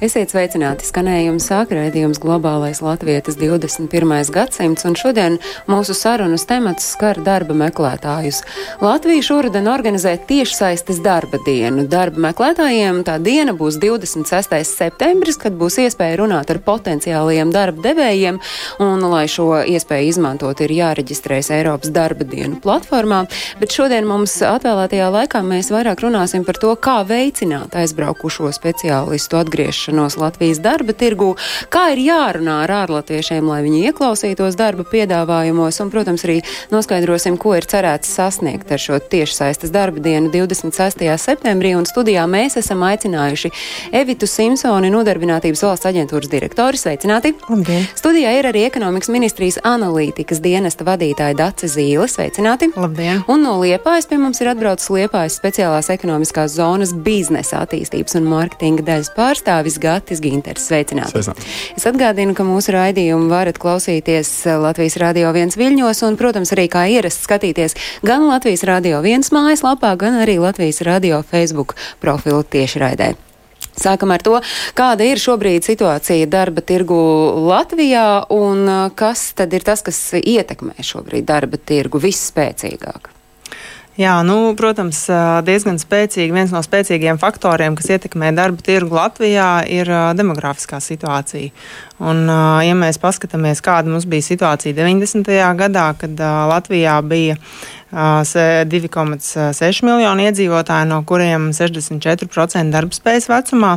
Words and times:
Esiet 0.00 0.30
sveicināti 0.32 0.86
skanējuma 0.88 1.42
sākraidījums 1.44 2.22
globālais 2.22 2.78
latvietis 2.80 3.36
21. 3.36 4.30
gadsimts, 4.32 4.86
un 4.88 4.94
šodien 4.96 5.34
mūsu 5.68 5.92
sarunas 5.92 6.46
temats 6.48 6.86
skar 6.94 7.18
darba 7.20 7.52
meklētājus. 7.52 8.38
Latvija 8.80 9.26
šoruden 9.26 9.68
organizē 9.68 10.14
tiešsaistes 10.24 11.02
darba 11.04 11.36
dienu. 11.44 11.84
Darba 11.84 12.30
meklētājiem 12.30 13.02
tā 13.04 13.18
diena 13.20 13.52
būs 13.52 13.76
26. 13.82 14.56
septembris, 14.70 15.36
kad 15.36 15.58
būs 15.60 15.76
iespēja 15.84 16.22
runāt 16.22 16.48
ar 16.48 16.62
potenciālajiem 16.64 17.52
darba 17.52 17.84
devējiem, 17.90 18.40
un, 18.80 19.04
lai 19.04 19.26
šo 19.28 19.50
iespēju 19.68 20.14
izmantot, 20.14 20.64
ir 20.64 20.74
jāreģistrējas 20.78 21.52
Eiropas 21.58 21.92
darba 21.92 22.24
dienu 22.24 22.56
platformā, 22.64 23.26
bet 23.60 23.76
šodien 23.76 24.08
mums 24.08 24.38
atvēlētajā 24.48 25.12
laikā 25.18 25.44
mēs 25.44 25.68
vairāk 25.76 26.08
runāsim 26.08 26.48
par 26.48 26.56
to, 26.56 26.72
kā 26.80 27.02
veicināt 27.04 27.76
aizbraukušo 27.84 28.48
speciālistu 28.56 29.42
atgriešanos 29.44 29.89
iekļaušanos 29.90 30.18
Latvijas 30.20 30.60
darba 30.62 30.92
tirgū, 30.94 31.34
kā 31.70 31.92
ir 31.94 32.00
jārunā 32.04 32.62
ar 32.64 32.70
ārlatviešiem, 32.84 33.46
lai 33.46 33.62
viņi 33.64 33.90
ieklausītos 33.90 34.56
darba 34.56 34.84
piedāvājumos, 34.84 35.80
un, 35.82 35.90
protams, 35.90 36.24
arī 36.24 36.40
noskaidrosim, 36.70 37.36
ko 37.40 37.56
ir 37.56 37.66
cerēts 37.66 38.10
sasniegt 38.10 38.70
ar 38.70 38.78
šo 38.78 38.98
tiešsaistes 39.00 39.72
darba 39.72 40.00
dienu 40.00 40.30
26. 40.30 41.06
septembrī, 41.18 41.74
un 41.76 41.86
studijā 41.88 42.26
mēs 42.30 42.58
esam 42.60 42.82
aicinājuši 42.86 43.50
Evitu 43.92 44.28
Simpsoni, 44.30 44.90
nodarbinātības 44.92 45.64
valsts 45.64 45.90
aģentūras 45.90 46.30
direktori. 46.30 46.78
Sveicināti! 46.78 47.34
Labdien! 47.48 47.86
Studijā 47.98 48.34
ir 48.38 48.50
arī 48.50 48.64
ekonomikas 48.68 49.10
ministrijas 49.12 49.60
analītikas 49.66 50.42
dienesta 50.44 50.86
vadītāja 50.86 51.36
Dace 51.38 51.70
Zīle. 51.70 52.06
Sveicināti! 52.10 52.70
Labdien! 52.76 53.24
Un 53.30 53.44
no 53.44 53.58
Liepājas 53.60 54.08
pie 54.10 54.20
mums 54.20 54.40
ir 54.40 54.52
atbraucis 54.52 54.90
Liepājas 54.94 55.38
speciālās 55.40 55.90
ekonomiskās 55.92 56.54
zonas 56.56 56.94
biznesa 56.94 57.64
attīstības 57.64 58.16
un 58.20 58.28
mārketinga 58.30 58.86
daļas 58.86 59.12
pārstāvis 59.16 59.79
Gatis 59.80 60.20
Ginters. 60.24 60.66
Sveicināti! 60.68 61.14
Sveicināt. 61.14 61.46
Es 61.76 61.86
atgādinu, 61.88 62.34
ka 62.36 62.44
mūsu 62.46 62.74
raidījumu 62.76 63.30
varat 63.32 63.58
klausīties 63.60 64.30
Latvijas 64.60 64.98
Rādio 65.00 65.32
1 65.32 65.56
Viļņos 65.60 66.04
un, 66.08 66.18
protams, 66.20 66.52
arī 66.56 66.68
kā 66.72 66.84
ierasts 66.92 67.24
skatīties 67.26 67.76
gan 68.06 68.28
Latvijas 68.28 68.66
Rādio 68.68 69.00
1 69.00 69.32
mājaslapā, 69.34 69.94
gan 70.00 70.20
arī 70.22 70.38
Latvijas 70.42 70.82
Rādio 70.86 71.22
Facebook 71.26 71.76
profilu 72.02 72.44
tiešraidē. 72.44 73.14
Sākam 73.80 74.12
ar 74.12 74.22
to, 74.24 74.40
kāda 74.76 75.06
ir 75.06 75.20
šobrīd 75.20 75.64
situācija 75.64 76.28
darba 76.28 76.64
tirgu 76.66 76.98
Latvijā 77.48 78.26
un 78.34 78.66
kas 78.98 79.30
tad 79.38 79.54
ir 79.56 79.64
tas, 79.64 79.84
kas 79.86 80.00
ietekmē 80.20 80.76
šobrīd 80.84 81.28
darba 81.28 81.60
tirgu 81.60 82.02
visspēcīgāk? 82.02 83.19
Jā, 84.00 84.14
nu, 84.24 84.54
protams, 84.56 85.02
diezgan 85.44 85.76
spēcīgi. 85.76 86.32
Viens 86.32 86.52
no 86.54 86.62
spēcīgiem 86.64 87.18
faktoriem, 87.20 87.74
kas 87.76 87.90
ietekmē 87.92 88.30
darba 88.32 88.64
tirgu 88.64 88.96
Latvijā, 88.96 89.48
ir 89.68 89.90
demografiskā 90.16 90.78
situācija. 90.80 91.50
Un, 92.00 92.22
ja 92.64 92.78
mēs 92.80 92.96
paskatāmies, 93.02 93.60
kāda 93.60 93.92
mums 93.92 94.06
bija 94.08 94.24
situācija 94.24 94.78
90. 94.78 95.28
gadā, 95.60 95.90
kad 96.00 96.16
Latvijā 96.48 96.96
bija 97.04 97.36
2,6 97.92 99.84
miljoni 99.84 100.30
iedzīvotāji, 100.30 100.88
no 100.88 101.02
kuriem 101.04 101.50
64% 101.52 102.72
darbspējas 102.72 103.28
vecumā, 103.28 103.74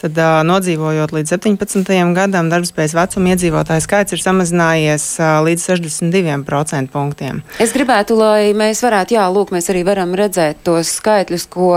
tad 0.00 0.16
uh, 0.18 0.40
nodzīvojot 0.48 1.12
līdz 1.12 1.34
17. 1.36 1.92
gadam, 2.16 2.48
darbspējas 2.52 2.94
vecuma 2.96 3.34
iedzīvotāju 3.34 3.84
skaits 3.84 4.14
ir 4.16 4.22
samazinājies 4.22 5.04
uh, 5.20 5.40
līdz 5.44 5.66
62% 5.68 6.92
punktiem. 6.92 7.42
Es 7.60 7.74
gribētu, 7.76 8.16
lai 8.18 8.52
mēs 8.56 8.82
varētu, 8.84 9.16
jā, 9.18 9.26
lūk, 9.32 9.52
mēs 9.54 9.70
arī 9.72 9.84
varam 9.88 10.14
redzēt 10.18 10.62
tos 10.66 10.94
skaitļus, 11.00 11.46
ko 11.52 11.70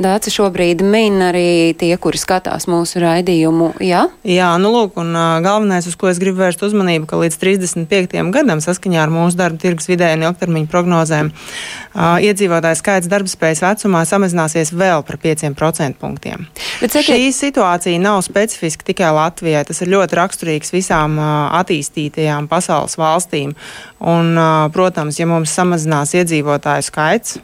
Dāca 0.00 0.32
šobrīd 0.32 0.82
min 0.84 1.20
arī 1.28 1.74
tie, 1.78 1.92
kuri 2.00 2.20
skatās 2.20 2.68
mūsu 2.70 3.00
raidījumu. 3.04 3.74
Jā, 3.84 4.06
jā 4.26 4.50
nu 4.62 4.72
lūk, 4.74 4.96
un 5.02 5.12
uh, 5.12 5.38
galvenais, 5.44 5.88
uz 5.88 5.96
ko 5.98 6.10
es 6.10 6.20
gribu 6.22 6.42
vērst 6.42 6.64
uzmanību, 6.66 7.08
ka 7.10 7.20
līdz 7.20 7.40
35. 7.42 8.20
gadam 8.34 8.62
saskaņā 8.64 9.04
ar 9.04 9.12
mūsu 9.12 9.38
darba 9.38 9.60
tirgus 9.62 9.88
vidēju 9.90 10.20
un 10.20 10.26
ilgtermiņu 10.30 10.70
prognozēm 10.72 11.32
uh, 11.32 12.16
iedzīvotāju 12.24 12.80
skaits 12.80 13.10
darbspējas 13.12 13.64
vecumā 13.64 14.04
samazināsies 14.08 14.72
vēl 14.76 15.04
par 15.06 15.20
5% 15.22 16.00
punktiem. 16.00 16.48
Bet, 16.80 16.96
Šī 17.06 17.28
situācija 17.66 17.98
nav 17.98 18.22
specifiska 18.22 18.84
tikai 18.84 19.10
Latvijai. 19.10 19.64
Tas 19.66 19.80
ir 19.82 19.90
ļoti 19.90 20.14
raksturīgs 20.14 20.70
visām 20.72 21.18
attīstītajām 21.18 22.46
pasaules 22.48 22.94
valstīm. 22.96 23.56
Un, 23.98 24.38
protams, 24.72 25.18
ja 25.18 25.26
mums 25.26 25.50
samazinās 25.50 26.14
iedzīvotāju 26.14 26.86
skaits, 26.86 27.38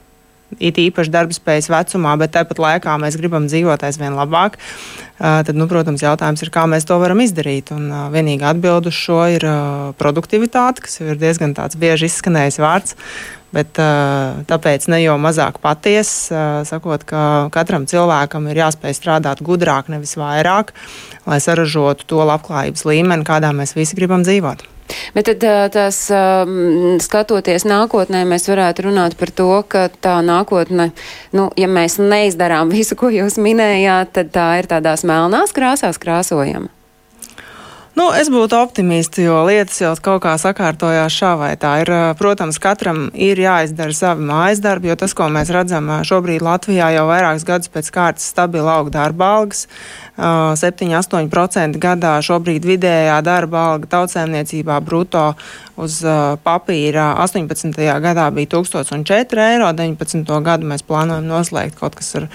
it 0.61 0.79
īpaši 0.79 1.11
darbspējas 1.11 1.71
vecumā, 1.73 2.15
bet 2.21 2.35
tāpat 2.37 2.59
laikā 2.61 2.97
mēs 3.01 3.17
gribam 3.19 3.49
dzīvot 3.49 3.83
aizvien 3.83 4.15
labāk, 4.15 4.59
tad, 5.19 5.55
nu, 5.57 5.67
protams, 5.67 6.05
jautājums 6.05 6.43
ir, 6.45 6.53
kā 6.53 6.69
mēs 6.69 6.87
to 6.87 7.01
varam 7.03 7.19
izdarīt. 7.25 7.73
Un 7.75 7.91
vienīgā 8.15 8.53
atbilde 8.55 8.93
uz 8.93 8.95
šo 8.95 9.25
ir 9.33 9.47
produktivitāte, 9.99 10.87
kas 10.87 11.01
ir 11.03 11.19
diezgan 11.19 11.57
tāds 11.59 11.75
bieži 11.81 12.13
izskanējis 12.13 12.63
vārds. 12.63 12.99
Bet, 13.53 13.77
tāpēc 14.49 14.89
ne 14.89 15.03
jau 15.03 15.19
mazāk 15.21 15.59
patiesa, 15.61 16.63
sakot, 16.69 17.05
ka 17.05 17.23
katram 17.53 17.85
cilvēkam 17.91 18.49
ir 18.49 18.63
jāspēj 18.63 18.97
strādāt 18.97 19.43
gudrāk, 19.45 19.91
nevis 19.93 20.17
vairāk, 20.17 20.73
lai 21.29 21.41
saražotu 21.45 22.09
to 22.09 22.25
labklājības 22.29 22.87
līmeni, 22.89 23.29
kādā 23.29 23.53
mēs 23.57 23.77
visi 23.77 23.99
gribam 23.99 24.25
dzīvot. 24.25 24.65
Bet 25.13 25.29
tad 25.29 25.45
tās 25.73 26.01
skatoties 27.05 27.65
nākotnē, 27.69 28.25
mēs 28.29 28.49
varētu 28.51 28.89
runāt 28.89 29.17
par 29.21 29.33
to, 29.37 29.51
ka 29.69 29.87
tā 29.93 30.19
nākotne, 30.25 30.91
nu, 31.37 31.49
ja 31.57 31.69
mēs 31.69 31.99
neizdarām 32.01 32.73
visu, 32.73 32.97
ko 32.99 33.13
jūs 33.13 33.39
minējāt, 33.41 34.17
tad 34.19 34.33
tā 34.35 34.49
ir 34.61 34.69
tādās 34.73 35.05
melnās 35.09 35.55
krāsās 35.57 36.01
krāsojama. 36.03 36.73
Nu, 37.93 38.07
es 38.17 38.31
būtu 38.33 38.57
optimists, 38.57 39.21
jo 39.21 39.43
lietas 39.45 39.77
jau 39.83 39.91
kaut 40.01 40.23
kā 40.25 40.33
sakārtojās 40.41 41.13
šā 41.13 41.33
vai 41.37 41.51
tā. 41.61 41.75
Ir, 41.83 41.91
protams, 42.17 42.57
katram 42.63 43.11
ir 43.13 43.37
jāizdara 43.37 43.93
savi 43.93 44.25
mājas 44.31 44.63
darbi, 44.65 44.89
jo 44.89 44.97
tas, 44.97 45.13
ko 45.13 45.27
mēs 45.33 45.53
redzam 45.53 45.91
šobrīd 46.09 46.41
Latvijā, 46.41 46.89
jau 46.97 47.05
vairākus 47.11 47.45
gadus 47.45 47.73
pēc 47.75 47.91
kārtas 47.93 48.31
stabili 48.33 48.73
aug 48.73 48.89
darba 48.95 49.29
algas. 49.37 49.67
7-8% 50.17 51.79
gadā 51.81 52.17
šobrīd 52.21 52.67
vidējā 52.69 53.17
darba 53.25 53.63
alga 53.73 53.89
tautsēmniecībā 53.95 54.77
bruto 54.85 55.31
uz 55.81 56.03
papīra 56.45 57.15
18. 57.25 57.81
gadā 58.05 58.27
bija 58.37 58.51
1004 58.59 59.47
eiro, 59.47 59.71
19. 59.73 60.37
gadu 60.45 60.69
mēs 60.69 60.85
plānojam 60.85 61.25
noslēgt 61.31 61.81
kaut 61.81 61.97
kas 61.97 62.13
ar 62.21 62.29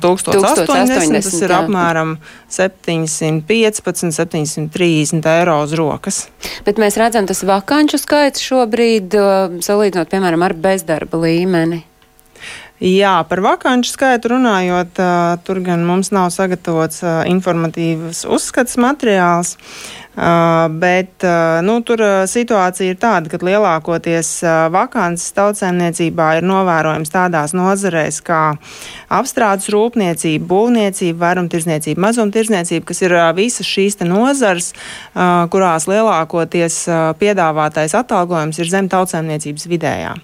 1080, 0.00 0.40
1080 0.40 1.28
tas 1.28 1.40
ir 1.42 1.52
jā. 1.52 1.60
apmēram 1.60 2.16
715, 2.48 4.14
730 4.16 5.32
eiro 5.34 5.60
uz 5.64 5.74
rokas. 5.76 6.24
Bet 6.64 6.80
mēs 6.80 6.96
redzam, 7.00 7.28
tas 7.28 7.44
vakanču 7.44 8.00
skaits 8.00 8.44
šobrīd, 8.44 9.16
salīdzinot, 9.64 10.08
piemēram, 10.12 10.46
ar 10.46 10.56
bezdarba 10.56 11.20
līmeni. 11.26 11.84
Jā, 12.82 13.20
par 13.30 13.38
vakanču 13.40 13.92
skaitu 13.94 14.32
runājot, 14.34 14.98
tur 15.46 15.60
gan 15.64 15.84
mums 15.86 16.10
nav 16.12 16.32
sagatavots 16.34 17.04
informatīvs 17.30 18.24
uzskats 18.26 18.74
materiāls. 18.82 19.54
Uh, 19.54 20.03
bet 20.14 21.24
uh, 21.26 21.58
nu, 21.66 21.80
tur 21.82 21.98
uh, 22.04 22.12
situācija 22.30 22.94
ir 22.94 22.98
tāda, 23.02 23.30
ka 23.32 23.40
lielākoties 23.42 24.30
vakances 24.70 25.34
tautsēmniecībā 25.34 26.28
ir 26.38 26.46
novērojams 26.46 27.10
tādās 27.10 27.54
nozarēs 27.56 28.20
kā 28.24 28.42
apstrādes 29.14 29.66
rūpniecība, 29.74 30.46
būvniecība, 30.50 31.18
vairumtirdzniecība, 31.24 32.02
mazumtirdzniecība, 32.06 32.86
kas 32.86 33.02
ir 33.02 33.16
visas 33.36 33.66
šīs 33.68 33.98
nozars, 34.04 34.72
kurās 35.14 35.86
lielākoties 35.90 36.78
piedāvātais 37.20 37.94
atalgojums 37.98 38.58
ir 38.60 38.70
zem 38.70 38.88
tautsēmniecības 38.92 39.68
vidējā. 39.70 40.14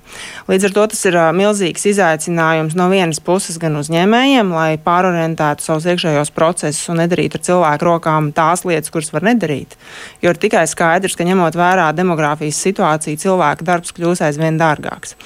Līdz 0.51 0.69
ar 0.69 0.77
to 0.77 0.87
tas 0.95 1.05
ir 1.09 1.19
milzīgs 1.37 1.87
izaicinājums 1.93 2.77
no 2.79 2.91
vienas 2.93 3.23
puses 3.25 3.59
gan 3.63 3.79
uzņēmējiem, 3.81 4.55
lai 4.55 4.71
pārorientētu 4.83 5.67
savus 5.67 5.89
iekšējos 5.91 6.35
procesus 6.37 6.91
un 6.93 7.03
nedarītu 7.05 7.39
ar 7.39 7.47
cilvēku 7.47 7.91
rokām 7.91 8.33
tās 8.37 8.67
lietas, 8.67 8.93
kuras 8.93 9.13
var 9.15 9.27
nedarīt. 9.31 9.80
Jo 10.23 10.35
ir 10.35 10.41
tikai 10.41 10.67
skaidrs, 10.71 11.17
ka 11.19 11.27
ņemot 11.29 11.57
vērā 11.59 11.89
demogrāfijas 11.97 12.61
situāciju, 12.67 13.21
cilvēka 13.21 13.67
darbs 13.67 13.95
kļūs 13.97 14.23
aizvien 14.27 14.61
dārgāks. 14.61 15.17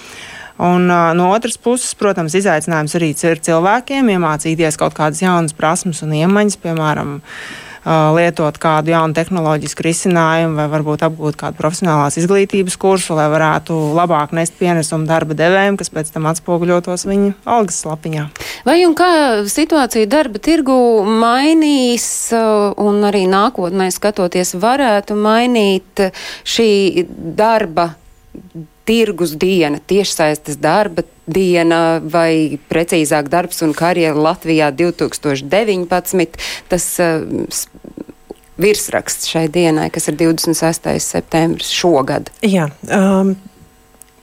Un, 0.55 0.87
uh, 0.87 1.11
no 1.19 1.33
otras 1.35 1.56
puses, 1.59 1.97
protams, 1.99 2.37
izaicinājums 2.39 2.95
arī 2.95 3.11
ir 3.11 3.41
cilvēkiem 3.43 4.12
iemācīties 4.15 4.79
kaut 4.79 4.95
kādas 4.95 5.23
jaunas 5.25 5.56
prasmes 5.56 6.05
un 6.06 6.15
iemaņas, 6.15 6.61
piemēram, 6.62 7.17
lietot 7.84 8.58
kādu 8.60 8.94
jaunu 8.94 9.16
tehnoloģisku 9.16 9.84
risinājumu 9.84 10.56
vai 10.58 10.66
varbūt 10.72 11.04
apgūt 11.06 11.38
kādu 11.40 11.58
profesionālās 11.58 12.19
izglītības 12.20 12.76
kursu, 12.81 13.16
lai 13.19 13.26
varētu 13.32 13.76
labāk 13.96 14.34
nest 14.36 14.56
pienesumu 14.60 15.08
darba 15.08 15.36
devējiem, 15.38 15.78
kas 15.81 15.92
pēc 15.92 16.12
tam 16.14 16.28
atspoguļotos 16.31 17.06
viņu 17.08 17.34
algas 17.44 17.82
lapiņā. 17.88 18.28
Vai 18.64 18.78
un 18.88 18.96
kā 18.98 19.10
situācija 19.50 20.08
darba 20.10 20.40
tirgu 20.42 20.76
mainīs 21.04 22.06
un 22.34 23.02
arī 23.04 23.26
nākotnē 23.31 23.90
skatoties 23.94 24.56
varētu 24.60 25.19
mainīt 25.19 26.08
šī 26.48 26.70
darba 27.36 27.92
tirgus 28.88 29.34
diena, 29.40 29.81
tiešsaistes 29.81 30.58
darba 30.62 31.04
diena 31.26 32.00
vai 32.00 32.58
precīzāk 32.69 33.31
darbs 33.32 33.62
un 33.64 33.72
karjera 33.76 34.19
Latvijā 34.28 34.70
2019. 34.76 36.38
Tas 36.69 36.90
uh, 37.02 37.25
virsraksts 38.60 39.31
šai 39.32 39.48
dienai, 39.52 39.88
kas 39.94 40.08
ir 40.10 40.19
26. 40.20 40.92
septembris 41.02 41.72
šogad. 41.75 42.31
Jā, 42.44 42.69
um, 42.92 43.34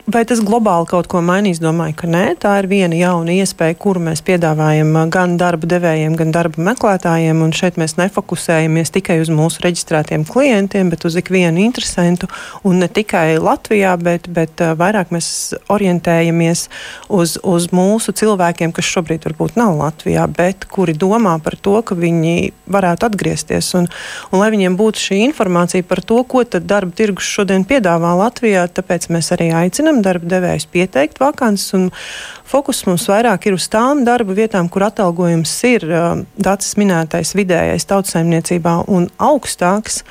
Vai 0.10 0.24
tas 0.26 0.40
globāli 0.42 0.88
kaut 0.90 1.06
ko 1.12 1.20
mainīs? 1.22 1.60
Domāju, 1.62 1.94
ka 2.00 2.08
nē. 2.10 2.24
Tā 2.42 2.56
ir 2.62 2.68
viena 2.72 2.98
jauna 2.98 3.36
iespēja, 3.38 3.76
kuru 3.78 4.02
mēs 4.02 4.24
piedāvājam 4.26 4.96
gan 5.14 5.36
darba 5.38 5.68
devējiem, 5.70 6.16
gan 6.18 6.32
darba 6.34 6.64
meklētājiem. 6.72 7.44
Un 7.46 7.54
šeit 7.54 7.78
mēs 7.78 7.98
nefokusējamies 8.00 8.94
tikai 8.96 9.20
uz 9.22 9.30
mūsu 9.30 9.62
reģistrētiem 9.62 10.26
klientiem, 10.26 10.90
bet 10.90 11.06
uz 11.06 11.20
ikvienu 11.22 11.62
interesantu. 11.62 12.32
Un 12.66 12.82
ne 12.82 12.90
tikai 12.90 13.38
Latvijā, 13.38 13.94
bet, 14.02 14.26
bet 14.34 14.64
vairāk 14.80 15.14
mēs 15.14 15.30
orientējamies 15.70 16.66
uz, 17.14 17.38
uz 17.38 17.70
mūsu 17.70 18.16
cilvēkiem, 18.18 18.74
kas 18.74 18.90
šobrīd 18.90 19.30
varbūt 19.30 19.60
nav 19.62 19.78
Latvijā, 19.84 20.26
bet 20.26 20.66
kuri 20.66 20.98
domā 20.98 21.38
par 21.44 21.60
to, 21.62 21.78
ka 21.86 22.00
viņi 22.00 22.56
varētu 22.72 23.10
atgriezties. 23.12 23.70
Un, 23.78 23.92
un 24.32 24.42
lai 24.42 24.50
viņiem 24.56 24.80
būtu 24.80 25.06
šī 25.06 25.22
informācija 25.28 25.86
par 25.86 26.02
to, 26.02 26.24
ko 26.26 26.42
tad 26.48 26.66
darba 26.66 26.96
tirgus 26.98 27.30
šodien 27.30 27.68
piedāvā 27.70 28.16
Latvijā, 28.24 28.66
tāpēc 28.72 29.12
mēs 29.14 29.34
arī 29.36 29.52
aicinām 29.62 29.91
aicinam 29.92 30.02
darba 30.06 30.28
devējus 30.30 30.68
pieteikt 30.72 31.20
vakances, 31.20 31.74
un 31.76 31.90
fokus 32.48 32.84
mums 32.88 33.08
vairāk 33.10 33.48
ir 33.48 33.56
uz 33.56 33.68
tām 33.72 34.04
darba 34.06 34.34
vietām, 34.34 34.70
kur 34.70 34.84
atalgojums 34.88 35.52
ir 35.68 35.86
dācis 36.38 36.78
minētais 36.80 37.34
vidējais 37.36 37.88
tautsaimniecībā 37.88 38.86
un 38.88 39.10
augstāks. 39.20 40.04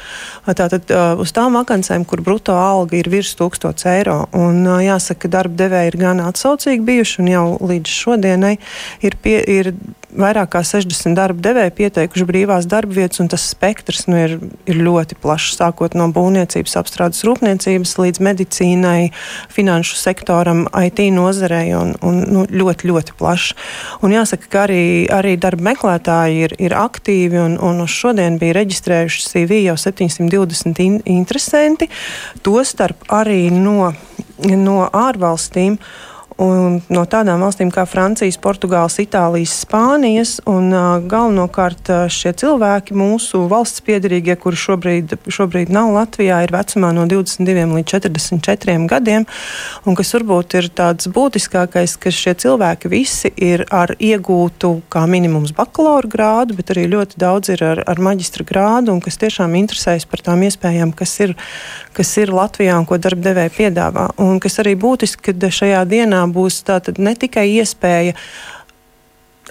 Tātad 0.46 0.90
uz 1.20 1.32
tām 1.32 1.56
vakancēm, 1.58 2.04
kur 2.04 2.22
bruto 2.24 2.56
alga 2.56 2.96
ir 2.96 3.08
virs 3.08 3.34
1000 3.36 3.86
eiro. 3.92 4.26
Un 4.32 4.64
jāsaka, 4.84 5.26
ka 5.26 5.32
darba 5.36 5.64
devēji 5.64 5.92
ir 5.92 6.00
gan 6.00 6.20
atsaucīgi 6.24 6.84
bijuši, 6.84 7.22
un 7.22 7.32
jau 7.32 7.46
līdz 7.60 7.96
šodienai 8.02 8.56
ir, 9.04 9.16
pie, 9.22 9.40
ir 9.44 9.74
vairāk 10.16 10.52
kā 10.54 10.62
60 10.66 11.14
darba 11.18 11.42
devēji 11.44 11.74
pieteikuši 11.76 12.26
brīvās 12.26 12.68
darba 12.70 12.96
vietas, 12.96 13.20
un 13.22 13.30
tas 13.30 13.44
spektrs 13.52 14.06
nu, 14.10 14.18
ir, 14.18 14.36
ir 14.70 14.80
ļoti 14.80 15.18
plašs. 15.20 15.58
Sākot 15.60 15.94
no 15.98 16.08
būvniecības, 16.14 16.76
apstrādes 16.80 17.22
rūpniecības 17.26 17.94
līdz 18.00 18.22
medicīnai, 18.24 19.10
finanšu 19.70 19.96
sektoram, 19.96 20.66
IT 20.74 20.98
nozarei 21.14 21.74
un, 21.78 21.94
un 22.02 22.24
nu, 22.26 22.42
ļoti, 22.50 22.88
ļoti 22.90 23.14
plašs. 23.14 23.54
Un 24.02 24.10
jāsaka, 24.10 24.48
ka 24.50 24.64
arī, 24.66 25.06
arī 25.06 25.36
darba 25.38 25.70
meklētāji 25.70 26.42
ir, 26.48 26.54
ir 26.58 26.74
aktīvi, 26.74 27.38
un, 27.38 27.54
un 27.62 27.84
uz 27.84 27.94
šodien 27.94 28.40
bija 28.42 28.58
reģistrējuši 28.58 29.26
CV 29.28 29.62
jau 29.68 29.76
720 29.78 30.82
in 30.82 30.98
interesanti, 31.06 31.86
tostarp 32.42 33.06
arī 33.14 33.46
no, 33.54 33.92
no 34.42 34.78
ārvalstīm. 34.90 35.78
Uh, 35.78 36.09
no 36.40 37.02
tādām 37.10 37.42
valstīm 37.44 37.68
kā 37.74 37.84
Francijas, 37.88 38.38
Portugāles, 38.40 38.96
Itālijas, 39.02 39.52
Spānijas. 39.64 40.38
Un, 40.48 40.70
galvenokārt 41.10 41.90
šie 42.12 42.32
cilvēki, 42.40 42.96
mūsu 42.96 43.42
valsts 43.50 43.82
piedarīgie, 43.84 44.36
kuri 44.40 44.56
šobrīd, 44.56 45.16
šobrīd 45.28 45.72
nav 45.74 45.92
Latvijā, 45.94 46.40
ir 46.44 46.54
vecumā 46.54 46.92
no 46.96 47.04
22 47.10 47.66
līdz 47.76 47.94
44 47.96 48.86
gadiem. 48.90 49.26
Un 49.84 49.98
kas 49.98 50.14
varbūt 50.16 50.56
ir 50.60 50.70
tāds 50.76 51.10
būtiskākais, 51.12 51.98
ka 52.00 52.12
šie 52.14 52.34
cilvēki 52.40 52.90
visi 52.92 53.32
ir 53.36 53.66
ar 53.68 53.92
iegūtu 53.98 54.72
kā 54.92 55.04
minimums 55.10 55.52
bakalaura 55.56 56.08
grādu, 56.08 56.56
bet 56.56 56.72
arī 56.72 56.86
ļoti 56.94 57.20
daudz 57.20 57.52
ir 57.52 57.64
ar, 57.66 57.84
ar 57.84 58.00
maģistra 58.00 58.46
grādu 58.48 58.94
un 58.94 59.04
kas 59.04 59.20
tiešām 59.20 59.58
interesējas 59.60 60.08
par 60.08 60.24
tām 60.24 60.46
iespējām, 60.48 60.94
kas 60.96 61.14
ir, 61.20 61.36
kas 61.96 62.16
ir 62.22 62.32
Latvijā 62.34 62.78
un 62.80 62.88
ko 62.88 62.96
darbdevēji 63.00 63.56
piedāvā. 63.58 64.08
Un 64.22 64.40
kas 64.42 64.60
arī 64.62 64.76
būtiski, 64.80 65.34
ka 65.36 65.52
šajā 65.60 65.84
dienā 65.90 66.24
būs 66.34 66.62
ne 66.98 67.14
tikai 67.18 67.46
iespēja 67.60 68.16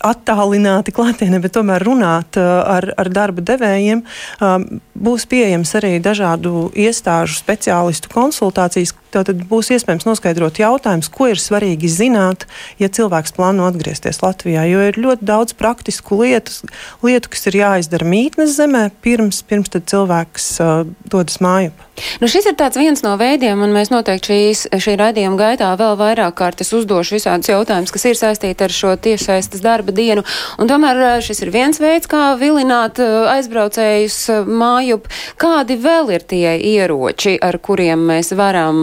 attālināti 0.05 0.93
klātienē, 0.95 1.41
bet 1.43 1.55
tomēr 1.57 1.83
runāt 1.85 2.39
uh, 2.39 2.61
ar, 2.77 2.91
ar 2.99 3.09
darba 3.13 3.43
devējiem. 3.45 4.03
Um, 4.39 4.67
būs 4.99 5.25
pieejams 5.29 5.71
arī 5.79 5.97
dažādu 6.03 6.69
iestāžu 6.77 7.39
speciālistu 7.39 8.11
konsultācijas. 8.13 8.95
Tad 9.09 9.31
būs 9.49 9.71
iespējams 9.73 10.05
noskaidrot 10.05 10.59
jautājumus, 10.61 11.07
ko 11.09 11.31
ir 11.31 11.39
svarīgi 11.41 11.89
zināt, 11.89 12.45
ja 12.77 12.91
cilvēks 12.93 13.33
plāno 13.33 13.65
atgriezties 13.65 14.21
Latvijā. 14.21 14.67
Jo 14.69 14.83
ir 14.85 14.99
ļoti 15.01 15.25
daudz 15.25 15.55
praktisku 15.57 16.19
lietu, 16.21 16.69
lietu 17.01 17.31
kas 17.33 17.49
ir 17.49 17.57
jāizdara 17.57 18.05
mītnes 18.05 18.53
zemē, 18.59 18.89
pirms, 19.01 19.41
pirms 19.49 19.73
cilvēks 19.73 20.51
uh, 20.61 20.83
dodas 21.09 21.41
mājā. 21.41 21.73
Nu, 22.21 22.29
šis 22.31 22.45
ir 22.47 22.55
viens 22.77 23.01
no 23.03 23.15
veidiem, 23.19 23.59
un 23.63 23.73
mēs 23.75 23.91
noteikti 23.91 24.31
šīs, 24.31 24.61
šī 24.83 24.95
raidījuma 24.99 25.39
gaitā 25.39 25.71
vēl 25.79 25.97
vairāk 25.99 26.37
kārtas 26.39 26.71
uzdošu 26.75 27.17
visādus 27.17 27.51
jautājumus, 27.51 27.91
kas 27.95 28.05
ir 28.07 28.19
saistīti 28.19 28.65
ar 28.65 28.73
šo 28.73 28.93
tiešsaistes 28.95 29.63
darba 29.79 29.95
dienu. 29.95 30.25
Un 30.59 30.69
tomēr 30.69 31.01
eh, 31.05 31.15
šis 31.23 31.43
ir 31.45 31.53
viens 31.55 31.79
veids, 31.79 32.09
kā 32.11 32.33
vilināt 32.39 32.99
eh, 33.03 33.15
aizbraucējus 33.35 34.19
eh, 34.33 34.49
mājup. 34.49 35.07
Kādi 35.39 35.79
vēl 35.79 36.11
ir 36.17 36.25
tie 36.27 36.57
ieroči, 36.57 37.37
ar 37.41 37.59
kuriem 37.63 38.03
mēs 38.11 38.33
varam, 38.35 38.81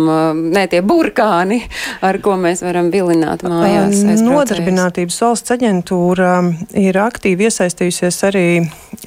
ne 0.52 0.64
tie 0.72 0.80
burkāni, 0.80 1.60
ar 2.08 2.20
ko 2.24 2.38
mēs 2.40 2.64
varam 2.64 2.88
vilināt 2.94 3.44
mājās? 3.44 4.04
Nodarbinātības 4.24 5.20
valsts 5.22 5.54
aģentūra 5.56 6.32
ir 6.80 6.96
aktīvi 7.00 7.50
iesaistījusies 7.50 8.22
arī 8.30 8.46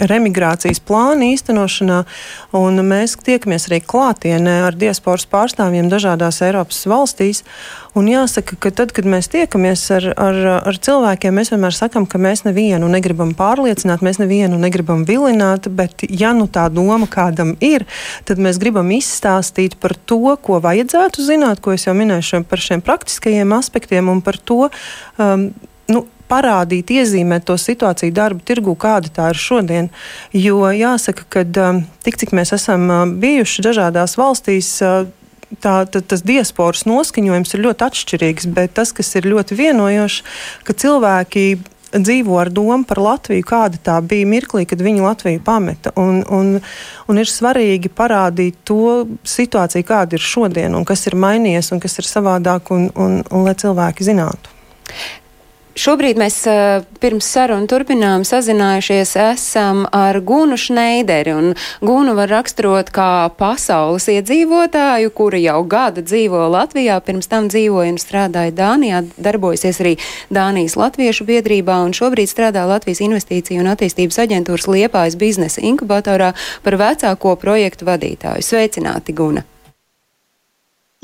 remigrācijas 0.09 0.81
plānu 0.85 1.31
īstenošanā, 1.33 2.03
un 2.59 2.83
mēs 2.85 3.17
tiekamies 3.25 3.67
arī 3.69 3.81
klāt 3.81 4.19
klātienē 4.19 4.65
ar 4.67 4.75
diasporas 4.75 5.25
pārstāvjiem 5.29 5.89
dažādās 5.89 6.41
Eiropas 6.43 6.85
valstīs. 6.89 7.43
Un 7.97 8.05
jāsaka, 8.09 8.53
ka 8.61 8.69
tad, 8.75 8.91
kad 8.93 9.07
mēs 9.09 9.31
tiekamies 9.33 9.81
ar, 9.95 10.05
ar, 10.13 10.37
ar 10.69 10.77
cilvēkiem, 10.77 11.33
mēs 11.33 11.49
vienmēr 11.53 11.73
sakam, 11.73 12.05
ka 12.09 12.21
mēs 12.21 12.43
nevienu 12.45 12.89
negribam 12.91 13.31
pārliecināt, 13.37 14.03
mēs 14.05 14.21
nevienu 14.21 14.59
negribam 14.61 15.07
vilināt, 15.09 15.71
bet 15.73 16.05
ja 16.05 16.35
nu 16.37 16.45
tā 16.45 16.67
doma 16.69 17.09
kādam 17.09 17.55
ir, 17.65 17.87
tad 18.29 18.41
mēs 18.41 18.61
gribam 18.61 18.93
izstāstīt 18.93 19.79
par 19.81 19.97
to, 20.05 20.21
ko 20.37 20.61
vajadzētu 20.61 21.25
zināt, 21.25 21.63
ko 21.65 21.73
es 21.73 21.87
jau 21.87 21.97
minēju 21.97 22.45
par 22.49 22.61
šiem 22.61 22.85
praktiskajiem 22.85 23.57
aspektiem 23.57 24.13
un 24.13 24.21
par 24.21 24.37
to. 24.37 24.69
Um, 25.17 25.49
nu, 25.89 26.05
parādīt, 26.29 26.91
iezīmēt 26.93 27.47
to 27.49 27.55
situāciju 27.57 28.13
darba 28.13 28.43
tirgu, 28.45 28.75
kāda 28.77 29.09
tā 29.13 29.31
ir 29.33 29.39
šodien. 29.41 29.89
Jo 30.35 30.69
jāsaka, 30.69 31.25
ka 31.25 31.45
um, 31.65 31.81
tik 32.05 32.19
cik 32.21 32.35
mēs 32.37 32.53
esam 32.53 32.85
uh, 32.85 33.05
bijuši 33.09 33.65
dažādās 33.65 34.13
valstīs, 34.19 34.75
uh, 34.85 35.07
tā, 35.57 35.81
tā, 35.89 36.01
tas 36.01 36.23
diasporas 36.25 36.85
noskaņojums 36.89 37.55
ir 37.55 37.65
ļoti 37.65 37.85
atšķirīgs, 37.89 38.47
bet 38.55 38.77
tas, 38.77 38.93
kas 38.95 39.11
ir 39.19 39.29
ļoti 39.31 39.57
vienojošs, 39.59 40.23
ka 40.67 40.77
cilvēki 40.85 41.45
dzīvo 41.89 42.37
ar 42.37 42.51
domu 42.53 42.85
par 42.85 43.01
Latviju, 43.01 43.45
kāda 43.49 43.79
tā 43.81 43.95
bija 44.05 44.27
mirklī, 44.29 44.65
kad 44.69 44.81
viņi 44.85 45.01
Latviju 45.01 45.41
pameta. 45.45 45.93
Un, 45.97 46.21
un, 46.29 46.59
un 47.09 47.21
ir 47.21 47.29
svarīgi 47.29 47.89
parādīt 47.89 48.59
to 48.67 49.07
situāciju, 49.25 49.87
kāda 49.87 50.19
ir 50.19 50.25
šodien, 50.25 50.75
un 50.77 50.85
kas 50.85 51.07
ir 51.09 51.17
mainījies, 51.19 51.71
un 51.73 51.81
kas 51.81 51.97
ir 52.01 52.09
savādāk, 52.09 52.69
un, 52.75 52.91
un, 52.93 53.23
un 53.25 53.47
lai 53.47 53.57
cilvēki 53.57 54.05
zinātu. 54.05 54.53
Šobrīd 55.79 56.17
mēs 56.19 56.41
pirms 56.99 57.27
sarunu 57.31 57.63
turpinām 57.71 58.25
sazinājušies 58.27 59.13
esam 59.29 59.85
ar 59.95 60.17
Gunu 60.27 60.57
Šneideri, 60.59 61.31
un 61.31 61.53
Gunu 61.79 62.17
var 62.17 62.27
raksturot 62.33 62.89
kā 62.91 63.29
pasaules 63.39 64.09
iedzīvotāju, 64.11 65.13
kura 65.15 65.39
jau 65.39 65.61
gada 65.71 66.03
dzīvo 66.03 66.41
Latvijā, 66.51 66.97
pirms 67.05 67.31
tam 67.31 67.47
dzīvoja 67.47 67.93
un 67.93 67.99
strādāja 68.01 68.51
Dānijā, 68.57 69.05
darbojusies 69.23 69.79
arī 69.79 69.93
Dānijas 70.27 70.75
Latviešu 70.81 71.27
biedrībā, 71.29 71.77
un 71.85 71.95
šobrīd 71.95 72.27
strādā 72.27 72.65
Latvijas 72.67 72.99
Investīciju 73.05 73.63
un 73.63 73.71
attīstības 73.71 74.19
aģentūras 74.25 74.67
Liepājas 74.67 75.15
biznesa 75.21 75.63
inkubatorā 75.63 76.33
par 76.65 76.79
vecāko 76.83 77.37
projektu 77.39 77.87
vadītāju. 77.87 78.43
Sveicināti, 78.49 79.15
Guna! 79.15 79.45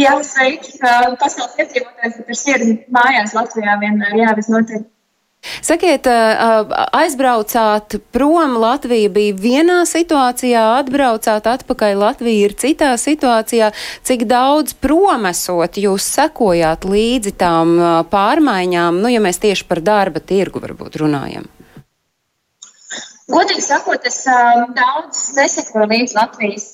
Jā, 0.02 0.18
sveiki. 0.28 0.76
Pasaules 1.22 1.56
iedzīvotājs, 1.62 2.20
kas 2.28 2.44
ir 2.52 2.66
mājās 2.92 3.36
Latvijā 3.38 3.78
vienmēr, 3.80 4.18
jā, 4.20 4.34
visnotaļ. 4.36 4.84
Sakiet, 5.62 6.08
aizbraucāt 6.98 8.00
prom, 8.12 8.56
Latvija 8.58 9.12
bija 9.14 9.36
vienā 9.38 9.78
situācijā, 9.86 10.64
atbraucāt 10.82 11.46
atpakaļ, 11.52 11.94
Latvija 12.02 12.48
ir 12.48 12.56
citā 12.58 12.96
situācijā. 12.98 13.70
Cik 14.06 14.26
daudz 14.30 14.74
promesot 14.74 15.78
jūs 15.78 16.08
sekojāt 16.18 16.88
līdzi 16.90 17.36
tām 17.38 17.78
pārmaiņām, 18.10 19.00
nu, 19.04 19.12
ja 19.14 19.22
mēs 19.22 19.40
tieši 19.44 19.68
par 19.70 19.84
darba 19.86 20.20
tirgu 20.20 20.64
varbūt 20.66 20.98
runājam? 21.04 21.46
Godīgi 23.30 23.64
sakot, 23.66 24.02
es 24.06 24.24
daudz 24.26 25.28
nesekoju 25.38 25.88
līdz 25.94 26.18
Latvijas, 26.18 26.72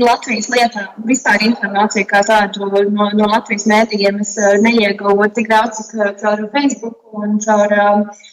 Latvijas 0.00 0.48
lietām. 0.50 0.86
Vispār 1.06 1.42
informāciju 1.46 2.06
kā 2.10 2.22
tādu 2.26 2.66
no, 2.66 3.10
no 3.14 3.28
Latvijas 3.30 3.66
mēdījiem 3.70 4.22
es 4.24 4.34
uh, 4.40 4.56
neieguvu 4.62 5.28
tik 5.36 5.50
daudz, 5.52 5.84
cik 5.86 6.16
caur 6.22 6.48
Facebook 6.54 7.20
un 7.20 7.36
caur 7.44 7.74
uh, 7.78 8.24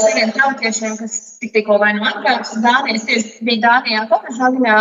saviem 0.00 0.32
tautiešiem, 0.34 0.96
kas 0.96 1.18
tik, 1.40 1.52
tikko 1.52 1.76
vai 1.82 1.92
nu 1.98 2.06
atbrauc 2.08 2.48
uz 2.48 2.62
Dāniju. 2.64 2.96
Es 2.96 3.04
tieši 3.10 3.44
biju 3.48 3.62
Dānijā, 3.66 4.06
Kopenhāgenā, 4.10 4.78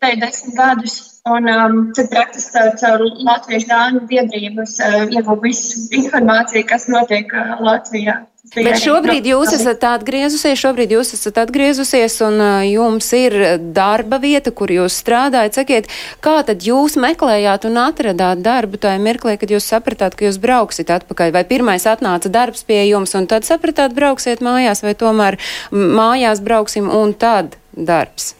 te 0.00 0.14
desmit 0.22 0.56
gadus. 0.56 0.96
Un 1.26 1.48
um, 1.50 1.78
tad 1.98 2.08
praktiski 2.12 2.54
caur, 2.54 2.72
caur 2.80 3.04
Latviešu 3.28 3.68
dāņu 3.70 4.04
biedrības 4.08 4.78
uh, 4.86 4.98
ieguvu 5.10 5.48
visu 5.48 5.84
informāciju, 6.00 6.64
kas 6.70 6.88
notiek 6.88 7.32
uh, 7.34 7.58
Latvijā. 7.66 8.20
Bet 8.54 8.78
šobrīd 8.78 9.26
jūs 9.26 9.50
esat 9.56 9.82
atgriezusies, 9.88 10.58
šobrīd 10.60 10.94
jūs 10.94 11.12
esat 11.16 11.40
atgriezusies 11.42 12.18
un 12.26 12.38
uh, 12.38 12.60
jums 12.68 13.08
ir 13.16 13.34
darba 13.74 14.20
vieta, 14.22 14.52
kur 14.54 14.70
jūs 14.70 15.00
strādājat. 15.02 15.58
Sakiet, 15.58 15.90
kā 16.24 16.38
tad 16.46 16.62
jūs 16.66 16.94
meklējāt 17.00 17.66
un 17.68 17.80
atradāt 17.82 18.44
darbu 18.46 18.80
tajā 18.82 19.02
mirklī, 19.02 19.36
kad 19.40 19.50
jūs 19.52 19.66
sapratāt, 19.66 20.14
ka 20.14 20.28
jūs 20.28 20.40
brauksit 20.42 20.94
atpakaļ? 20.94 21.34
Vai 21.34 21.44
pirmais 21.48 21.88
atnāca 21.90 22.30
darbs 22.32 22.62
pie 22.68 22.84
jums 22.86 23.16
un 23.18 23.26
tad 23.30 23.48
sapratāt, 23.48 23.96
brauksiet 23.96 24.44
mājās, 24.44 24.84
vai 24.86 24.94
tomēr 24.94 25.40
mājās 25.72 26.44
brauksim 26.44 26.90
un 26.92 27.16
tad 27.18 27.58
darbs? 27.74 28.36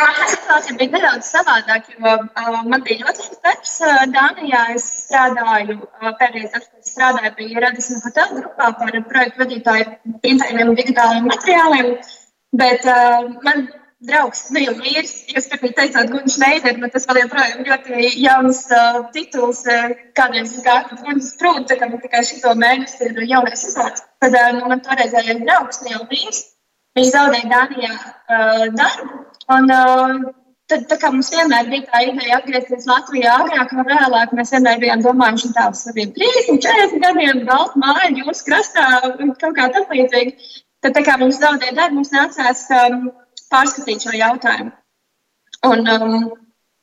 Tā 0.00 0.08
situācija 0.26 0.74
bija 0.78 0.90
nedaudz 0.90 1.28
savādāka, 1.30 1.92
jo 1.94 2.12
uh, 2.24 2.56
man 2.66 2.82
bija 2.82 3.04
ļoti 3.04 3.20
labs 3.26 3.42
darbs 3.44 3.74
uh, 3.86 4.00
Dānijā. 4.10 4.62
Es 4.74 4.86
strādāju, 5.04 5.76
uh, 5.84 6.08
pēdējais 6.18 6.50
darbs, 6.56 6.70
kas 6.72 6.90
strādāju, 6.96 7.30
bija 7.38 7.62
Radisma 7.62 8.00
hotela 8.02 8.40
grupā 8.40 8.72
par 8.80 8.98
projektu 9.12 9.44
vadītāju 9.44 10.16
printējumiem 10.24 10.72
un 10.72 10.78
digitāliem 10.80 11.28
materiāliem. 11.30 11.92
Bet 12.58 12.88
uh, 12.90 13.28
man 13.46 13.68
draugs, 14.08 14.42
nu 14.54 14.64
jau 14.64 14.74
vīrs, 14.80 15.12
jūs 15.30 15.46
tagad 15.52 15.76
teicāt, 15.78 16.10
Gunš 16.10 16.40
Neider, 16.42 16.74
bet 16.82 16.94
tas 16.96 17.06
vēl 17.10 17.20
joprojām 17.22 17.62
ļoti 17.68 18.10
jauns 18.24 18.64
uh, 18.74 18.98
tituls, 19.14 19.62
uh, 19.70 19.94
kādreiz 20.18 20.56
es 20.56 20.64
gāju 20.66 20.90
pat 20.90 21.04
Gunš 21.06 21.30
Sprūdu, 21.36 21.68
tā 21.70 21.78
kā 21.78 21.88
man 21.92 22.02
tikai 22.02 22.24
šito 22.26 22.56
mēnesi 22.58 23.12
ir 23.12 23.22
jaunais 23.30 23.62
uzvārds. 23.70 24.02
Tad 24.24 24.34
uh, 24.40 24.58
man 24.66 24.82
toreizējais 24.84 25.46
draugs, 25.46 25.80
nu 25.84 25.94
jau 25.94 26.02
vīrs, 26.10 26.42
viņš 26.98 27.14
zaudēja 27.14 27.52
Dānijā 27.54 27.94
uh, 27.94 28.66
darbu. 28.74 29.24
Un, 29.52 29.68
uh, 29.68 30.32
tad, 30.70 30.86
tā 30.88 30.96
kā 31.00 31.10
mums 31.12 31.30
vienmēr 31.34 31.68
bija 31.70 31.88
tā 31.90 32.02
ideja 32.08 32.38
atgriezties 32.38 32.86
Latvijā 32.88 33.34
agrāk 33.42 33.74
vai 33.76 33.84
vēlāk, 33.90 34.32
mēs 34.36 34.52
vienmēr 34.54 34.80
bijām 34.82 35.02
domājuši 35.04 35.50
tā 35.56 35.66
uz 35.72 35.82
saviem 35.84 36.12
30, 36.16 36.62
40 36.64 37.02
gadiem, 37.04 37.42
balta 37.48 37.80
māja, 37.82 38.12
jūsu 38.22 38.46
krastā, 38.48 38.86
kaut 39.40 39.58
kā 39.58 39.68
tam 39.74 39.90
līdzīgi. 39.90 40.36
Tad, 40.84 40.96
tā 40.96 41.04
kā 41.04 41.18
mums 41.20 41.40
zaudēja 41.40 41.76
darbu, 41.76 42.00
mums 42.00 42.12
nācās 42.12 42.64
um, 42.76 43.10
pārskatīt 43.52 44.04
šo 44.04 44.16
jautājumu. 44.16 44.72
Un, 45.64 45.86
um, 45.88 46.16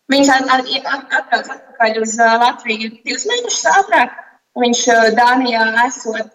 viņš 0.09 0.31
atbrauc 0.35 0.71
atpakaļ 0.97 1.99
uz 2.01 2.15
uh, 2.17 2.37
Latviju 2.41 2.89
divus 3.05 3.27
mēnešus 3.29 3.67
ātrāk. 3.75 4.15
Viņš 4.61 4.81
uh, 4.91 5.09
Dānijā 5.17 5.67
esot 5.85 6.33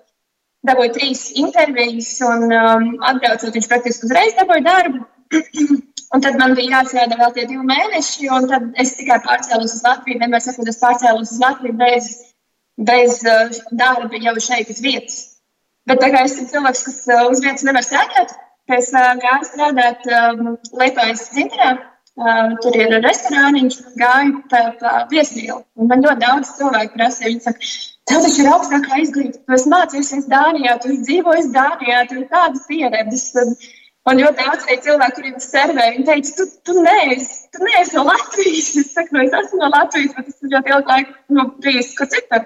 dabūja 0.66 0.94
trīs 0.94 1.28
intervijas, 1.38 2.14
un 2.26 2.46
um, 2.50 2.86
atbraucot, 3.06 3.52
viņš 3.54 3.68
praktiski 3.70 4.08
uzreiz 4.08 4.38
dabūja 4.38 4.64
darbu. 4.66 5.02
Un 6.14 6.22
tad 6.22 6.36
man 6.38 6.54
bija 6.54 6.78
jāsēda 6.80 7.18
vēl 7.18 7.32
tie 7.34 7.44
divi 7.50 7.64
mēneši, 7.66 8.28
un 8.32 8.46
tad 8.50 8.68
es 8.82 8.94
tikai 8.98 9.18
pārcēlos 9.24 9.74
uz 9.74 9.82
Latviju. 9.84 10.20
Vienmēr 10.22 10.42
sakot, 10.44 10.68
es 10.70 10.78
pārcēlos 10.82 11.32
uz 11.34 11.40
Latviju 11.42 11.74
bez, 11.80 12.06
bez 12.90 13.18
uh, 13.26 13.56
darba 13.80 14.20
jau 14.22 14.36
šeit 14.48 14.70
uz 14.72 14.78
vietas. 14.84 15.18
Bet 15.86 16.00
tā 16.02 16.12
kā 16.14 16.22
es 16.26 16.36
esmu 16.36 16.46
cilvēks, 16.52 16.84
kas 16.86 17.02
uh, 17.10 17.26
uz 17.32 17.42
vietas 17.42 17.66
nevar 17.66 17.84
strādāt, 17.86 18.32
es 18.78 18.92
uh, 18.94 19.12
gāju 19.22 19.50
strādāt 19.50 20.08
um, 20.20 20.54
Lietuvas 20.78 21.28
dzinterā. 21.34 21.74
Uh, 22.16 22.54
tur 22.64 22.72
ir 22.80 22.94
restorāniņš, 23.04 23.74
gāju 24.00 24.38
pa, 24.48 24.60
pa 24.80 24.92
viesmīlu. 25.10 25.58
Un 25.76 25.90
man 25.90 26.00
ļoti 26.06 26.22
daudz 26.22 26.54
cilvēku 26.56 26.96
prasīja, 26.96 27.28
viņi 27.28 27.44
saka, 27.44 27.72
tev 28.08 28.22
taču 28.24 28.40
ir 28.40 28.48
augstākā 28.54 29.00
izglītība, 29.02 29.42
tu 29.42 29.56
esi 29.58 29.72
mācījusies 29.74 30.30
Dānijā, 30.32 30.78
tu 30.80 30.94
esi 30.94 31.02
dzīvojis 31.10 31.50
Dānijā, 31.52 32.06
tu 32.08 32.16
ir 32.22 32.30
tādas 32.30 32.64
pieredzes. 32.70 33.26
Un, 33.42 33.52
Un 34.06 34.20
ļoti 34.22 34.44
daudz 34.46 34.66
cilvēku, 34.84 35.16
kuriem 35.16 35.38
es 35.40 35.48
servēju, 35.50 35.94
viņi 35.96 36.04
teica, 36.06 36.34
tu, 36.38 36.44
tu, 36.68 36.74
neesi, 36.84 37.38
tu 37.54 37.64
neesi 37.66 37.96
no 37.96 38.04
Latvijas. 38.06 38.68
Es 38.82 38.92
saku, 38.94 39.16
no, 39.16 39.24
es 39.26 39.32
esmu 39.34 39.58
no 39.58 39.70
Latvijas, 39.72 40.12
bet 40.14 40.28
es 40.30 40.52
ļoti 40.52 40.74
ilgu 40.74 40.92
laiku 40.92 41.38
nu, 41.38 41.46
bijis 41.64 41.88
kur 41.98 42.06
citur. 42.12 42.44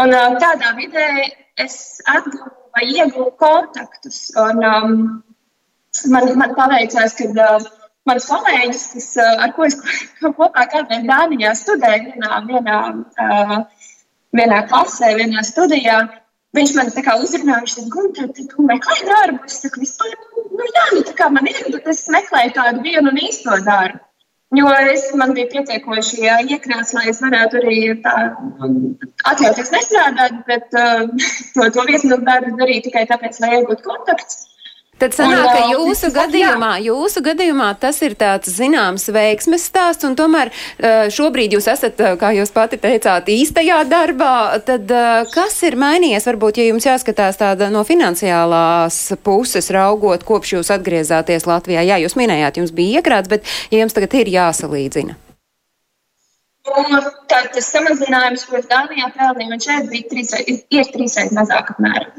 Un 0.00 0.14
uh, 0.16 0.38
tādā 0.40 0.70
vidē 0.78 1.08
es 1.60 1.76
atguvu 2.08 2.48
vai 2.72 2.86
ieguvu 2.94 3.28
kontaktus. 3.42 4.22
Un, 4.40 4.64
um, 4.70 4.96
man, 6.14 6.32
man 6.40 6.56
paveicās, 6.56 7.18
ka 7.18 7.28
uh, 7.28 7.68
mans 8.08 8.30
kolēģis, 8.32 8.86
kas, 8.94 9.10
uh, 9.20 9.44
ar 9.44 9.52
ko 9.58 9.68
es 9.68 9.76
kopā 10.22 10.64
kādreiz 10.64 11.04
Dānijā 11.10 11.52
studēju, 11.60 12.14
vienā, 12.14 12.40
vienā, 12.48 12.80
uh, 13.26 13.54
vienā 14.32 14.64
klasē, 14.72 15.12
vienā 15.20 15.44
studijā, 15.44 16.00
Viņš 16.56 16.70
man 16.74 16.88
tā 16.90 17.02
kā 17.06 17.12
uzrunāja, 17.22 17.62
viņš 17.62 17.74
teica, 17.76 17.90
Gunter, 17.94 18.30
tu 18.50 18.64
meklē 18.66 18.96
darbu. 19.06 19.44
Es 19.46 19.60
saku, 19.62 19.84
vispār, 19.84 20.16
nu 20.60 20.70
jā, 20.76 20.86
nu 20.94 21.02
tā 21.08 21.16
kā 21.18 21.28
man 21.32 21.48
ir, 21.50 21.64
bet 21.74 21.90
es 21.92 22.04
meklēju 22.12 22.54
tādu 22.58 22.84
vienu 22.86 23.12
un 23.12 23.20
īsto 23.26 23.56
darbu. 23.66 24.04
Jo 24.58 24.66
es 24.92 25.04
man 25.14 25.30
bija 25.36 25.46
pietiekoši 25.52 26.24
iekrāts, 26.26 26.90
lai 26.96 27.04
es 27.12 27.20
varētu 27.22 27.60
arī 27.60 27.76
tā 28.02 28.14
atļauties 29.30 29.70
nestrādāt, 29.76 30.40
bet 30.48 30.74
uh, 30.74 31.04
to, 31.54 31.68
to 31.76 31.84
vietnu 31.86 32.18
darbu 32.26 32.56
darīt 32.58 32.88
tikai 32.88 33.04
tāpēc, 33.10 33.38
lai 33.44 33.60
iegūtu 33.60 33.86
kontaktus. 33.86 34.48
Tad 35.00 35.14
sanāk, 35.16 35.46
ka 35.48 35.60
jūsu 35.72 36.10
gadījumā, 36.12 36.74
jūsu 36.84 37.22
gadījumā 37.24 37.70
tas 37.80 38.02
ir 38.04 38.12
tāds 38.20 38.50
zināms 38.52 39.06
veiksmes 39.08 39.64
stāsts, 39.70 40.04
un 40.04 40.12
tomēr 40.18 40.50
šobrīd 41.16 41.56
jūs 41.56 41.70
esat, 41.72 42.02
kā 42.20 42.34
jūs 42.36 42.52
pati 42.52 42.76
teicāt, 42.82 43.30
īstajā 43.32 43.80
darbā. 43.88 44.60
Tad 44.66 44.92
kas 45.32 45.56
ir 45.64 45.78
mainījies? 45.80 46.28
Varbūt, 46.28 46.60
ja 46.60 46.68
jums 46.68 46.84
jāskatās 46.84 47.40
tāda 47.40 47.70
no 47.72 47.80
finansiālās 47.88 49.00
puses 49.24 49.72
raugot, 49.72 50.26
kopš 50.28 50.56
jūs 50.58 50.74
atgriezāties 50.76 51.48
Latvijā. 51.48 51.86
Jā, 51.88 51.96
jūs 52.04 52.18
minējāt, 52.20 52.60
jums 52.60 52.76
bija 52.76 53.00
iekrāts, 53.00 53.32
bet 53.32 53.48
ja 53.72 53.80
jums 53.80 53.96
tagad 53.96 54.20
ir 54.20 54.34
jāsalīdzina. 54.36 55.16
Tā, 56.70 57.38
tas 57.54 57.70
samazinājums, 57.72 58.44
ko 58.46 58.60
Dānijā 58.68 59.08
pelnīja, 59.16 59.54
un 59.56 59.62
šeit 59.64 59.88
bija 59.88 60.10
trīsreiz, 60.12 60.66
ir 60.68 60.90
trīsreiz 60.92 61.32
mazāk 61.34 61.72
apmēram. 61.72 62.12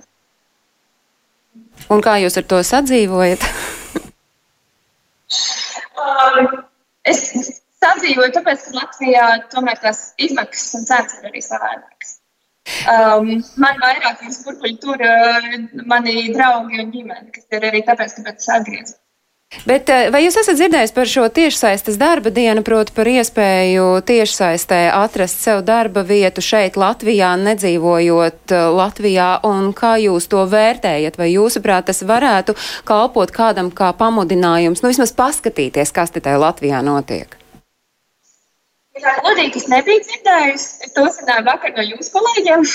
Un 1.90 2.04
kā 2.06 2.18
jūs 2.22 2.38
ar 2.40 2.46
to 2.52 2.62
sadzīvojat? 2.68 3.48
um, 6.06 6.52
es 7.08 7.24
sadzīvoju, 7.82 8.32
tāpēc, 8.38 8.66
ka 8.68 8.78
Latvijā 8.78 9.28
tomēr 9.54 9.82
tās 9.84 10.12
izmaksas 10.22 10.80
un 10.80 10.90
cenas 10.90 11.20
ir 11.20 11.30
arī 11.32 11.44
savādākas. 11.46 12.18
Um, 12.86 13.30
man 13.62 13.80
vairāk 13.82 14.22
ir 14.28 14.36
burbuļi 14.46 14.76
tur 14.84 15.02
uh, 15.02 15.48
mani 15.90 16.28
draugi 16.36 16.84
un 16.84 16.92
ģimene, 16.94 17.32
kas 17.34 17.58
ir 17.58 17.70
arī 17.72 17.82
tāpēc, 17.88 18.20
ka 18.22 18.36
es 18.36 18.52
atgriezos. 18.58 19.00
Bet 19.67 19.89
eh, 19.91 20.08
vai 20.13 20.24
jūs 20.24 20.38
esat 20.39 20.55
dzirdējis 20.58 20.93
par 20.96 21.10
šo 21.12 21.25
tiešsaistes 21.36 21.98
darba 22.00 22.31
dienu, 22.34 22.63
proti 22.65 22.93
par 22.96 23.10
iespēju 23.12 23.88
tiešsaistē 24.08 24.79
atrast 24.96 25.43
sev 25.43 25.60
darba 25.67 26.05
vietu 26.08 26.43
šeit 26.46 26.79
Latvijā, 26.79 27.34
nedzīvojot 27.41 28.55
eh, 28.55 28.70
Latvijā, 28.79 29.27
un 29.48 29.74
kā 29.75 29.98
jūs 30.01 30.29
to 30.31 30.46
vērtējat? 30.50 31.20
Vai 31.20 31.34
jūsuprāt 31.34 31.91
tas 31.91 32.00
varētu 32.08 32.55
kalpot 32.88 33.36
kādam 33.36 33.74
kā 33.75 33.91
pamudinājums, 34.00 34.81
nu 34.81 34.93
vismaz 34.93 35.13
paskatīties, 35.20 35.93
kas 35.93 36.15
te 36.15 36.24
tajā 36.24 36.39
Latvijā 36.41 36.79
notiek? 36.86 37.40
Tā 39.01 39.13
godīgi 39.25 39.62
es 39.62 39.67
nebiju 39.72 40.03
dzirdējusi. 40.05 40.67
Es 40.88 40.93
to 40.96 41.05
uzzināju 41.08 41.46
vakar 41.48 41.74
no 41.77 41.86
jūsu 41.86 42.13
kolēģiem. 42.15 42.65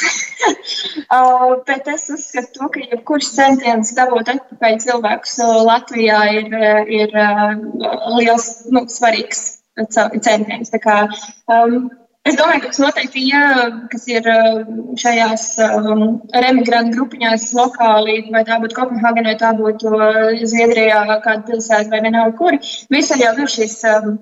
uh, 1.16 1.52
bet 1.68 1.90
es 1.92 2.09
uzskatu, 2.14 2.71
ka 2.75 2.83
jebkurš 2.83 3.30
centiens 3.37 3.92
dabūt 3.99 4.33
atpakaļ 4.35 4.80
cilvēkus 4.87 5.37
Latvijā 5.68 6.23
ir, 6.40 6.56
ir 7.00 7.14
uh, 7.21 7.54
liels, 8.18 8.50
nu, 8.75 8.87
svarīgs 8.90 9.47
centiens. 9.92 10.73
Tā 10.73 10.83
kā, 10.83 10.99
um, 11.52 11.87
Es 12.26 12.35
domāju, 12.35 12.64
ka 12.64 12.71
tas 12.73 12.80
noteikti, 12.83 13.21
ja, 13.30 13.42
kas 13.87 14.06
ir 14.11 14.25
šajās 14.99 15.45
um, 15.62 16.00
remigrantu 16.35 16.97
grupiņās 16.97 17.45
lokāli, 17.54 18.16
vai 18.35 18.42
tā 18.49 18.56
būtu 18.62 18.75
Kopenhāgena, 18.75 19.30
vai 19.30 19.37
tā 19.38 19.52
būtu 19.54 19.92
Zviedrijā, 20.42 21.04
kāda 21.23 21.47
pilsēta, 21.47 21.87
vai 21.92 22.00
vienalga 22.02 22.35
kur, 22.40 22.59
visur 22.90 23.23
jau 23.23 23.30
ir 23.45 23.52
šis 23.52 23.76
um, 23.92 24.16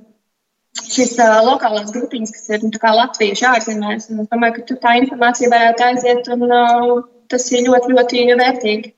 šīs 0.82 1.14
uh, 1.22 1.38
lokālās 1.46 1.92
grupiņas, 1.94 2.32
kas 2.34 2.50
ir 2.50 2.66
nu, 2.66 2.72
latvieši 2.98 3.46
ārzemēs. 3.50 4.10
Es 4.10 4.30
domāju, 4.32 4.56
ka 4.58 4.78
tā 4.86 4.96
informācija 5.02 5.52
varētu 5.52 5.86
aiziet, 5.88 6.30
un 6.34 6.46
uh, 6.48 6.94
tas 7.30 7.46
ir 7.52 7.66
ļoti, 7.68 7.94
ļoti 7.94 8.24
vērtīgi. 8.42 8.94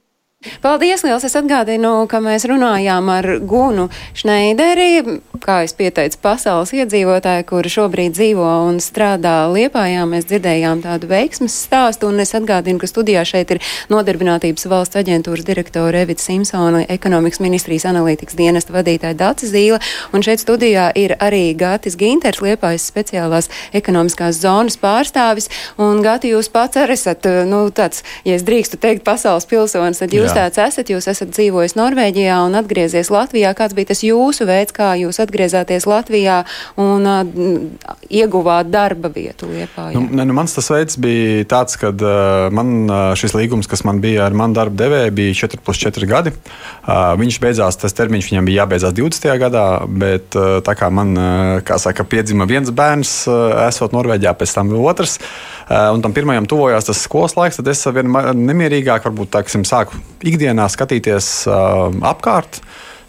Paldies, 0.63 1.03
liels! 1.05 1.25
Es 1.27 1.35
atgādinu, 1.39 2.07
ka 2.11 2.21
mēs 2.23 2.47
runājām 2.49 3.09
ar 3.11 3.27
Gunu 3.49 3.89
Šneideri, 4.17 5.19
kā 5.43 5.59
es 5.67 5.75
pieteicu, 5.77 6.19
pasaules 6.23 6.73
iedzīvotāju, 6.77 7.47
kura 7.49 7.73
šobrīd 7.73 8.15
dzīvo 8.17 8.47
un 8.69 8.79
strādā 8.83 9.35
Liepājā. 9.53 10.05
Mēs 10.09 10.29
dzirdējām 10.31 10.83
tādu 10.85 11.11
veiksmes 11.11 11.57
stāstu, 11.67 12.11
un 12.11 12.23
es 12.23 12.35
atgādinu, 12.39 12.79
ka 12.83 12.91
studijā 12.91 13.25
šeit 13.27 13.57
ir 13.57 13.63
Nodarbinātības 13.93 14.69
valsts 14.71 15.01
aģentūras 15.01 15.47
direktora 15.49 16.05
Evita 16.07 16.25
Simpsona, 16.25 16.85
ekonomikas 16.93 17.43
ministrijas 17.45 17.89
analītikas 17.91 18.39
dienesta 18.39 18.75
vadītāja 18.77 19.19
Dācis 19.19 19.53
Zīle, 19.55 19.81
un 20.15 20.25
šeit 20.27 20.45
studijā 20.45 20.89
ir 20.97 21.17
arī 21.19 21.51
Gātis 21.59 21.99
Ginters, 21.99 22.43
Liepājas 22.45 22.87
speciālās 22.93 23.51
ekonomiskās 23.77 24.41
zonas 24.43 24.79
pārstāvis, 24.81 25.51
un 25.83 26.05
Gāti, 26.07 26.33
jūs 26.35 26.53
pats 26.53 26.79
arī 26.81 26.97
esat, 26.97 27.27
nu, 27.49 27.67
tāds, 27.75 28.05
ja 28.25 28.39
es 28.39 28.47
drīkstu 28.47 28.79
teikt, 28.81 29.05
pasaules 29.07 29.49
pilsonis, 29.51 30.01
tad 30.03 30.15
jūs 30.15 30.31
Jā 30.31 30.36
tāds 30.37 30.61
esat, 30.61 30.91
jūs 30.93 31.09
esat 31.11 31.33
dzīvojis 31.33 31.77
Norvēģijā 31.79 32.37
un 32.45 32.57
atgriezies 32.59 33.11
Latvijā. 33.13 33.53
Kāds 33.57 33.77
bija 33.77 33.91
tas 33.93 34.03
jūsu 34.05 34.47
veids, 34.49 34.75
kā 34.77 34.93
jūs 35.01 35.21
atgriezāties 35.23 35.87
Latvijā 35.89 36.43
un 36.81 37.07
uh, 37.09 37.97
ieguvāt 38.13 38.71
darba 38.73 39.11
vietu 39.13 39.49
Liepā? 39.51 39.89
Nu, 39.95 40.05
ne, 40.11 40.27
nu, 40.29 40.37
mans 40.37 40.55
tas 40.57 40.69
veids 40.73 40.99
bija 41.01 41.47
tāds, 41.49 41.79
ka 41.81 41.93
uh, 41.95 42.49
man 42.55 42.75
uh, 42.85 42.99
šis 43.19 43.37
līgums, 43.39 43.71
kas 43.71 43.85
man 43.89 44.03
bija 44.05 44.27
ar 44.27 44.37
manu 44.37 44.59
darba 44.59 44.85
devēju, 44.85 45.15
bija 45.17 45.39
4 45.47 45.63
plus 45.65 45.81
4 45.85 46.11
gadi. 46.11 46.35
Uh, 46.35 47.15
viņš 47.21 47.41
beidzās, 47.43 47.81
tas 47.81 47.97
termiņš 47.97 48.31
viņam 48.33 48.51
bija 48.51 48.65
jābeidzās 48.65 48.97
20. 48.97 49.31
gadā, 49.47 49.67
bet 49.89 50.37
uh, 50.39 50.59
tā 50.67 50.77
kā 50.79 50.91
man, 50.93 51.15
uh, 51.17 51.55
kā 51.67 51.81
saka, 51.83 52.05
piedzima 52.09 52.49
viens 52.49 52.73
bērns, 52.75 53.17
uh, 53.31 53.57
esot 53.67 53.97
Norvēģijā, 53.97 54.37
pēc 54.37 54.57
tam 54.59 54.75
otrs, 54.83 55.19
uh, 55.21 55.89
un 55.95 56.05
tam 56.05 56.15
pirmajam 56.17 56.49
tuvojās 56.51 56.91
tas 56.91 57.01
skolas 57.07 57.37
laiks, 57.39 57.61
tad 57.61 57.73
es 57.73 57.87
vien 57.97 58.13
nemierīgāk, 58.47 59.09
varbūt 59.09 59.33
tā, 59.33 59.45
sāku 59.47 59.99
ikdienā 60.27 60.69
skatīties 60.73 61.31
uh, 61.51 61.89
apkārt. 62.07 62.61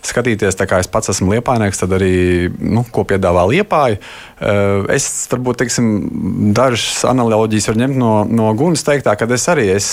Skatīties, 0.08 0.56
kā 0.70 0.78
es 0.80 0.88
pats 0.88 1.10
esmu 1.12 1.34
liepainieks, 1.34 1.82
tad 1.82 1.92
arī, 1.98 2.48
nu, 2.62 2.84
ko 2.94 3.02
piedāvā 3.10 3.42
liepāja. 3.50 3.98
Uh, 4.38 4.86
es 4.94 5.26
varbūt 5.32 5.64
teiksim, 5.64 5.88
dažas 6.56 7.02
analoģijas 7.10 7.68
varu 7.72 7.82
ņemt 7.82 7.98
no, 8.00 8.12
no 8.30 8.52
Gunas 8.56 8.86
teiktā, 8.88 9.16
ka 9.18 9.28
es 9.34 9.48
arī 9.52 9.66
es 9.74 9.88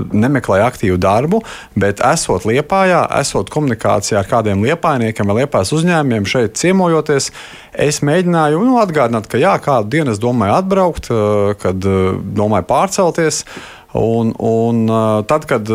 nemeklēju 0.00 0.64
aktīvu 0.66 0.98
darbu, 1.00 1.42
bet 1.78 2.00
esot 2.08 2.48
liepājā, 2.48 3.04
esot 3.20 3.52
komunikācijā 3.52 4.18
ar 4.22 4.30
kādiem 4.30 4.64
liepainiekiem 4.64 5.28
vai 5.28 5.42
liepājas 5.42 5.74
uzņēmumiem 5.76 6.26
šeit 6.32 6.56
ciemojoties, 6.58 7.28
es 7.76 8.00
mēģināju 8.06 8.64
nu, 8.64 8.78
atgādināt, 8.80 9.28
ka 9.30 9.38
jā, 9.38 9.52
kādu 9.62 9.92
dienu 9.92 10.16
es 10.16 10.22
domāju 10.22 10.56
atbraukt, 10.56 11.12
uh, 11.12 11.52
kad 11.60 11.84
uh, 11.84 12.16
domāju 12.16 12.66
pārcelties. 12.72 13.44
Un, 13.92 14.30
un 14.38 14.86
tad, 15.26 15.46
kad, 15.50 15.66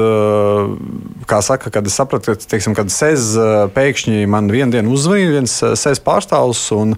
saka, 1.43 1.69
kad 1.69 1.87
es 1.87 1.97
sapratu, 1.99 2.31
ka, 2.31 2.47
teiksim, 2.47 2.75
kad 2.77 2.91
SEZ 2.93 3.35
pēkšņi 3.75 4.23
man 4.31 4.47
vienu 4.53 4.71
dienu 4.71 4.93
uzvanīja 4.95 5.33
viens 5.33 5.55
SEZ 5.59 5.99
pārstāvs 6.05 6.61
un 6.77 6.95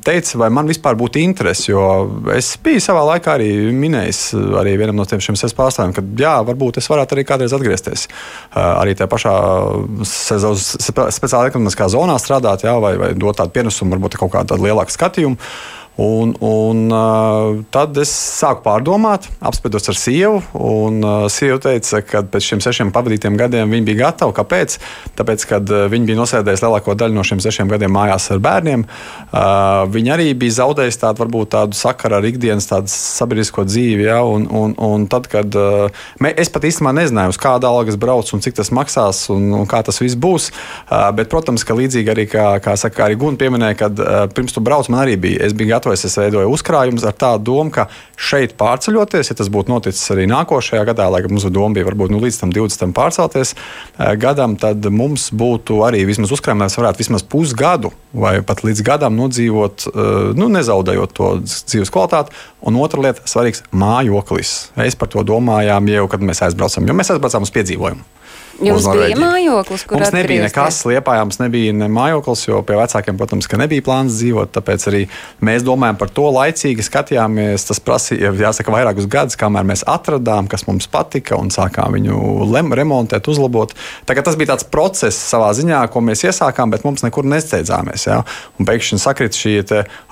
teica, 0.00 0.38
vai 0.40 0.48
man 0.54 0.70
vispār 0.70 0.96
būtu 0.96 1.20
interesi, 1.20 1.68
jo 1.68 1.82
es 2.32 2.54
biju 2.64 2.80
savā 2.80 3.04
laikā 3.10 3.34
arī 3.36 3.50
minējis 3.76 4.22
arī 4.62 4.78
vienam 4.80 4.96
no 4.96 5.04
tiem 5.08 5.20
SEZ 5.20 5.52
pārstāvjiem, 5.58 5.92
ka 5.98 6.06
jā, 6.24 6.34
varbūt 6.48 6.80
es 6.80 6.88
varētu 6.88 7.18
arī 7.18 7.26
kādreiz 7.28 7.52
atgriezties 7.52 8.08
arī 8.56 8.96
tajā 8.96 9.10
pašā 9.12 9.34
speciālā 10.08 11.50
ekonomiskā 11.52 11.90
zonā 11.92 12.16
strādāt, 12.22 12.64
jā, 12.64 12.78
vai, 12.80 12.96
vai 12.96 13.12
dot 13.20 13.36
tādu 13.42 13.52
pienesumu, 13.52 13.98
varbūt 13.98 14.16
kaut 14.22 14.32
kādu 14.38 14.62
lielāku 14.64 14.96
skatījumu. 14.96 15.36
Un, 15.98 16.30
un, 16.38 16.92
tad 17.74 17.96
es 17.98 18.10
sāku 18.14 18.62
pārdomāt, 18.62 19.24
apspriedos 19.42 19.90
ar 19.90 19.96
sievu. 19.98 20.36
Un, 20.54 21.02
sieva 21.26 21.58
teica, 21.58 21.98
ka 22.06 22.20
pēc 22.22 22.44
šiem 22.52 22.60
sešiem 22.62 22.92
pavadītiem 22.94 23.34
gadiem 23.38 23.72
viņa 23.74 23.86
bija 23.88 23.98
gatava. 24.04 24.30
Kāpēc? 24.36 24.76
Tāpēc, 25.18 25.46
kad 25.50 25.72
viņa 25.90 26.06
bija 26.06 26.20
nosēdējusi 26.20 26.62
lielāko 26.62 26.94
daļu 27.00 27.18
no 27.18 27.24
šiem 27.26 27.42
sešiem 27.42 27.72
gadiem 27.72 27.90
mājās 27.96 28.28
ar 28.30 28.42
bērniem, 28.44 28.84
viņa 29.90 30.12
arī 30.14 30.28
bija 30.38 30.60
zaudējusi 30.60 31.00
tādu, 31.02 31.24
varbūt, 31.24 31.50
tādu 31.56 31.78
sakaru 31.80 32.20
ar 32.20 32.30
ikdienas 32.30 32.70
sabiedrisko 32.94 33.66
dzīvi. 33.66 34.06
Ja? 34.06 34.20
Un, 34.22 34.46
un, 34.54 34.76
un 34.78 35.08
tad, 35.10 35.26
kad 35.34 35.50
es 36.30 36.54
pat 36.54 36.68
īstenībā 36.70 36.94
nezināju, 37.00 37.34
uz 37.34 37.42
kāda 37.42 37.72
alga 37.74 37.90
es 37.90 37.98
braucu 37.98 38.38
un 38.38 38.46
cik 38.46 38.60
tas 38.60 38.70
maksās 38.70 39.24
un, 39.34 39.50
un 39.64 39.66
kā 39.66 39.82
tas 39.82 39.98
viss 39.98 40.14
būs. 40.14 40.52
Bet, 40.86 41.26
protams, 41.34 41.66
ka 41.66 41.74
līdzīgi 41.74 42.14
arī, 42.14 42.30
kā, 42.30 42.46
kā 42.62 42.78
saka, 42.78 43.08
arī 43.08 43.18
Gunte 43.18 43.42
pieminēja, 43.42 43.80
kad 43.82 44.06
pirms 44.38 44.54
tu 44.54 44.62
brauc, 44.62 44.86
man 44.94 45.02
arī 45.02 45.18
bija. 45.18 45.42
Es 45.42 45.58
biju 45.58 45.74
gatavs 45.74 45.87
gatavs. 45.88 46.04
Es 46.04 46.16
veidoju 46.18 46.50
uzkrājumus 46.52 47.04
ar 47.06 47.14
tādu 47.16 47.44
domu, 47.44 47.70
ka 47.70 47.88
šeit 48.16 48.56
pārceļoties, 48.58 49.30
ja 49.30 49.36
tas 49.36 49.48
būtu 49.48 49.70
noticis 49.70 50.10
arī 50.10 50.26
nākošajā 50.28 50.84
gadā, 50.88 51.08
lai 51.10 51.22
gan 51.22 51.32
mums 51.32 51.46
doma 51.50 51.74
bija 51.74 51.86
varbūt 51.86 52.10
nu, 52.10 52.20
līdz 52.22 52.40
tam 52.40 52.52
20. 52.52 52.92
pārcelties 52.94 53.54
eh, 53.54 54.14
gadam, 54.16 54.56
tad 54.56 54.84
mums 54.90 55.30
būtu 55.30 55.82
arī 55.86 56.04
vismaz 56.08 56.32
uzkrājumi, 56.32 56.64
mēs 56.64 56.78
varētu 56.78 56.98
vismaz 56.98 57.22
pusgadu 57.22 57.92
vai 58.12 58.40
pat 58.42 58.64
līdz 58.64 58.82
gadam 58.82 59.16
nodzīvot, 59.18 59.88
eh, 59.88 60.12
nu, 60.38 60.48
nezaudējot 60.48 61.14
to 61.14 61.32
dzīves 61.46 61.92
kvalitāti. 61.94 62.34
Un 62.60 62.76
otra 62.76 63.00
lieta- 63.00 63.22
svarīgs 63.32 63.62
mājoklis. 63.72 64.70
Mēs 64.76 64.98
par 64.98 65.08
to 65.08 65.22
domājām 65.22 65.88
jau, 65.88 66.08
kad 66.08 66.20
mēs 66.20 66.42
aizbraucam, 66.42 66.86
jo 66.86 66.94
mēs 66.94 67.12
aizbraucām 67.14 67.42
uz 67.42 67.54
piedzīvojumu. 67.54 68.17
Jums 68.58 68.88
bija 68.90 69.14
mājoklis, 69.18 69.84
kur 69.86 70.00
mums 70.00 70.10
nebija 70.14 70.42
nekas 70.42 70.80
liepājā, 70.88 71.22
mums 71.22 71.38
nebija 71.38 71.74
ne 71.76 71.86
mājoklis, 71.94 72.42
jo 72.48 72.58
pie 72.66 72.74
vecākiem, 72.78 73.18
protams, 73.20 73.46
nebija 73.60 73.84
plāns 73.86 74.16
dzīvot. 74.18 74.50
Tāpēc 74.56 74.86
arī 74.90 75.02
mēs 75.44 75.62
domājam 75.66 75.98
par 76.00 76.10
to 76.14 76.26
laicīgi, 76.34 76.82
skatījāmies. 76.82 77.68
Tas 77.68 77.78
prasīja, 77.84 78.32
jāsaka, 78.34 78.74
vairākus 78.74 79.06
gadus, 79.10 79.38
kamēr 79.38 79.66
mēs 79.68 79.84
atradām, 79.86 80.48
kas 80.50 80.66
mums 80.66 80.90
patika 80.90 81.38
un 81.38 81.52
sākām 81.54 81.94
viņu 81.94 82.48
lem, 82.50 82.72
remontēt, 82.74 83.30
uzlabot. 83.30 83.76
Tagad 84.10 84.26
tas 84.26 84.38
bija 84.40 84.54
tāds 84.54 84.66
process 84.66 85.22
savā 85.30 85.52
ziņā, 85.54 85.84
ko 85.94 86.02
mēs 86.02 86.26
iesākām, 86.26 86.74
bet 86.74 86.86
mums 86.88 87.06
nekur 87.06 87.28
nesteidzāmies. 87.30 88.08
Ja? 88.10 88.24
Un 88.58 88.66
pēkšņi 88.68 89.00
sakrit 89.02 89.38
šie 89.38 89.62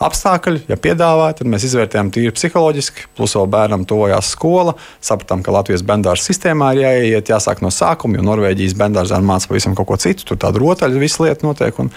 apstākļi, 0.03 0.67
ja 0.71 0.79
piedāvāja, 0.79 1.41
tad 1.41 1.51
mēs 1.51 1.67
izvērtējām 1.67 2.15
tīri 2.15 2.35
psiholoģiski, 2.37 3.11
plus 3.19 3.35
vēl 3.39 3.51
bērnam 3.51 3.87
tojās 3.89 4.31
skola, 4.37 4.77
sapratām, 5.03 5.43
ka 5.43 5.55
Latvijas 5.55 5.85
bendāra 5.87 6.21
sistēmā 6.21 6.73
ir 6.77 6.85
jāiet, 6.85 7.35
jāsāk 7.35 7.63
no 7.65 7.73
sākuma 7.75 8.21
Norvēģijas 8.37 8.77
bendārzā 8.79 9.21
mācās 9.25 9.49
pavisam 9.51 9.75
kaut 9.79 9.91
ko 9.91 9.99
citu. 10.01 10.29
Tur 10.29 10.41
tāda 10.41 10.63
rotaļa, 10.63 11.03
visu 11.03 11.25
lietu 11.25 11.49
notiek. 11.49 11.81
Un, 11.83 11.91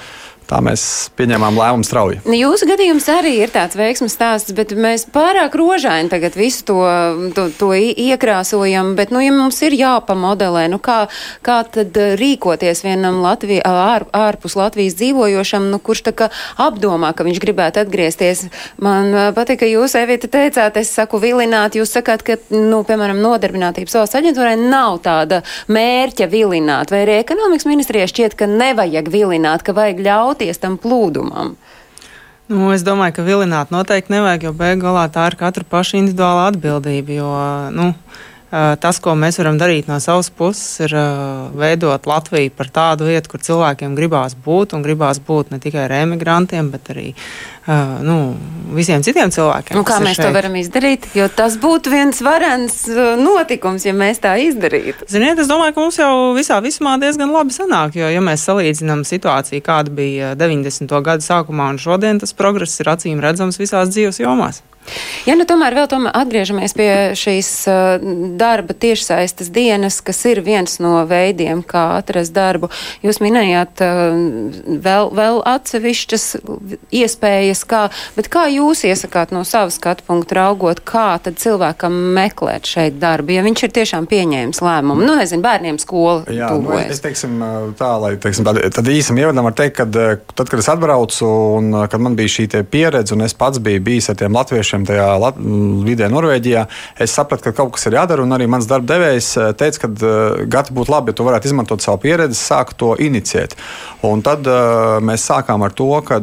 Tā 0.50 0.64
mēs 0.66 0.84
pieņēmām 1.14 1.58
lēmumu 1.60 1.86
strauji. 1.86 2.22
Nu, 2.26 2.34
jūsu 2.34 2.66
gadījums 2.66 3.06
arī 3.14 3.36
ir 3.44 3.52
tāds 3.54 3.78
veiksmes 3.78 4.16
stāsts, 4.18 4.54
bet 4.58 4.72
mēs 4.74 5.04
pārāk 5.14 5.54
rožaini 5.60 6.10
tagad 6.10 6.34
visu 6.34 6.64
to, 6.66 6.78
to, 7.38 7.44
to 7.54 7.70
iekrāsojam. 7.78 8.96
Bet, 8.98 9.14
nu, 9.14 9.22
ja 9.22 9.30
mums 9.36 9.60
ir 9.66 9.76
jāpamodelē, 9.78 10.66
nu, 10.74 10.80
kā, 10.82 11.04
kā 11.46 11.60
tad 11.70 11.94
rīkoties 12.18 12.82
vienam 12.82 13.20
Latvijā, 13.22 13.62
ār, 13.62 14.08
ārpus 14.10 14.58
Latvijas 14.58 14.98
dzīvojošam, 14.98 15.68
nu, 15.70 15.78
kurš 15.86 16.02
tā 16.08 16.16
kā 16.18 16.32
apdomā, 16.58 17.14
ka 17.14 17.28
viņš 17.28 17.42
gribētu 17.46 17.84
atgriezties. 17.84 18.48
Man 18.82 19.14
patīk, 19.38 19.62
ka 19.62 19.70
jūs, 19.70 19.94
Evita, 20.02 20.32
teicāt, 20.34 20.82
es 20.82 20.96
saku 20.98 21.22
vilināt, 21.22 21.78
jūs 21.78 21.94
sakāt, 21.94 22.26
ka, 22.26 22.40
nu, 22.56 22.82
piemēram, 22.90 23.22
nodarbinātības 23.22 24.00
valsts 24.00 24.18
aģentūrai 24.18 24.58
nav 24.64 24.98
tāda 25.06 25.44
mērķa 25.70 26.30
vilināt, 26.34 26.90
vai 26.90 27.06
arī 27.06 27.20
ekonomikas 27.22 27.70
ministrijai 27.70 28.10
šķiet, 28.10 28.40
ka 28.40 28.50
nevajag 28.50 29.14
vilināt, 29.14 29.68
ka 29.68 29.78
vajag 29.78 30.02
ļaut 30.10 30.39
ļauties 30.40 30.60
tam 30.60 30.78
plūdumam? 30.80 31.56
Nu, 32.50 32.72
es 32.74 32.82
domāju, 32.82 33.20
ka 33.20 33.24
vilināt 33.28 33.70
noteikti 33.70 34.16
nevajag, 34.16 34.48
jo 34.48 34.54
beigās 34.58 35.12
tā 35.14 35.28
ir 35.30 35.36
katra 35.38 35.64
paša 35.64 36.00
individuāla 36.00 36.48
atbildība. 36.50 37.14
Jo, 37.14 37.34
nu, 37.70 37.94
Tas, 38.50 38.98
ko 38.98 39.14
mēs 39.14 39.38
varam 39.38 39.60
darīt 39.62 39.86
no 39.86 40.00
savas 40.02 40.32
puses, 40.34 40.80
ir 40.82 40.96
veidot 41.54 42.08
Latviju 42.10 42.50
par 42.58 42.72
tādu 42.74 43.06
vietu, 43.06 43.30
kur 43.30 43.44
cilvēkiem 43.46 43.94
gribās 43.98 44.34
būt, 44.34 44.74
un 44.74 44.82
gribās 44.86 45.20
būt 45.22 45.52
ne 45.54 45.60
tikai 45.62 45.84
ar 45.86 45.94
emigrantiem, 46.00 46.72
bet 46.74 46.90
arī 46.90 47.12
nu, 48.02 48.16
visiem 48.74 49.04
citiem 49.06 49.30
cilvēkiem. 49.30 49.78
Nu, 49.78 49.84
kā 49.86 50.00
mēs 50.02 50.18
šeit. 50.18 50.26
to 50.26 50.34
varam 50.34 50.56
izdarīt? 50.58 51.06
Jo 51.14 51.28
tas 51.30 51.60
būtu 51.62 51.94
viens 51.94 52.24
varens 52.26 52.80
notikums, 53.22 53.86
ja 53.86 53.94
mēs 53.94 54.24
tā 54.24 54.34
izdarītu. 54.42 55.06
Ziniet, 55.14 55.38
es 55.38 55.52
domāju, 55.52 55.76
ka 55.76 55.86
mums 55.86 56.00
jau 56.02 56.14
visā 56.38 56.58
vismā 56.66 56.96
diezgan 57.02 57.30
labi 57.36 57.54
sanāk, 57.54 58.00
jo, 58.02 58.10
ja 58.10 58.24
mēs 58.26 58.48
salīdzinām 58.50 59.06
situāciju, 59.06 59.62
kāda 59.66 59.94
bija 59.94 60.34
90. 60.40 60.90
gada 61.06 61.22
sākumā 61.22 61.70
un 61.76 61.78
šodien, 61.82 62.18
tas 62.24 62.34
progress 62.34 62.82
ir 62.82 62.90
acīm 62.96 63.22
redzams 63.22 63.62
visās 63.62 63.94
dzīves 63.94 64.24
jomās. 64.24 64.64
Ja 65.28 65.36
nu 65.38 65.46
tomēr 65.50 65.76
vēl 65.78 65.90
tomēr 65.92 66.16
atgriežamies 66.18 66.76
pie 66.78 66.90
šīs 67.20 67.50
darba 68.40 68.76
tiešsaistes 68.78 69.52
dienas, 69.54 70.00
kas 70.06 70.22
ir 70.30 70.42
viens 70.46 70.80
no 70.84 71.04
veidiem, 71.10 71.62
kā 71.66 72.00
atrast 72.00 72.34
darbu, 72.36 72.72
jūs 73.06 73.22
minējāt 73.24 73.84
vēl, 74.86 75.12
vēl 75.16 75.42
atsevišķas 75.50 76.28
iespējas, 77.02 77.66
kā, 77.70 77.84
bet 78.18 78.32
kā 78.32 78.48
jūs 78.54 78.86
iesakāt 78.88 79.34
no 79.36 79.44
savas 79.48 79.80
skatu 79.80 80.06
punktu 80.08 80.40
raugot, 80.40 80.82
kā 80.88 81.12
tad 81.24 81.40
cilvēkam 81.42 81.96
meklēt 82.16 82.70
šeit 82.70 83.00
darbu, 83.02 83.36
ja 83.38 83.46
viņš 83.46 83.66
ir 83.68 83.76
tiešām 83.80 84.10
pieņēmis 84.10 84.64
lēmumu, 84.64 85.06
nu 85.06 85.20
nezinu, 85.20 85.44
bērniem 85.46 85.80
skola 85.82 86.24
Jā, 86.34 86.50
nu, 86.62 86.74
es 86.80 87.02
teiksim 87.04 87.40
tā, 87.80 87.90
lai, 88.02 88.14
teiksim, 88.22 88.46
tad, 88.48 88.60
tad 88.76 88.90
īsam 88.92 89.18
ievadam 89.20 89.48
var 89.48 89.56
teikt, 89.58 89.80
ka 89.80 89.86
tad, 89.90 90.50
kad 90.50 90.62
es 90.62 90.70
atbraucu 90.72 91.28
un 91.58 91.72
kad 91.92 92.02
man 92.04 92.16
bija 92.20 92.34
šī 92.36 92.48
pieredze 92.70 93.16
un 93.16 93.26
es 93.26 93.36
pats 93.38 93.62
biju 93.64 93.82
bijis 93.86 94.10
ar 94.12 94.20
tiem 94.20 94.36
latviešiem, 94.36 94.79
latviešiem 94.80 94.86
tajā 94.88 95.20
lat 95.20 95.36
vidē 95.86 96.10
Norvēģijā, 96.10 96.66
es 97.00 97.14
sapratu, 97.14 97.50
ka 97.50 97.54
kaut 97.58 97.74
kas 97.76 97.88
ir 97.88 97.98
jādara. 97.98 98.24
Un 98.24 98.32
arī 98.32 98.48
mans 98.48 98.68
darba 98.68 98.96
devējs 98.96 99.56
teica, 99.58 99.80
ka 99.84 99.90
uh, 99.90 100.46
gati 100.48 100.74
būtu 100.74 100.92
labi, 100.92 101.12
ja 101.12 101.18
tu 101.18 101.26
varētu 101.28 101.50
izmantot 101.50 101.82
savu 101.82 102.00
pieredzi, 102.04 102.38
sākt 102.38 102.78
to 102.80 102.96
inicijēt. 103.00 103.56
Un 104.04 104.22
tad 104.22 104.48
uh, 104.48 105.00
mēs 105.04 105.26
sākām 105.28 105.64
ar 105.64 105.74
to, 105.74 105.90
ka 106.06 106.20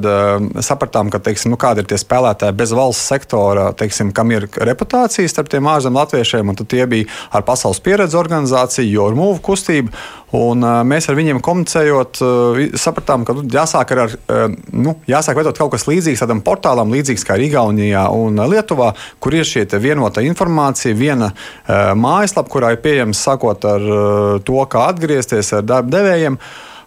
sapratām, 0.63 1.11
ka, 1.11 1.21
teiksim, 1.21 1.53
nu, 1.53 1.61
kādi 1.61 1.83
ir 1.83 1.89
tie 1.91 1.99
spēlētāji 2.01 2.57
bez 2.57 2.73
valsts 2.73 3.07
sektora, 3.07 3.73
teiksim, 3.77 4.13
kam 4.17 4.33
ir 4.33 4.49
reputācija 4.57 5.29
starp 5.29 5.51
tiem 5.53 5.69
ārzemju 5.71 6.01
latviešiem, 6.01 6.53
un 6.53 6.61
tie 6.67 6.85
bija 6.89 7.11
ar 7.33 7.45
pasaules 7.47 7.83
pieredzi 7.85 8.19
organizāciju, 8.19 8.93
jo 8.93 9.11
ar 9.11 9.19
mūvu 9.19 9.43
kustību. 9.51 9.93
Un, 10.35 10.65
uh, 10.65 10.81
mēs 10.83 11.07
ar 11.07 11.15
viņiem 11.15 11.39
komunicējot, 11.45 12.19
uh, 12.25 12.61
sapratām, 12.75 13.23
ka 13.27 13.37
nu, 13.37 13.45
jāsāk 13.47 13.93
ar, 13.95 14.11
uh, 14.11 14.47
nu, 14.75 14.97
jāsāk 15.07 15.39
veidot 15.39 15.59
kaut 15.59 15.71
kas 15.77 15.87
līdzīgs 15.87 16.25
tādam 16.25 16.43
portālam, 16.43 16.91
līdzīgs 16.91 17.23
kā 17.29 17.39
Igaunijā 17.47 18.09
un 18.11 18.43
Lietuvā, 18.51 18.91
kur 19.23 19.37
ir 19.39 19.47
šī 19.47 19.69
vienota 19.79 20.25
informācija, 20.27 20.99
viena 20.99 21.31
uh, 21.31 21.93
mājaslapa, 21.95 22.51
kurā 22.51 22.75
ir 22.75 22.83
pieejams 22.83 23.23
sākot 23.23 23.69
ar 23.71 23.87
uh, 23.87 24.39
to, 24.43 24.59
kā 24.67 24.89
atgriezties 24.91 25.53
ar 25.55 25.69
darba 25.69 25.95
devējiem. 25.95 26.41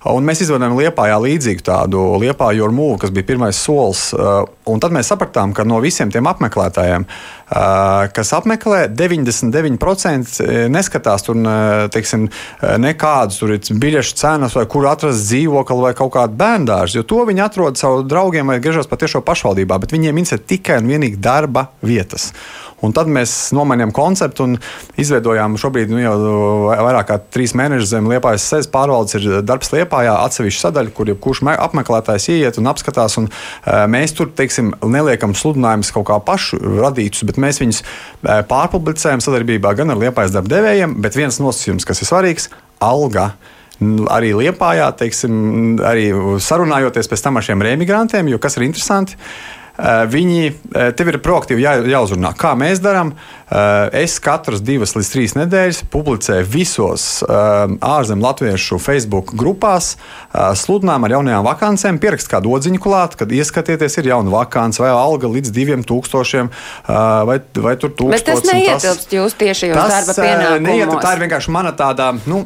Un 0.07 0.23
mēs 0.23 0.39
izveidojām 0.45 0.77
Lietpājā 0.79 1.15
līdzīgu 1.19 1.63
tādu 1.67 2.03
Lietpāju 2.21 2.63
ar 2.63 2.71
mūvu, 2.75 3.01
kas 3.01 3.11
bija 3.11 3.27
pirmais 3.27 3.57
solis. 3.59 4.05
Un 4.15 4.79
tad 4.79 4.95
mēs 4.95 5.09
sapratām, 5.11 5.51
ka 5.51 5.65
no 5.67 5.81
visiem 5.83 6.07
tiem 6.13 6.29
apmeklētājiem, 6.31 7.03
kas 7.49 8.33
apmeklē, 8.37 8.83
99% 8.93 10.69
neskatās 10.69 11.25
tur 11.25 11.41
teiksim, 11.93 12.27
nekādus 12.81 13.41
tur 13.41 13.55
biļešu 13.57 14.17
cenas, 14.19 14.55
vai 14.57 14.67
kur 14.69 14.87
atrast 14.91 15.25
dzīvokli 15.25 15.81
vai 15.81 15.93
kaut 15.97 16.13
kādu 16.17 16.37
bērndārzu. 16.39 16.99
Jo 16.99 17.07
to 17.09 17.25
viņi 17.29 17.45
atrod 17.45 17.81
savu 17.81 18.03
draugiem 18.05 18.53
vai 18.53 18.59
griežos 18.61 18.89
pat 18.89 19.03
tiešo 19.03 19.23
pašvaldībā, 19.25 19.79
bet 19.81 19.95
viņiem 19.95 20.21
interesē 20.21 20.41
tikai 20.45 20.81
un 20.83 20.91
vienīgi 20.93 21.21
darba 21.21 21.69
vietas. 21.81 22.29
Un 22.85 22.93
tad 22.95 23.09
mēs 23.11 23.49
nomainījām 23.55 23.91
konceptu 23.95 24.45
un 24.47 24.55
izveidojām 24.99 25.57
šobrīd 25.59 25.91
nu, 25.91 25.99
jau 25.99 26.13
vairāk 26.69 27.09
kā 27.09 27.17
trīs 27.33 27.51
mēnešus 27.57 27.91
zem 27.91 28.07
Liepājas 28.07 28.45
sēdes 28.47 28.69
pārvaldes 28.71 29.17
ir 29.19 29.41
darbs 29.43 29.73
Liepājā, 29.73 30.13
atsevišķa 30.23 30.67
sadaļa, 30.67 30.93
kur 30.95 31.11
jebkurš 31.11 31.43
apmeklētājs 31.55 32.29
ieiet 32.31 32.59
un 32.61 32.71
apskatās. 32.71 33.17
Un, 33.19 33.27
mēs 33.91 34.15
tur, 34.15 34.31
teiksim, 34.35 34.71
neliekam 34.87 35.35
sludinājumus 35.35 35.91
kaut 35.95 36.07
kā 36.07 36.19
pašu 36.23 36.61
radītus, 36.79 37.25
bet 37.27 37.38
mēs 37.41 37.61
viņus 37.61 37.83
uh, 37.83 38.41
pārpublicējam 38.49 39.23
sadarbībā 39.23 39.75
gan 39.77 39.93
ar 39.93 40.01
Liepājas 40.01 40.35
darba 40.35 40.57
devējiem, 40.57 40.97
bet 41.03 41.17
viens 41.19 41.39
nosacījums, 41.41 41.87
kas 41.87 42.03
ir 42.03 42.11
svarīgs- 42.11 42.49
alga. 42.91 43.31
Arī 43.79 44.33
Liepājā, 44.35 44.89
teiksim, 44.99 45.79
arī 45.87 46.09
sarunājoties 46.43 47.07
pēc 47.07 47.21
tam 47.23 47.39
ar 47.39 47.45
šiem 47.47 47.61
remigrantiem, 47.63 48.27
jo 48.27 48.39
kas 48.43 48.57
ir 48.57 48.65
interesanti, 48.67 49.15
viņi 49.79 50.53
tev 50.99 51.11
ir 51.11 51.17
proaktīvi 51.23 51.63
jā, 51.63 51.77
jāuzrunā, 51.87 52.33
kā 52.37 52.51
mēs 52.59 52.81
darām. 52.83 53.13
Es 53.95 54.19
katras 54.21 54.61
divas 54.61 54.91
līdz 54.93 55.07
trīs 55.09 55.33
nedēļas 55.33 55.79
publicēju 55.89 56.45
visos 56.53 57.05
ārzemju 57.25 58.25
latviešu 58.25 58.77
Facebook 58.83 59.31
grupās 59.39 59.95
sludinājumu 60.29 61.07
ar 61.07 61.15
jaunajām 61.15 61.47
vakancēm, 61.47 61.97
pierakst 62.03 62.29
kādu 62.29 62.51
odziņu 62.53 62.81
klāt, 62.83 63.15
kad 63.17 63.31
ieskatieties, 63.33 63.97
ir 64.01 64.11
jauna 64.11 64.29
vakance 64.35 64.83
vai 64.83 64.91
alga 64.93 65.31
līdz 65.31 65.53
diviem 65.55 65.81
tūkstošiem 65.87 66.51
vai, 66.85 67.39
vai 67.39 67.73
tur 67.81 67.95
tūkstošiem. 67.95 68.13
Bet 68.13 68.29
tas 68.29 68.45
neietilpst 68.51 69.17
jūsu 69.17 69.39
darba 69.73 70.17
pienākumos. 70.19 70.67
Neiet, 70.67 70.93
tā 71.01 71.15
ir 71.15 71.23
vienkārši 71.25 71.55
mana 71.55 71.73
tāda, 71.73 72.11
nu, 72.29 72.43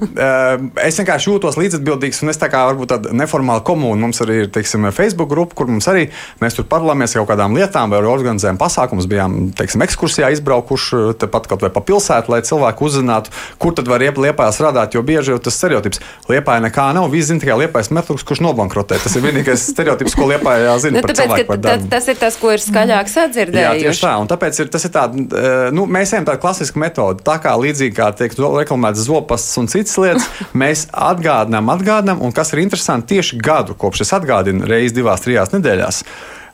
es 0.79 1.01
vienkārši 1.01 1.31
jūtos 1.33 1.59
līdzatbildīgs 1.59 2.23
un 2.23 2.31
es 2.31 2.39
tā 2.39 2.47
kā 2.53 2.63
varbūt 2.69 2.93
tāda 2.95 3.11
neformāla 3.17 3.65
komūna. 3.67 3.99
Mums 4.05 4.23
arī 4.23 4.45
ir, 4.45 4.49
teiksim, 4.53 4.87
Facebook 4.95 5.33
grupa, 5.33 5.59
kur 5.59 5.67
mums 5.71 5.89
arī 5.91 6.07
mēs 6.39 6.55
tur 6.55 6.69
parlamēs 6.71 7.17
kaut 7.23 7.31
kādām 7.33 7.55
lietām 7.55 7.93
vai 7.93 8.01
organizējam 8.03 8.59
pasākumus, 8.59 9.07
bijām, 9.09 9.37
teiksim, 9.55 9.83
ekskursijā 9.85 10.29
izbraukuši 10.35 11.15
tepat 11.21 11.47
kaut 11.51 11.63
vai 11.63 11.71
pa 11.73 11.83
pilsētu, 11.85 12.31
lai 12.33 12.41
cilvēki 12.45 12.83
uzzinātu, 12.83 13.33
kur 13.61 13.75
tad 13.77 13.87
var 13.87 14.03
liepā 14.03 14.49
strādāt. 14.53 14.97
Jo 14.97 15.03
bieži 15.05 15.33
jau 15.33 15.39
tas 15.41 15.55
stereotips 15.57 16.01
liepā 16.29 16.59
nekā 16.63 16.89
nav. 16.95 17.07
Visi 17.13 17.31
zina 17.31 17.43
tikai 17.43 17.57
liepais 17.63 17.89
metrs, 17.95 18.25
kurš 18.27 18.43
nobankrotē. 18.43 18.99
Tas 19.03 19.15
ir 19.15 19.23
vienīgais 19.25 19.63
stereotips, 19.73 20.17
ko 20.19 20.27
liepā 20.29 20.57
jāzina. 20.61 20.99
nu, 20.99 21.05
tāpēc, 21.07 21.47
ka, 21.47 21.57
tas, 21.63 21.87
tas 21.95 22.11
ir 22.11 22.19
tas, 22.19 22.37
ko 22.41 22.53
ir 22.53 22.63
skaļāk 22.63 23.11
sadzirdējuši. 23.13 23.83
Jā, 23.83 23.87
tieši 23.87 24.05
tā. 24.05 24.13
Un 24.21 24.29
tāpēc 24.31 24.61
ir, 24.63 24.69
tas 24.73 24.87
ir 24.87 24.93
tā, 24.93 25.07
eh, 25.07 25.71
nu, 25.75 25.87
mēs 25.87 26.13
ejam 26.15 26.27
tādu 26.29 26.43
klasisku 26.43 26.81
metodi. 26.83 27.23
Tā 27.25 27.39
kā 27.43 27.55
līdzīgi 27.59 27.97
kā 27.97 28.11
tiek 28.19 28.35
reklamēts 28.35 29.07
zopasts 29.07 29.59
un 29.61 29.71
citas 29.71 29.95
lietas, 30.01 30.29
mēs 30.63 30.87
atgādinām, 30.91 31.71
atgādinām, 31.73 32.23
un 32.23 32.35
kas 32.35 32.53
ir 32.53 32.63
interesanti, 32.65 33.15
tieši 33.15 33.41
gadu 33.43 33.77
kopš 33.79 34.05
es 34.05 34.15
atgādinu 34.15 34.67
reizes 34.69 34.95
divās, 34.97 35.23
trijās 35.23 35.53
nedēļās. 35.55 36.03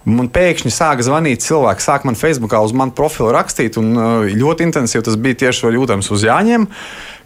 Man 0.08 0.30
pēkšņi 0.32 0.72
sāka 0.72 1.04
zvanīt 1.04 1.44
cilvēki, 1.44 1.84
sāk 1.84 2.06
man 2.08 2.16
Facebookā 2.16 2.62
uz 2.64 2.72
manu 2.72 2.96
profilu 2.96 3.34
rakstīt, 3.36 3.76
un 3.82 3.92
uh, 3.98 4.28
ļoti 4.32 4.70
intensīvi 4.70 5.04
tas 5.06 5.18
bija 5.20 5.42
tieši 5.44 5.74
jūtams 5.76 6.08
uz 6.16 6.24
Jāņiem 6.24 6.70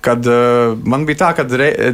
kad 0.04 0.28
uh, 0.28 0.74
man 0.84 1.06
bija 1.08 1.22
tā, 1.24 1.30
ka 1.38 1.46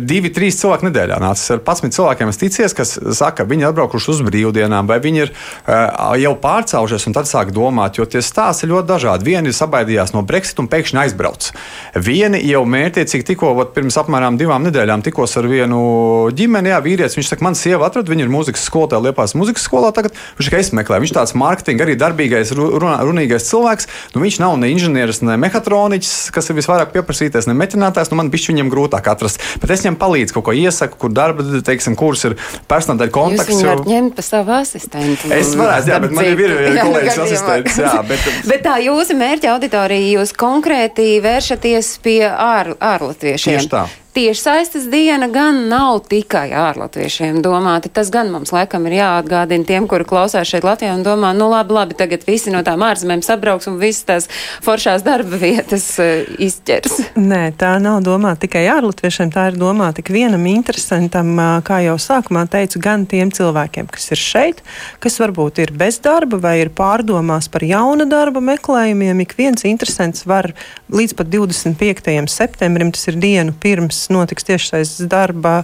divi, 0.01 0.31
trīs 0.33 0.57
cilvēki 0.61 0.89
nedēļā 0.89 1.19
nāca 1.21 1.55
ar 1.55 1.61
11 1.61 1.95
cilvēkiem. 1.95 2.31
Es 2.33 2.41
ticies, 2.41 2.75
kas 2.77 2.95
saka, 3.17 3.45
viņi 3.49 3.65
ir 3.65 3.69
atbraukuši 3.69 4.11
uz 4.15 4.23
brīvdienām, 4.25 4.89
vai 4.89 4.97
viņi 5.03 5.23
ir 5.25 5.33
uh, 5.33 6.15
jau 6.17 6.33
pārcēlušies, 6.41 7.05
un 7.09 7.17
tad 7.17 7.29
sāk 7.29 7.53
domāt, 7.55 7.99
jo 7.99 8.07
tie 8.09 8.23
stāsti 8.25 8.65
ir 8.65 8.73
ļoti 8.73 8.89
dažādi. 8.89 9.29
Vieni 9.29 9.53
sabaidījās 9.55 10.15
no 10.15 10.23
Brexit 10.25 10.61
un 10.63 10.69
pēkšņi 10.71 11.01
aizbrauc. 11.03 11.51
Vieni 12.09 12.41
jau 12.49 12.63
mērķiecīgi 12.69 13.27
tikko, 13.31 13.53
pirms 13.75 13.99
apmēram 14.01 14.39
divām 14.39 14.65
nedēļām 14.67 15.05
tikos 15.05 15.37
ar 15.39 15.49
vienu 15.49 15.79
ģimeni, 16.35 16.73
jā, 16.73 16.81
vīrietis. 16.85 17.17
Viņš 17.19 17.33
saka, 17.33 17.45
man 17.45 17.57
sieva 17.59 17.87
atrada, 17.89 18.09
viņa 18.11 18.25
ir 18.25 18.33
mūzikas 18.33 18.65
skolotāja, 18.69 19.05
liepās 19.09 19.35
mūzikas 19.37 19.65
skolā. 19.69 19.93
Tagad 19.95 20.17
viņš 20.39 20.49
tikai 20.49 20.63
meklē. 20.81 21.01
Viņš 21.03 21.15
tāds 21.15 21.35
mārketinga, 21.37 21.85
arī 21.85 21.97
darbīgais, 21.99 22.53
runā, 22.57 22.97
runīgais 23.05 23.47
cilvēks. 23.49 23.89
Nu, 24.15 24.23
viņš 24.23 24.39
nav 24.41 24.57
ne 24.61 24.71
inženieris, 24.73 25.21
ne 25.25 25.37
mehatroniķis, 25.41 26.29
kas 26.35 26.49
ir 26.49 26.59
visvairāk 26.59 26.93
pieprasītais, 26.95 27.47
ne 27.49 27.57
meķinātājs 27.57 27.98
strādātājs, 27.99 28.11
nu 28.11 28.19
man 28.19 28.31
bišķi 28.31 28.53
viņam 28.53 28.71
grūtāk 28.71 29.09
atrast. 29.11 29.43
Bet 29.61 29.73
es 29.73 29.83
viņam 29.83 29.97
palīdzu, 29.99 30.35
kaut 30.35 30.47
ko 30.47 30.55
iesaku, 30.55 30.97
kur 30.99 31.13
darba, 31.13 31.45
teiksim, 31.65 31.95
kurs 31.99 32.25
ir 32.27 32.37
personāla 32.69 33.09
kontakts. 33.11 33.51
Jūs 33.51 33.65
varat 33.67 33.85
jo... 33.85 33.93
ņemt 33.93 34.15
pa 34.17 34.25
savu 34.25 34.55
asistentu. 34.57 35.31
Es 35.35 35.53
varētu, 35.59 35.91
jā, 35.91 36.01
bet 36.03 36.15
man 36.15 36.29
ir 36.31 36.43
jā, 36.79 36.83
kolēģis 36.83 37.23
asistents. 37.27 37.79
Jā, 37.79 37.95
bet... 38.07 38.27
bet 38.49 38.65
tā 38.65 38.77
jūsu 38.83 39.17
mērķa 39.19 39.55
auditorija, 39.55 40.19
jūs 40.19 40.35
konkrēti 40.39 41.11
vēršaties 41.25 41.95
pie 42.05 42.21
ār, 42.29 42.75
ārlatviešiem. 42.79 43.59
Tieši 43.59 43.73
tā 43.73 43.87
tiešsaistes 44.13 44.87
diena 44.89 45.27
gan 45.29 45.67
nav 45.69 45.99
tikai 46.09 46.49
ārlatviešiem 46.55 47.41
domāta. 47.45 47.91
Tas 47.93 48.09
gan 48.13 48.31
mums 48.33 48.51
laikam 48.53 48.87
ir 48.89 48.97
jāatgādina 48.97 49.67
tiem, 49.67 49.87
kuri 49.89 50.07
klausās 50.09 50.49
šeit 50.49 50.65
Latvijā 50.65 50.95
un 50.97 51.03
domā, 51.05 51.31
nu 51.37 51.49
labi, 51.51 51.75
labi, 51.75 51.97
tagad 51.99 52.25
visi 52.27 52.53
no 52.53 52.63
tām 52.65 52.83
ārzemēm 52.85 53.21
sabrauks 53.25 53.69
un 53.69 53.77
visas 53.81 54.07
tās 54.07 54.27
foršās 54.65 55.05
darba 55.05 55.39
vietas 55.41 55.85
uh, 56.01 56.25
izķers. 56.41 56.97
Nē, 57.19 57.41
tā 57.59 57.75
nav 57.83 58.01
domāta 58.05 58.47
tikai 58.47 58.65
ārlatviešiem, 58.73 59.33
tā 59.35 59.49
ir 59.51 59.59
domāta 59.61 59.99
tik 59.99 60.11
vienam 60.15 60.45
interesantam, 60.49 61.35
kā 61.67 61.81
jau 61.85 61.97
sākumā 62.01 62.45
teicu, 62.51 62.81
gan 62.83 63.05
tiem 63.09 63.33
cilvēkiem, 63.35 63.91
kas 63.93 64.09
ir 64.15 64.21
šeit, 64.23 64.63
kas 65.03 65.19
varbūt 65.21 65.61
ir 65.65 65.75
bez 65.77 65.99
darba 66.03 66.39
vai 66.41 66.57
ir 66.63 66.73
pārdomās 66.73 67.49
par 67.51 67.67
jauna 67.67 68.07
darba 68.09 68.41
meklējumiem. 68.53 69.25
Ik 69.25 69.37
viens 69.37 69.67
interesants 69.67 70.25
var 70.29 70.53
līdz 70.93 71.17
pat 71.19 71.29
25. 71.33 72.15
septembrim, 72.31 72.93
tas 72.95 73.05
ir 73.11 73.19
dienu 73.21 73.53
pirms 73.59 73.98
pirms 73.99 74.09
notiks 74.09 74.43
tiešais 74.43 75.07
darba, 75.09 75.63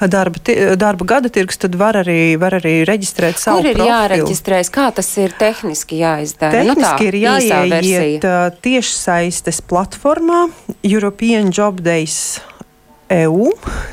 darba, 0.00 0.38
darba 0.76 1.04
gada 1.04 1.28
tirgus, 1.28 1.58
tad 1.58 1.74
var 1.74 1.96
arī, 1.96 2.36
var 2.38 2.56
arī 2.60 2.84
reģistrēt 2.86 3.38
savu 3.38 3.60
Kur 3.60 3.70
ir 3.70 3.76
profilu. 3.76 3.90
jāreģistrēs? 3.92 4.70
Kā 4.72 4.88
tas 4.94 5.10
ir 5.18 5.34
tehniski 5.38 6.00
jāizdara? 6.00 6.64
Nu 6.64 6.74
tehniski 6.74 6.80
nu, 6.80 6.86
tā, 6.88 7.08
ir 7.08 7.14
jāieiet 7.24 8.60
tiešsaistes 8.64 9.60
platformā 9.68 10.48
European 10.82 11.52
Job 11.52 11.80
Days 11.84 12.40
EU 13.12 13.50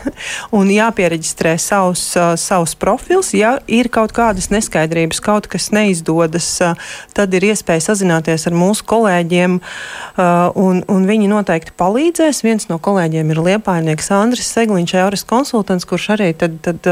un 0.59 0.71
jāpiereģistrē 0.71 1.55
savus, 1.61 2.03
uh, 2.19 2.33
savus 2.39 2.75
profils. 2.79 3.33
Ja 3.37 3.57
ir 3.67 3.89
kaut 3.93 4.13
kādas 4.15 4.51
neskaidrības, 4.53 5.21
kaut 5.23 5.49
kas 5.51 5.71
neizdodas, 5.75 6.47
tad 7.15 7.33
ir 7.37 7.49
iespēja 7.51 7.87
sazināties 7.89 8.47
ar 8.47 8.55
mūsu 8.57 8.85
kolēģiem, 8.89 9.57
un, 10.61 10.81
un 10.85 11.07
viņi 11.09 11.29
noteikti 11.31 11.75
palīdzēs. 11.79 12.43
Viens 12.45 12.67
no 12.71 12.77
kolēģiem 12.81 13.33
ir 13.33 13.43
liepainieks 13.49 14.11
Andris 14.15 14.51
Segliņš, 14.55 14.95
Eures 15.01 15.25
konsultants, 15.27 15.87
kurš 15.89 16.11
arī 16.17 16.31
tad, 16.37 16.59
tad 16.65 16.91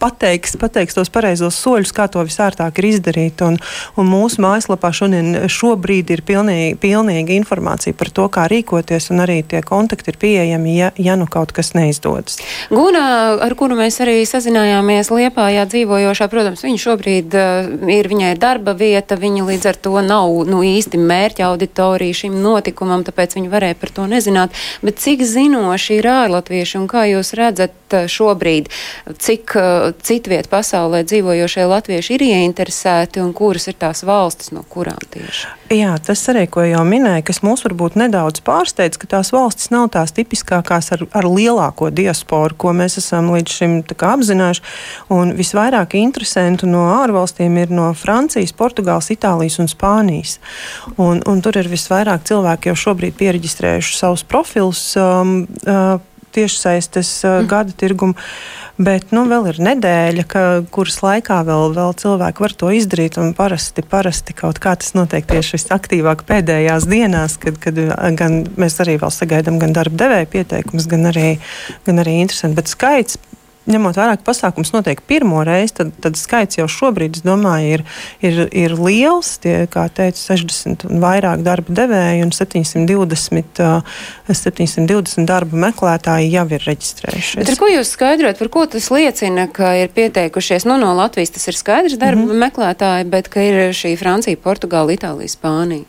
pateiks, 0.00 0.56
pateiks 0.60 0.96
tos 0.96 1.10
pareizos 1.12 1.58
soļus, 1.60 1.92
kā 1.96 2.06
to 2.12 2.22
visārtāk 2.26 2.80
ir 2.80 2.90
izdarīt. 2.92 3.42
Un, 3.46 3.58
un 4.00 4.10
mūsu 4.10 4.42
mājaslapā 4.44 4.92
šodien, 4.96 5.32
šobrīd 5.50 6.12
ir 6.14 6.22
pilnīgi, 6.26 6.76
pilnīga 6.80 7.34
informācija 7.36 7.96
par 7.96 8.12
to, 8.14 8.26
kā 8.32 8.46
rīkoties, 8.50 9.10
un 9.14 9.24
arī 9.24 9.40
tie 9.46 9.62
kontakti 9.66 10.12
ir 10.12 10.20
pieejami, 10.20 10.76
ja, 10.76 10.90
ja 11.00 11.16
nu 11.20 11.28
kaut 11.30 11.54
kas 11.56 11.72
neizdodas. 11.76 12.40
Guna, 12.72 13.04
ar 13.42 13.56
kuru 13.58 13.78
mēs 13.78 14.00
arī 14.04 14.20
sazinājāmies 14.28 15.12
Liepājā 15.14 15.66
dzīvojošā, 15.70 16.30
protams, 16.32 16.64
viņa 16.66 16.82
šobrīd 16.84 17.36
uh, 17.38 17.72
ir, 17.90 18.10
viņai 18.10 18.34
ir 18.34 18.42
darba 18.42 18.74
vieta, 18.78 19.18
viņa 19.20 19.46
līdz 19.48 19.70
ar 19.72 19.80
to 19.88 19.96
nav 20.04 20.32
nu, 20.48 20.62
īsti 20.66 21.00
mērķa 21.00 21.48
auditorija 21.50 22.22
šim 22.22 22.38
notikumam, 22.44 23.04
tāpēc 23.06 23.36
viņa 23.38 23.52
varēja 23.52 23.80
par 23.80 23.94
to 23.96 24.06
nezināt. 24.10 24.56
Bet 24.84 25.00
cik 25.02 25.24
zinoši 25.26 26.00
ir 26.00 26.10
ārlatvieši 26.10 26.80
un 26.80 26.88
kā 26.90 27.06
jūs 27.10 27.34
redzat, 27.38 27.74
bet 27.90 28.10
šobrīd 28.10 28.70
cik 29.18 29.54
citviet 30.02 30.48
pasaulē 30.50 31.02
dzīvojošie 31.08 31.66
latvieši 31.70 32.16
ir 32.16 32.26
ieinteresēti 32.28 33.22
un 33.22 33.32
kuras 33.36 33.68
ir 33.70 33.78
tās 33.80 34.04
valstis, 34.06 34.52
no 34.54 34.64
kurām 34.68 35.00
tieši? 35.10 35.48
Jā, 35.70 35.92
tas 36.02 36.22
arī, 36.32 36.48
ko 36.50 36.64
jau 36.66 36.82
minēju, 36.82 37.22
kas 37.28 37.42
mūs 37.46 37.62
varbūt 37.62 37.94
nedaudz 38.00 38.42
pārsteidz, 38.42 38.98
ka 38.98 39.06
tās 39.12 39.30
valstis 39.30 39.70
nav 39.70 39.86
tās 39.94 40.10
tipiskākās 40.16 40.90
ar, 40.96 41.04
ar 41.14 41.28
lielāko 41.30 41.92
diasporu, 41.94 42.56
ko 42.58 42.74
mēs 42.74 42.98
esam 42.98 43.30
līdz 43.30 43.54
šim 43.54 43.76
apzinājuši. 43.94 44.64
Un 45.14 45.34
visvairāk 45.38 45.94
interesantu 46.00 46.66
no 46.66 46.88
ārvalstīm 46.96 47.54
ir 47.62 47.70
no 47.74 47.92
Francijas, 47.94 48.54
Portugāles, 48.56 49.12
Itālijas 49.14 49.60
un 49.62 49.70
Spānijas. 49.70 50.40
Un, 50.96 51.22
un 51.22 51.42
tur 51.44 51.60
ir 51.60 51.70
visvairāk 51.70 52.26
cilvēki 52.26 52.72
jau 52.72 52.78
šobrīd 52.88 53.14
pieregistrējuši 53.20 53.98
savus 54.00 54.26
profilus 54.26 54.82
um, 54.98 55.44
uh, 55.62 56.00
tiešsaistes 56.34 57.12
mm. 57.24 57.50
gada 57.50 57.76
tirgumu. 57.76 58.18
Bet 58.80 59.10
nu, 59.12 59.26
vēl 59.28 59.50
ir 59.50 59.58
nedēļa, 59.60 60.22
ka, 60.24 60.42
kuras 60.72 61.02
laikā 61.04 61.42
vēl, 61.44 61.74
vēl 61.76 61.90
cilvēki 62.00 62.44
var 62.46 62.54
to 62.62 62.70
izdarīt. 62.72 63.18
Parasti, 63.36 63.84
parasti 63.84 64.36
kaut 64.38 64.60
kā 64.62 64.72
tas 64.80 64.94
notiek 64.96 65.26
tieši 65.28 65.58
visaktīvāk 65.58 66.24
pēdējās 66.28 66.88
dienās, 66.88 67.36
kad, 67.42 67.60
kad 67.60 67.76
gan 68.16 68.38
mēs 68.56 68.78
arī 68.80 68.96
vēl 69.02 69.12
sagaidām 69.12 69.60
gan 69.60 69.76
darba 69.76 70.06
devēja 70.06 70.30
pieteikumus, 70.32 70.88
gan 70.88 71.10
arī, 71.12 71.34
gan 71.84 72.00
arī 72.00 72.22
interesanti. 72.22 72.56
Bet 72.56 72.72
skaits 72.72 73.20
ņemot 73.74 73.98
vērā, 73.98 74.16
ka 74.18 74.26
pasākums 74.26 74.72
notiek 74.74 75.00
pirmo 75.08 75.42
reizi, 75.46 75.74
tad, 75.80 75.92
tad 76.02 76.18
skaits 76.20 76.58
jau 76.58 76.66
šobrīd, 76.70 77.18
es 77.18 77.24
domāju, 77.26 77.78
ir, 77.78 77.84
ir, 78.24 78.40
ir 78.52 78.74
liels. 78.78 79.32
Tie, 79.42 79.54
kā 79.70 79.86
teicu, 79.94 80.20
60 80.20 80.86
un 80.88 81.02
vairāk 81.02 81.44
darba 81.46 81.76
devēji 81.80 82.24
un 82.26 82.32
720, 82.34 83.62
720 84.30 85.28
darba 85.28 85.62
meklētāji 85.68 86.32
jau 86.34 86.46
ir 86.50 86.66
reģistrējušies. 86.66 87.38
Bet 87.42 87.54
ar 87.54 87.60
ko 87.60 87.70
jūs 87.70 87.94
skaidrojat, 87.96 88.40
par 88.40 88.52
ko 88.52 88.66
tas 88.70 88.90
liecina, 88.94 89.46
ka 89.52 89.72
ir 89.80 89.94
pieteikušies? 89.94 90.66
Nu, 90.68 90.78
no 90.80 90.92
Latvijas 90.98 91.34
tas 91.36 91.48
ir 91.50 91.58
skaidrs 91.58 91.98
darba 92.00 92.24
mm 92.24 92.28
-hmm. 92.30 92.44
meklētāji, 92.46 93.08
bet 93.10 93.32
ka 93.32 93.46
ir 93.46 93.72
šī 93.76 93.96
Francija, 93.98 94.36
Portugāla, 94.36 94.96
Itālija, 94.96 95.36
Spānija. 95.36 95.86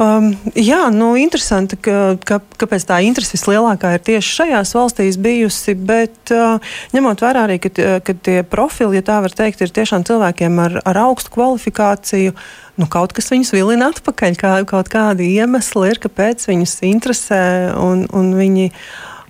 Um, 0.00 0.30
jā, 0.56 0.86
nu, 0.94 1.10
interesanti, 1.20 1.76
ka, 1.76 2.14
ka, 2.24 2.38
kāpēc 2.62 2.86
tā 2.88 3.02
interese 3.04 3.34
vislielākā 3.34 3.90
ir 3.98 4.04
tieši 4.06 4.30
šajās 4.38 4.72
valstīs 4.72 5.18
bijusi, 5.20 5.74
bet 5.76 6.32
uh, 6.32 6.56
ņemot 6.96 7.20
vērā 7.20 7.42
arī, 7.44 7.58
ka, 7.60 7.68
ka 8.00 8.14
tie 8.16 8.38
profili, 8.48 8.96
ja 8.96 9.04
tā 9.04 9.18
var 9.20 9.34
teikt, 9.36 9.60
ir 9.60 9.74
tiešām 9.76 10.06
cilvēkiem 10.08 10.56
ar, 10.64 10.78
ar 10.88 11.00
augstu 11.02 11.34
kvalifikāciju. 11.34 12.32
Nu, 12.80 12.88
kaut 12.88 13.12
kas 13.12 13.28
viņus 13.28 13.52
vilina 13.52 13.90
atpakaļ, 13.92 14.38
kā, 14.40 14.54
kaut 14.70 14.88
kādi 14.88 15.28
iemesli 15.34 15.90
ir, 15.92 16.00
kāpēc 16.00 16.48
viņus 16.48 16.78
interesē, 16.88 17.42
un, 17.76 18.06
un 18.16 18.32
viņi 18.38 18.70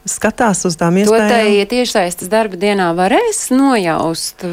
skatās 0.06 0.62
uz 0.70 0.78
tām 0.78 1.00
iespējām. 1.02 1.34
To 1.34 1.34
tā 1.34 1.66
tiešsaistes 1.74 2.30
darba 2.30 2.60
dienā 2.60 2.92
varēs 2.94 3.48
nojaust 3.50 4.46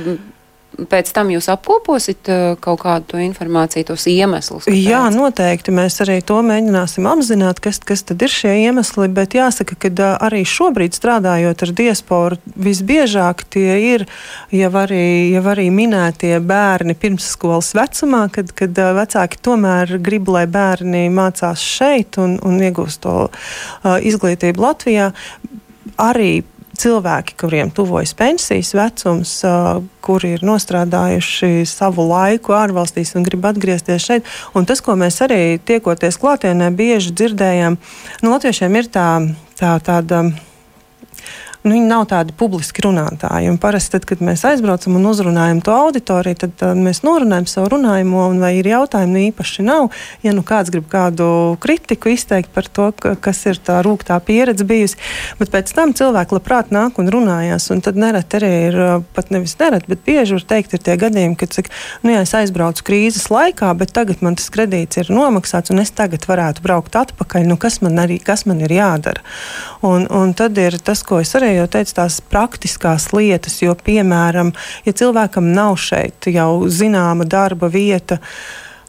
pēc 0.77 1.09
tam 1.15 1.31
jūs 1.33 1.47
apkoposit 1.51 2.29
uh, 2.29 2.55
kaut 2.61 2.81
kādu 2.83 3.13
to 3.13 3.21
informāciju, 3.21 3.87
tos 3.89 4.05
iemeslus? 4.11 4.67
Jā, 4.69 5.07
noteikti. 5.13 5.73
Mēs 5.75 5.97
arī 6.05 6.19
to 6.25 6.39
mēģināsim 6.45 7.07
apzināt, 7.09 7.61
kas, 7.63 7.79
kas 7.81 8.05
tad 8.07 8.21
ir 8.25 8.31
šie 8.31 8.53
iemesli. 8.67 9.09
Bet 9.13 9.35
jāsaka, 9.37 9.77
ka 9.79 10.09
arī 10.27 10.43
šobrīd 10.47 10.97
strādājot 10.97 11.63
ar 11.65 11.73
diasporu, 11.81 12.39
visbiežāk 12.55 13.45
tie 13.53 13.77
ir 13.95 14.05
jau 14.53 14.71
arī, 14.83 15.31
jau 15.33 15.45
arī 15.53 15.69
minētie 15.73 16.35
bērni 16.43 16.97
pirmsskolas 16.99 17.73
vecumā, 17.77 18.27
kad, 18.33 18.53
kad 18.57 18.77
vecāki 18.97 19.41
tomēr 19.41 19.97
grib, 20.03 20.29
lai 20.33 20.45
bērni 20.51 21.07
mācās 21.13 21.63
šeit 21.63 22.19
un, 22.21 22.37
un 22.45 22.61
iegūst 22.61 23.01
to 23.07 23.17
uh, 23.27 23.97
izglītību 23.97 24.67
Latvijā. 24.67 25.11
Arī 25.97 26.43
cilvēki, 26.81 27.35
kuriem 27.41 27.71
tuvojas 27.73 28.13
pensijas 28.17 28.73
vecums, 28.77 29.33
kuri 30.05 30.35
ir 30.37 30.45
nostrādājuši 30.47 31.65
savu 31.69 32.07
laiku 32.09 32.55
ārvalstīs 32.57 33.15
un 33.17 33.25
grib 33.27 33.45
atgriezties 33.49 34.05
šeit. 34.07 34.33
Un 34.57 34.67
tas, 34.69 34.81
ko 34.83 34.97
mēs 34.99 35.19
arī 35.25 35.57
tiekoties 35.59 36.19
klātienē, 36.21 36.71
bieži 36.77 37.13
dzirdējam, 37.17 37.79
nu, 38.23 38.33
latviešiem 38.33 38.81
ir 38.81 38.91
tā, 38.93 39.09
tā 39.59 39.77
tāda 39.83 40.27
nu, 41.67 41.75
viņi 41.75 41.89
nav 41.89 42.05
tādi 42.11 42.33
publiski 42.37 42.83
runātāji. 42.85 43.49
Un 43.51 43.59
parasti, 43.61 43.93
tad, 43.97 44.05
kad 44.09 44.21
mēs 44.23 44.45
aizbraucam 44.47 44.95
un 44.99 45.07
uzrunājam 45.09 45.61
to 45.65 45.73
auditoriju, 45.75 46.39
tad, 46.43 46.55
tad 46.59 46.79
mēs 46.79 47.03
norunājam 47.05 47.47
savu 47.49 47.73
runājumu, 47.75 48.21
un 48.31 48.41
vai 48.43 48.53
ir 48.59 48.69
jautājumi, 48.71 49.13
nu 49.13 49.23
īpaši 49.31 49.65
nav. 49.67 49.89
Ja 50.25 50.33
nu 50.35 50.43
kāds 50.47 50.71
grib 50.73 50.87
kādu 50.91 51.27
kritiku 51.63 52.13
izteikt 52.13 52.53
par 52.55 52.69
to, 52.71 52.89
kas 52.95 53.43
ir 53.49 53.59
tā 53.63 53.81
rūktā 53.85 54.17
pieredze 54.23 54.65
bijusi, 54.67 54.99
bet 55.41 55.51
pēc 55.53 55.73
tam 55.75 55.93
cilvēki 55.97 56.37
labprāt 56.37 56.71
nāk 56.75 57.01
un 57.01 57.11
runājās. 57.13 57.69
Un 57.75 57.83
tad 57.85 57.99
nereti 57.99 58.39
arī 58.39 58.53
ir 58.69 58.79
pat 59.15 59.31
nevis 59.33 59.57
nereti, 59.59 59.91
bet 59.91 60.05
bieži 60.07 60.37
var 60.37 60.47
teikt, 60.53 60.77
ir 60.77 60.83
tie 60.87 60.97
gadījumi, 60.99 61.37
kad 61.39 61.57
saka, 61.57 61.73
nu, 62.03 62.13
jā, 62.15 62.23
es 62.23 62.35
aizbraucu 62.37 62.85
krīzes 62.87 63.27
laikā, 63.33 63.73
bet 63.77 63.93
tagad 63.95 64.23
man 64.25 64.39
tas 64.39 64.49
kredīts 64.53 65.01
ir 65.01 65.11
nomaksāts, 65.13 65.73
un 65.73 65.83
es 65.83 65.91
tagad 65.95 66.27
varētu 66.29 66.63
braukt 66.65 66.95
atpakaļ. 66.99 67.47
Nu, 67.47 67.59
kas, 67.61 67.81
man 67.83 67.99
arī, 68.01 68.19
kas 68.23 68.45
man 68.49 68.63
ir 68.63 68.73
jādara? 68.77 69.23
Un, 69.85 70.07
un 70.13 70.33
tad 70.37 70.57
ir 70.61 70.79
tas, 70.83 71.03
ko 71.05 71.21
es 71.21 71.33
arī 71.37 71.56
jau 71.57 71.67
teicu, 71.77 71.95
tās 71.99 72.19
praktiskās 72.21 73.09
lietas, 73.15 73.59
jo, 73.63 73.75
piemēram, 73.75 74.53
ja 74.87 74.95
cilvēkam 74.95 75.51
nav 75.55 75.77
šeit 75.81 76.29
jau 76.31 76.67
zināma 76.71 77.27
darba 77.27 77.71
vieta, 77.73 78.21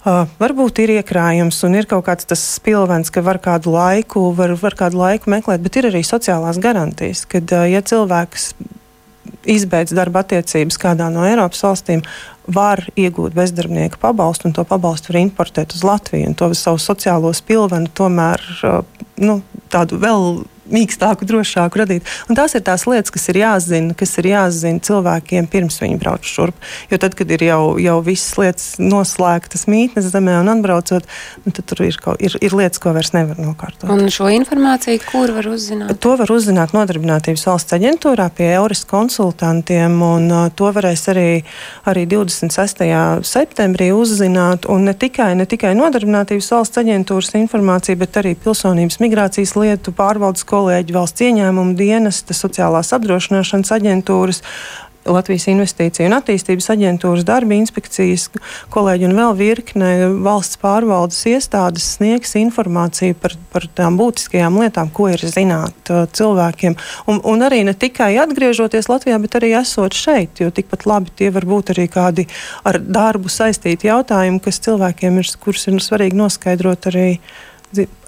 Uh, 0.09 0.29
varbūt 0.39 0.79
ir 0.79 0.93
iekrājums 0.95 1.57
un 1.67 1.75
ir 1.75 1.89
kaut 1.91 2.05
kāds 2.07 2.29
tas 2.31 2.41
spilvens, 2.55 3.11
ka 3.13 3.21
var 3.27 3.41
kādu 3.43 3.73
laiku, 3.75 4.29
var, 4.33 4.55
var 4.57 4.77
kādu 4.79 5.01
laiku 5.01 5.29
meklēt, 5.35 5.61
bet 5.61 5.75
ir 5.77 5.89
arī 5.91 6.05
sociālās 6.07 6.61
garantijas, 6.63 7.25
kad, 7.29 7.51
uh, 7.51 7.67
ja 7.69 7.83
cilvēks 7.83 8.53
izbeidz 9.49 9.93
darba 9.97 10.23
attiecības 10.23 10.79
kādā 10.81 11.09
no 11.13 11.27
Eiropas 11.29 11.65
valstīm, 11.67 12.05
var 12.49 12.85
iegūt 12.97 13.35
bezdarbnieka 13.37 14.01
pabalstu, 14.01 14.49
un 14.49 14.57
to 14.57 14.65
pabalstu 14.69 15.13
var 15.13 15.21
importēt 15.21 15.75
uz 15.77 15.85
Latviju. 15.85 16.31
To 16.41 16.53
savu 16.57 16.81
sociālo 16.81 17.35
spilvenu 17.37 17.91
tomēr 17.93 18.45
nu, 19.21 19.41
tādu 19.73 20.01
vēl 20.01 20.29
mīkstāku, 20.73 21.27
drošāku 21.29 21.83
radīt. 21.83 22.09
Un 22.29 22.39
tās 22.39 22.55
ir 22.57 22.65
tās 22.67 22.85
lietas, 22.89 23.13
kas 23.15 23.29
ir 23.33 23.41
jāzina, 23.43 23.97
kas 23.99 24.15
ir 24.21 24.31
jāzina 24.31 24.83
cilvēkiem 24.85 25.49
pirms 25.51 25.81
viņi 25.83 25.99
brauc 26.01 26.27
šurp. 26.27 26.57
Jo 26.93 27.01
tad, 27.01 27.17
kad 27.19 27.31
ir 27.35 27.45
jau, 27.49 27.63
jau 27.83 27.99
visas 28.05 28.37
lietas 28.41 28.67
noslēgtas 28.83 29.67
mītnes 29.71 30.11
zemē 30.13 30.39
un 30.43 30.53
atbraucot, 30.53 31.07
nu, 31.45 31.53
tad 31.55 31.69
tur 31.71 31.83
ir, 31.87 31.99
kaut, 32.03 32.21
ir, 32.25 32.37
ir 32.45 32.57
lietas, 32.57 32.81
ko 32.83 32.93
vairs 32.97 33.13
nevar 33.17 33.41
nokārtot. 33.41 33.89
Un 33.93 34.11
šo 34.13 34.31
informāciju, 34.33 35.03
kur 35.09 35.33
var 35.37 35.49
uzzināt? 35.51 35.97
To 36.05 36.15
var 36.21 36.33
uzzināt 36.33 36.75
Nodarbinātības 36.77 37.47
valsts 37.49 37.77
aģentūrā 37.77 38.29
pie 38.37 38.51
Euris 38.59 38.85
konsultantiem, 38.89 39.99
un 40.05 40.29
uh, 40.31 40.47
to 40.55 40.71
varēs 40.75 41.09
arī, 41.13 41.29
arī 41.89 42.05
26. 42.11 42.85
septembrī 43.27 43.91
uzzināt. 43.97 44.69
Un 44.71 44.87
ne 44.89 44.95
tikai, 44.97 45.33
ne 45.39 45.49
tikai 45.49 45.75
Nodarbinātības 45.79 46.53
valsts 46.55 46.83
aģentūras 46.83 47.35
informācija, 47.41 47.99
bet 47.99 48.21
arī 48.21 48.35
pilsonības 48.39 49.01
migrācijas 49.03 49.57
lietu 49.59 49.95
pārvaldes 49.97 50.47
kolēģi 50.49 50.58
kolēģi 50.59 50.99
valsts 50.99 51.25
ieņēmuma 51.29 51.79
dienesta, 51.79 52.37
sociālās 52.37 52.93
apdrošināšanas 52.97 53.75
aģentūras, 53.79 54.43
Latvijas 55.09 55.47
Investīcija 55.49 56.09
un 56.09 56.17
attīstības 56.19 56.69
aģentūras 56.75 57.25
darba 57.25 57.57
inspekcijas 57.57 58.27
kolēģi 58.75 59.07
un 59.09 59.15
vēl 59.17 59.35
virkne 59.39 59.91
valsts 60.25 60.59
pārvaldes 60.61 61.21
iestādes 61.31 61.87
sniegs 61.95 62.35
informāciju 62.37 63.17
par, 63.23 63.37
par 63.53 63.65
tām 63.79 63.99
būtiskajām 64.01 64.59
lietām, 64.61 64.93
ko 64.93 65.09
ir 65.13 65.23
zināt 65.23 65.93
uh, 65.93 66.05
cilvēkiem. 66.13 66.77
Un, 67.09 67.23
un 67.25 67.47
arī 67.47 67.63
ne 67.65 67.73
tikai 67.79 68.15
atgriežoties 68.21 68.91
Latvijā, 68.91 69.17
bet 69.23 69.39
arī 69.41 69.55
esot 69.63 69.97
šeit, 69.97 70.43
jo 70.43 70.53
tikpat 70.55 70.85
labi 70.91 71.15
tie 71.17 71.33
var 71.35 71.49
būt 71.49 71.73
arī 71.77 71.89
kādi 71.93 72.29
ar 72.69 72.81
darbu 72.83 73.33
saistīti 73.33 73.89
jautājumi, 73.89 74.43
kas 74.45 74.61
cilvēkiem 74.67 75.23
ir, 75.23 75.37
kurus 75.41 75.71
ir 75.71 75.81
svarīgi 75.85 76.19
noskaidrot 76.19 76.91
arī 76.93 77.11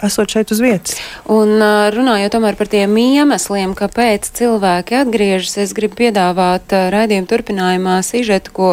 esot 0.02 0.30
šeit 0.32 0.50
uz 0.52 0.60
vietas. 0.60 0.96
Un 1.28 1.60
runājot 1.94 2.36
par 2.58 2.68
tiem 2.70 2.96
iemesliem, 2.96 3.74
kāpēc 3.76 4.30
cilvēki 4.38 4.96
atgriežas, 5.02 5.58
es 5.64 5.74
gribu 5.76 5.98
piedāvāt 6.00 6.72
raidījumu 6.94 7.28
turpinājumā 7.30 7.98
sižetu, 8.06 8.54
ko 8.56 8.70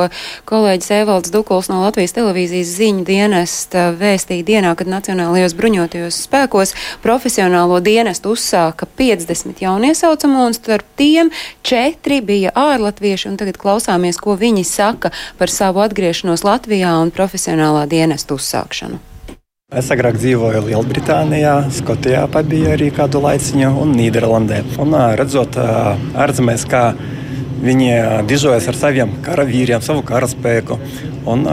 kolēģis 0.50 0.93
Evalds 1.02 1.34
Dukuls 1.34 1.69
no 1.71 1.82
Latvijas 1.84 2.15
televīzijas 2.15 2.71
ziņu 2.80 3.04
dienesta 3.08 3.89
vēstīja 3.97 4.47
dienā, 4.47 4.76
kad 4.80 4.91
Nacionālajos 4.91 5.58
bruņotajos 5.58 6.21
spēkos 6.28 6.73
profesionālo 7.04 7.82
dienestu 7.84 8.36
uzsāka 8.38 8.88
50 9.00 9.63
jauniesaucamu, 9.65 10.47
un 10.47 10.58
starp 10.58 10.88
tiem 11.00 11.34
četri 11.67 12.21
bija 12.21 12.56
ārlatvieši, 12.56 13.32
un 13.34 13.38
tagad 13.41 13.60
klausāmies, 13.62 14.21
ko 14.21 14.38
viņi 14.39 14.63
saka 14.67 15.12
par 15.38 15.52
savu 15.52 15.84
atgriešanos 15.84 16.47
Latvijā 16.47 16.95
un 17.02 17.13
profesionālā 17.13 17.86
dienestu 17.91 18.39
uzsākšanu. 18.39 19.16
Es 19.75 19.89
agrāk 19.91 20.15
dzīvoju 20.15 20.62
Lielbritānijā, 20.63 21.65
Skotijā, 21.75 22.21
pabiju 22.32 22.69
arī 22.71 22.86
kādu 22.95 23.19
laiciņu, 23.19 23.71
un 23.82 23.89
Nīderlandē. 23.97 24.62
Un, 24.80 24.95
redzot 25.19 25.58
ārzemēs, 25.60 26.63
kā 26.71 26.84
viņi 27.65 27.89
dižojas 28.30 28.69
ar 28.71 28.80
saviem 28.80 29.12
karavīriem, 29.25 29.84
savu 29.84 30.06
karaspēku. 30.08 30.77
Un, 31.27 31.43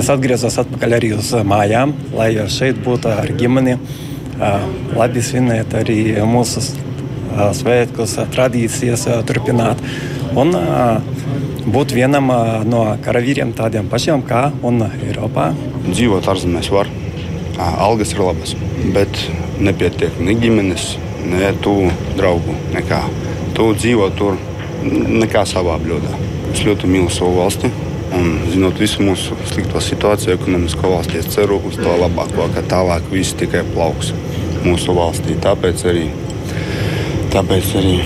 es 0.00 0.08
atgriezos 0.08 0.56
atpakaļ 0.64 0.96
arī 0.96 1.12
uz 1.18 1.28
mājām, 1.44 1.92
lai 2.16 2.30
šeit 2.48 2.80
būtu 2.88 3.12
ar 3.12 3.28
ģimeni. 3.36 3.76
Labi 4.96 5.28
svinēt 5.28 5.76
arī 5.84 6.00
mūsu 6.24 6.64
svētkus, 7.60 8.16
tradīcijas 8.32 9.10
turpināt. 9.28 9.84
Un, 10.40 10.56
būt 11.68 11.92
vienam 12.00 12.32
no 12.64 12.86
karavīriem 13.04 13.52
tādiem 13.60 13.92
pašiem 13.92 14.24
kā 14.24 14.46
un 14.64 14.86
Eiropā. 14.88 15.52
Dzīvot 15.84 16.26
ārzemēs 16.32 16.70
var, 16.72 16.88
algas 17.60 18.14
ir 18.14 18.22
labas, 18.24 18.54
bet 18.94 19.18
nepietiek 19.60 20.16
ne 20.24 20.34
ģimenes, 20.38 20.94
ne 21.28 21.52
tuvu 21.64 21.90
draugu. 22.18 22.56
Nekā. 22.74 23.02
Tu 23.54 23.66
dzīvo 23.78 24.08
tur 24.18 24.38
nekā 24.84 25.44
savā 25.48 25.76
bļodā. 25.82 26.16
Es 26.52 26.64
ļoti 26.66 26.90
mīlu 26.90 27.10
savu 27.12 27.36
valsti. 27.38 27.70
Un, 28.14 28.36
zinot 28.52 28.78
visu 28.78 29.02
mūsu 29.02 29.34
slikto 29.50 29.80
situāciju, 29.82 30.36
ekonomisko 30.36 30.92
valstī, 30.92 31.18
es 31.18 31.30
ceru 31.34 31.58
uz 31.66 31.78
to 31.80 31.96
labāko, 31.98 32.46
ka 32.54 32.62
tālāk 32.70 33.08
viss 33.10 33.34
tikai 33.38 33.64
plauks 33.74 34.12
mūsu 34.62 34.94
valstī. 34.94 35.34
Tāpēc 35.42 35.82
arī, 35.90 36.04
tāpēc 37.34 37.74
arī 37.80 37.96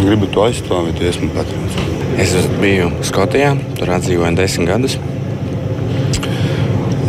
gribu 0.00 0.30
to 0.34 0.48
aizstāvēt, 0.48 0.98
jo 0.98 1.12
esmu 1.12 1.30
patriots. 1.36 1.82
Es 2.20 2.34
biju 2.60 2.90
Skotijā, 3.06 3.54
tur 3.78 3.94
dzīvoju 3.94 4.36
desmit 4.38 4.70
gadus. 4.70 4.98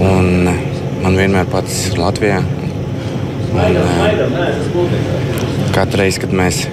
Un 0.02 0.50
man 1.04 1.16
vienmēr 1.16 1.48
paticis 1.52 1.96
Latvijā. 2.00 2.42
Un, 3.56 3.78
katru 5.76 6.02
reizi, 6.02 6.20
kad 6.24 6.34
mēs 6.36 6.66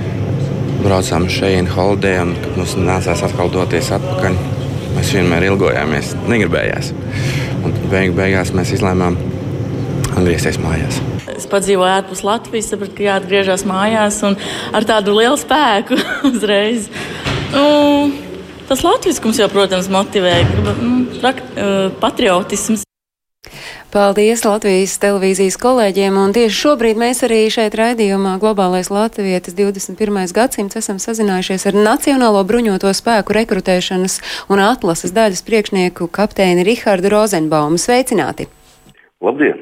braucām 0.83 1.29
šeit, 1.31 1.71
holidē, 1.77 2.17
un 2.25 2.35
mums 2.57 2.75
nācās 2.79 3.23
atkal 3.23 3.53
doties 3.55 3.93
atpakaļ, 3.95 4.39
mēs 4.97 5.13
vienmēr 5.15 5.47
ilgojāmies, 5.53 6.17
negribējās. 6.31 6.91
Un 7.63 7.77
beig 7.93 8.17
beigās 8.19 8.51
mēs 8.57 8.75
izlēmām 8.79 9.19
atgriezties 10.17 10.59
mājās. 10.63 10.99
Es 11.33 11.47
padzīvoju 11.51 11.91
ārpus 11.91 12.25
Latvijas, 12.27 12.71
sapratu, 12.73 12.97
ka 12.99 13.07
jāatgriežas 13.07 13.65
mājās 13.69 14.21
un 14.27 14.37
ar 14.75 14.87
tādu 14.89 15.15
lielu 15.17 15.39
spēku 15.39 15.99
uzreiz. 16.33 16.91
Nu, 17.55 18.11
tas 18.69 18.83
latviskums 18.87 19.41
jau, 19.43 19.51
protams, 19.53 19.91
motivē, 19.93 20.39
grib, 20.51 20.73
nu, 20.83 20.95
patriotisms. 22.03 22.87
Paldies 23.93 24.41
Latvijas 24.49 24.95
televīzijas 25.03 25.59
kolēģiem, 25.61 26.15
un 26.17 26.31
tieši 26.33 26.55
šobrīd 26.63 26.97
mēs 26.97 27.19
arī 27.27 27.43
šeit 27.53 27.75
raidījumā 27.77 28.39
Globālais 28.41 28.89
Latvijas 28.89 29.53
21. 29.53 30.33
gadsimts 30.33 30.79
esam 30.81 30.97
sazinājušies 31.03 31.67
ar 31.69 31.77
Nacionālo 31.77 32.41
bruņoto 32.49 32.89
spēku 32.97 33.37
rekrutēšanas 33.37 34.17
un 34.49 34.65
atlases 34.65 35.13
daļas 35.13 35.45
priekšnieku 35.45 36.09
kapteini 36.09 36.65
Rihardu 36.65 37.13
Rozenbaumu. 37.13 37.77
Sveicināti! 37.77 38.49
Labdien! 39.21 39.61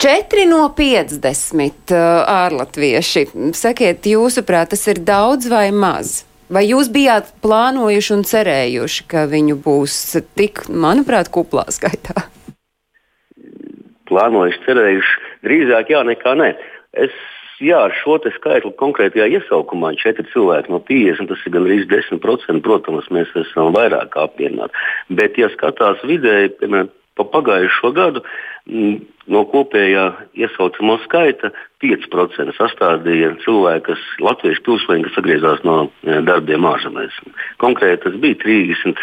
4 0.00 0.48
no 0.48 0.62
50 0.80 1.92
uh, 1.92 2.08
ārlatvieši. 2.32 3.28
Sakiet, 3.60 4.08
jūsuprāt, 4.08 4.72
tas 4.72 4.88
ir 4.88 5.04
daudz 5.04 5.52
vai 5.52 5.66
maz? 5.68 6.22
Vai 6.48 6.64
jūs 6.64 6.88
bijāt 6.88 7.28
plānojuši 7.44 8.16
un 8.16 8.24
cerējuši, 8.24 9.08
ka 9.12 9.28
viņu 9.28 9.60
būs 9.60 10.02
tik, 10.32 10.64
manuprāt, 10.72 11.28
kuplā 11.28 11.68
skaitā? 11.68 12.30
Plānojuši, 14.10 14.64
cerējuši. 14.66 15.18
Drīzāk 15.46 15.94
jā, 15.94 16.04
nekā 16.06 16.34
nē. 16.38 16.50
Es 17.06 17.14
jā, 17.62 17.80
ar 17.86 17.94
šo 18.00 18.18
skaitli 18.36 18.72
konkrētajā 18.80 19.28
iesaukumā, 19.38 19.94
četri 20.00 20.26
cilvēki 20.32 20.72
no 20.72 20.80
50, 20.86 21.30
tas 21.30 21.44
ir 21.46 21.54
gandrīz 21.56 21.86
10%. 21.90 22.62
Protams, 22.64 23.10
mēs 23.14 23.32
esam 23.44 23.74
vairāk 23.76 24.16
apmierināti. 24.18 24.86
Bet, 25.10 25.38
ja 25.38 25.50
skatās 25.54 26.02
vidēji, 26.06 26.56
piemēram, 26.60 26.90
pa 27.18 27.26
pagājušo 27.28 27.90
gadu, 27.92 28.22
no 29.30 29.42
kopējā 29.50 30.04
iesaucamo 30.38 30.96
skaita 31.04 31.50
5% 31.82 32.54
sastādīja 32.56 33.34
cilvēki, 33.44 33.84
kas 33.90 34.06
latviešu 34.24 34.64
pilsoņi, 34.68 35.06
kas 35.08 35.18
atgriezās 35.20 35.64
no 35.66 35.76
darbiem 36.28 36.66
ārzemēs. 36.70 37.18
Konkrēti 37.62 38.06
tas 38.06 38.18
bija 38.22 38.38
30, 38.44 39.02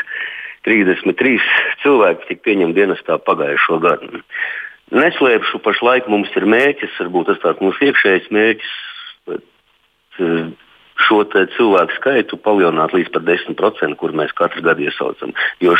33 0.68 1.36
cilvēki, 1.84 2.22
kas 2.22 2.32
tika 2.32 2.48
pieņemti 2.50 2.80
dienestā 2.80 3.20
pagājušo 3.28 3.82
gadu. 3.84 4.24
Neslēpšu, 4.96 5.60
pašlaik 5.66 6.08
mums 6.08 6.32
ir 6.40 6.46
mērķis, 6.48 6.96
varbūt 7.02 7.28
tas 7.28 7.42
tāds 7.44 7.64
mūsu 7.64 7.90
iekšējais 7.90 8.30
mērķis, 8.32 8.76
eh, 9.36 10.46
šo 11.08 11.20
cilvēku 11.28 11.94
skaitu 11.98 12.38
palielināt 12.42 12.94
līdz 12.96 13.12
pat 13.14 13.26
10%, 13.28 13.98
kur 14.00 14.16
mēs 14.16 14.32
katru 14.38 14.64
gadu 14.66 14.88
iesaucam. 14.88 15.34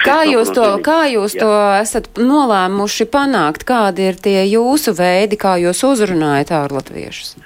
Kā 0.04 0.20
jūs, 0.28 0.52
to, 0.54 0.68
kā 0.84 1.08
jūs 1.10 1.38
jā. 1.38 1.42
to 1.42 1.54
esat 1.80 2.10
nolēmuši 2.20 3.08
panākt? 3.10 3.64
Kādi 3.68 4.10
ir 4.12 4.20
tie 4.20 4.44
jūsu 4.46 4.94
veidi, 4.98 5.40
kā 5.40 5.56
jūs 5.62 5.82
uzrunājat 5.88 6.52
ārlatviešus? 6.60 7.38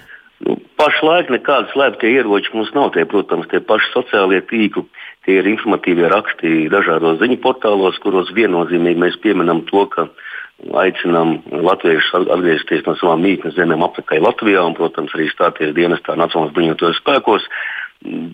Nu, 0.42 0.58
pašlaik 0.82 1.30
nekādas 1.30 1.72
slēptie 1.76 2.10
ieroči 2.18 2.52
mums 2.58 2.74
nav. 2.76 2.92
Tie, 2.98 3.06
protams, 3.06 3.48
tie 3.54 3.62
paši 3.62 3.94
sociālie 3.94 4.42
tīkli, 4.50 4.84
tie 5.30 5.40
ir 5.40 5.48
informatīvie 5.54 6.10
raksti 6.12 6.68
dažādos 6.74 7.22
ziņu 7.22 7.40
portālos, 7.46 8.02
kuros 8.04 8.34
viennozīmīgi 8.36 9.06
mēs 9.06 9.22
pieminam 9.22 9.62
to, 9.70 9.86
ka 9.94 10.10
uh, 10.10 10.28
aicinām 10.70 11.40
latviešus 11.52 12.30
atgriezties 12.30 12.84
no 12.86 12.96
savām 13.00 13.24
mītnes 13.26 13.56
zemēm 13.58 13.84
apakaļ 13.88 14.26
Latvijā 14.28 14.64
un, 14.68 14.76
protams, 14.78 15.14
arī 15.18 15.30
stāties 15.32 15.74
dienestā 15.78 16.16
Nacionālajos 16.20 16.56
bruņotajos 16.58 17.00
spēkos. 17.02 17.48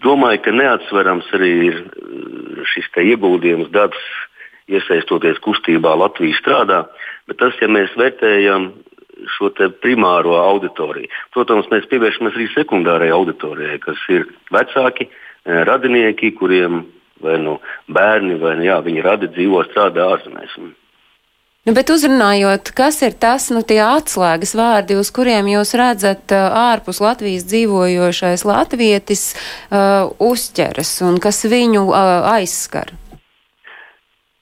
Domāju, 0.03 0.41
ka 0.45 0.55
neatsverams 0.55 1.29
arī 1.35 1.51
ir 1.69 1.79
uh, 1.83 2.65
šis 2.73 2.89
ieguldījums, 3.03 3.71
darbs, 3.75 4.01
iesaistoties 4.67 5.39
kustībā 5.43 5.93
Latvijas 5.95 6.41
strādā, 6.41 6.81
bet 7.27 7.39
tas, 7.39 7.55
ja 7.61 7.69
mēs 7.71 7.93
vērtējam 7.99 8.71
šo 9.37 9.49
primāro 9.81 10.35
auditoriju. 10.39 11.09
Protams, 11.33 11.69
mēs 11.71 11.87
pievēršamies 11.91 12.35
arī 12.37 12.49
sekundārajai 12.53 13.15
auditorijai, 13.15 13.79
kas 13.81 14.03
ir 14.13 14.27
vecāki, 14.53 15.07
eh, 15.07 15.63
radinieki, 15.65 16.35
kuriem 16.37 16.85
vai 17.23 17.39
nu 17.41 17.57
bērni, 17.89 18.37
vai 18.39 18.57
nu, 18.59 18.67
jā, 18.67 18.77
viņi 18.83 19.03
radi 19.03 19.31
dzīvo 19.33 19.63
strādā 19.71 20.05
ārzemēs. 20.13 20.59
Nu, 21.67 21.73
bet 21.75 21.89
uzrunājot, 21.91 22.69
kas 22.71 23.01
ir 23.03 23.17
tas, 23.19 23.49
nu, 23.51 23.59
tie 23.59 23.81
atslēgas 23.83 24.53
vārdi, 24.55 24.95
uz 24.95 25.09
kuriem 25.11 25.49
jūs 25.51 25.73
redzat 25.75 26.31
uh, 26.31 26.45
ārpus 26.71 27.01
Latvijas 27.03 27.43
dzīvojošais 27.49 28.45
latvietis 28.47 29.23
uh, 29.35 30.07
uzķeras 30.23 30.93
un 31.03 31.17
kas 31.19 31.41
viņu 31.43 31.81
uh, 31.89 32.29
aizskar? 32.37 32.93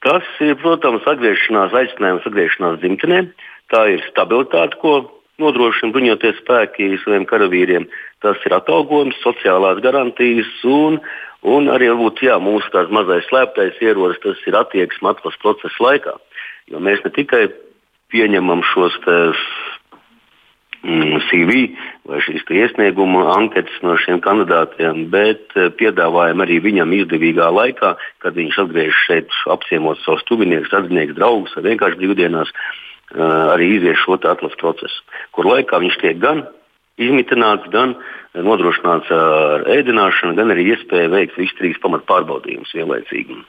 Tas 0.05 0.27
ir, 0.45 0.53
protams, 0.61 1.07
atgriešanās, 1.09 1.73
aicinājums 1.73 2.27
atgriešanās 2.29 2.77
dzimtenē. 2.83 3.23
Tā 3.73 3.81
ir 3.95 4.05
stabilitāte, 4.11 4.77
ko 4.83 4.93
nodrošina 5.41 5.97
bruņoties 5.97 6.43
spēki 6.43 6.91
saviem 7.01 7.25
karavīriem. 7.25 7.89
Tas 8.21 8.37
ir 8.45 8.53
atalgojums, 8.53 9.17
sociālās 9.25 9.81
garantijas 9.81 10.53
un, 10.61 11.01
un 11.41 11.73
arī 11.73 11.89
varbūt, 11.89 12.21
jā, 12.29 12.37
mūsu 12.37 12.85
mazais 12.93 13.25
slēptais 13.33 13.81
ierocis, 13.81 14.21
tas 14.21 14.45
ir 14.45 14.61
attieksme 14.61 15.09
atlases 15.15 15.41
procesa 15.41 15.89
laikā. 15.89 16.19
Jo 16.71 16.81
mēs 16.81 17.03
ne 17.05 17.11
tikai 17.13 17.43
pieņemam 18.13 18.63
šos 18.71 18.95
mm, 20.85 21.19
CV 21.29 21.59
vai 22.09 22.21
šīs 22.25 22.45
iesnieguma 22.53 23.25
anketas 23.35 23.75
no 23.85 23.95
šiem 24.01 24.21
kandidātiem, 24.25 25.05
bet 25.13 25.53
eh, 25.57 25.69
piedāvājam 25.77 26.41
arī 26.45 26.59
viņam 26.63 26.93
izdevīgā 26.99 27.49
laikā, 27.53 27.95
kad 28.23 28.37
viņš 28.37 28.59
atgriežas 28.65 29.05
šeit, 29.07 29.37
apciemot 29.53 30.01
savus 30.03 30.25
tuviniekus, 30.29 30.73
radiniekus, 30.73 31.17
draugus 31.17 31.55
vai 31.57 31.67
vienkārši 31.71 32.01
brīvdienās, 32.01 32.53
eh, 32.53 33.21
arī 33.55 33.71
izies 33.79 34.01
šo 34.01 34.17
atlases 34.17 34.57
procesu, 34.61 35.05
kur 35.37 35.49
laikā 35.49 35.81
viņš 35.81 35.99
tiek 36.01 36.21
gan 36.21 36.45
izmitināts, 37.01 37.69
gan 37.73 37.97
nodrošināts 38.35 39.11
ar 39.11 39.67
ēdināšanu, 39.71 40.35
gan 40.37 40.53
arī 40.53 40.71
iespēja 40.73 41.11
veikt 41.11 41.37
visus 41.39 41.57
trīs 41.59 41.79
pamatpārbaudījumus 41.83 42.73
vienlaicīgi. 42.77 43.41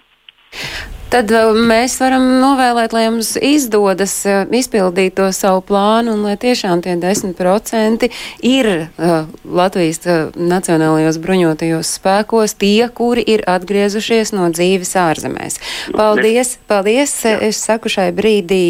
Tad 1.06 1.30
uh, 1.30 1.54
mēs 1.54 1.94
varam 2.02 2.24
novēlēt, 2.42 2.94
lai 2.96 3.04
jums 3.04 3.36
izdodas 3.38 4.14
uh, 4.26 4.40
izpildīt 4.50 5.14
to 5.20 5.28
savu 5.34 5.62
plānu 5.68 6.16
un 6.16 6.24
lai 6.26 6.34
tiešām 6.40 6.82
tie 6.82 6.96
10% 6.98 8.08
ir 8.42 8.70
uh, 8.74 9.28
Latvijas 9.46 10.02
uh, 10.02 10.34
Nacionālajos 10.34 11.20
bruņotajos 11.22 11.92
spēkos 12.00 12.56
tie, 12.58 12.88
kuri 12.90 13.22
ir 13.36 13.46
atgriezušies 13.46 14.34
no 14.34 14.50
dzīves 14.50 14.96
ārzemēs. 14.98 15.60
Paldies, 15.94 16.56
paldies, 16.66 17.14
es 17.38 17.62
saku 17.62 17.92
šai 17.92 18.10
brīdī 18.16 18.64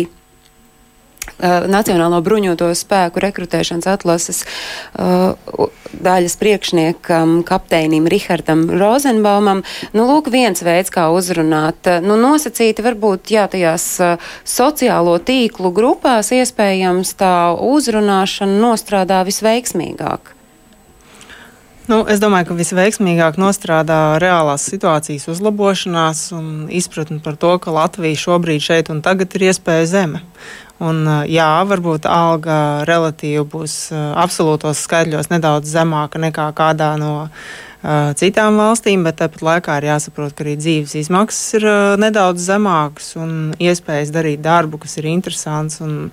Nacionālo 1.69 2.23
bruņoto 2.25 2.71
spēku 2.73 3.21
rekrutēšanas 3.21 3.89
atlases 3.93 4.39
uh, 4.47 5.35
daļas 5.93 6.37
priekšniekam, 6.41 7.43
kapteinim 7.47 8.09
Rihardam 8.09 8.65
Rozenbaumam. 8.73 9.61
Nu, 9.93 10.07
lūk, 10.09 10.31
viens 10.33 10.65
veids, 10.65 10.93
kā 10.95 11.11
uzrunāt. 11.13 11.83
Uh, 11.85 12.01
nu, 12.05 12.17
nosacīti 12.21 12.85
varbūt, 12.87 13.35
jā, 13.37 13.45
tajās 13.53 13.89
uh, 14.01 14.31
sociālo 14.49 15.19
tīklu 15.21 15.75
grupās 15.77 16.33
iespējams 16.33 17.13
tā 17.21 17.37
uzrunāšana 17.53 18.57
nostrādā 18.63 19.21
visveiksmīgāk. 19.29 20.37
Nu, 21.87 22.01
es 22.11 22.19
domāju, 22.19 22.49
ka 22.49 22.55
visveiksmīgāk 22.59 23.37
nostrādā 23.39 24.17
reālās 24.19 24.65
situācijas 24.67 25.29
uzlabošanās 25.31 26.23
un 26.35 26.47
izpratne 26.75 27.21
par 27.23 27.37
to, 27.39 27.53
ka 27.63 27.71
Latvija 27.71 28.19
šobrīd 28.19 28.65
šeit 28.65 28.91
un 28.91 29.05
tagad 29.07 29.37
ir 29.39 29.53
iespēja 29.53 29.85
zeme. 29.93 30.25
Un, 30.85 31.07
jā, 31.33 31.49
varbūt 31.65 32.05
alga 32.11 32.85
relatīvi 32.85 33.47
būs 33.49 33.77
absolūtos 33.97 34.83
skaidļos 34.85 35.31
nedaudz 35.33 35.71
zemāka 35.73 36.21
nekā 36.21 36.51
kādā 36.57 36.91
no 37.01 37.31
citām 38.19 38.59
valstīm, 38.61 39.07
bet 39.07 39.17
tāpat 39.23 39.45
laikā 39.47 39.79
ir 39.81 39.89
jāsaprot, 39.89 40.35
ka 40.37 40.45
arī 40.45 40.57
dzīves 40.61 40.97
izmaksas 41.01 41.57
ir 41.57 41.67
nedaudz 42.03 42.45
zemākas 42.51 43.15
un 43.21 43.55
iespējas 43.63 44.13
darīt 44.13 44.43
darbu, 44.45 44.83
kas 44.83 44.99
ir 45.01 45.09
interesants 45.13 45.81
un 45.85 46.11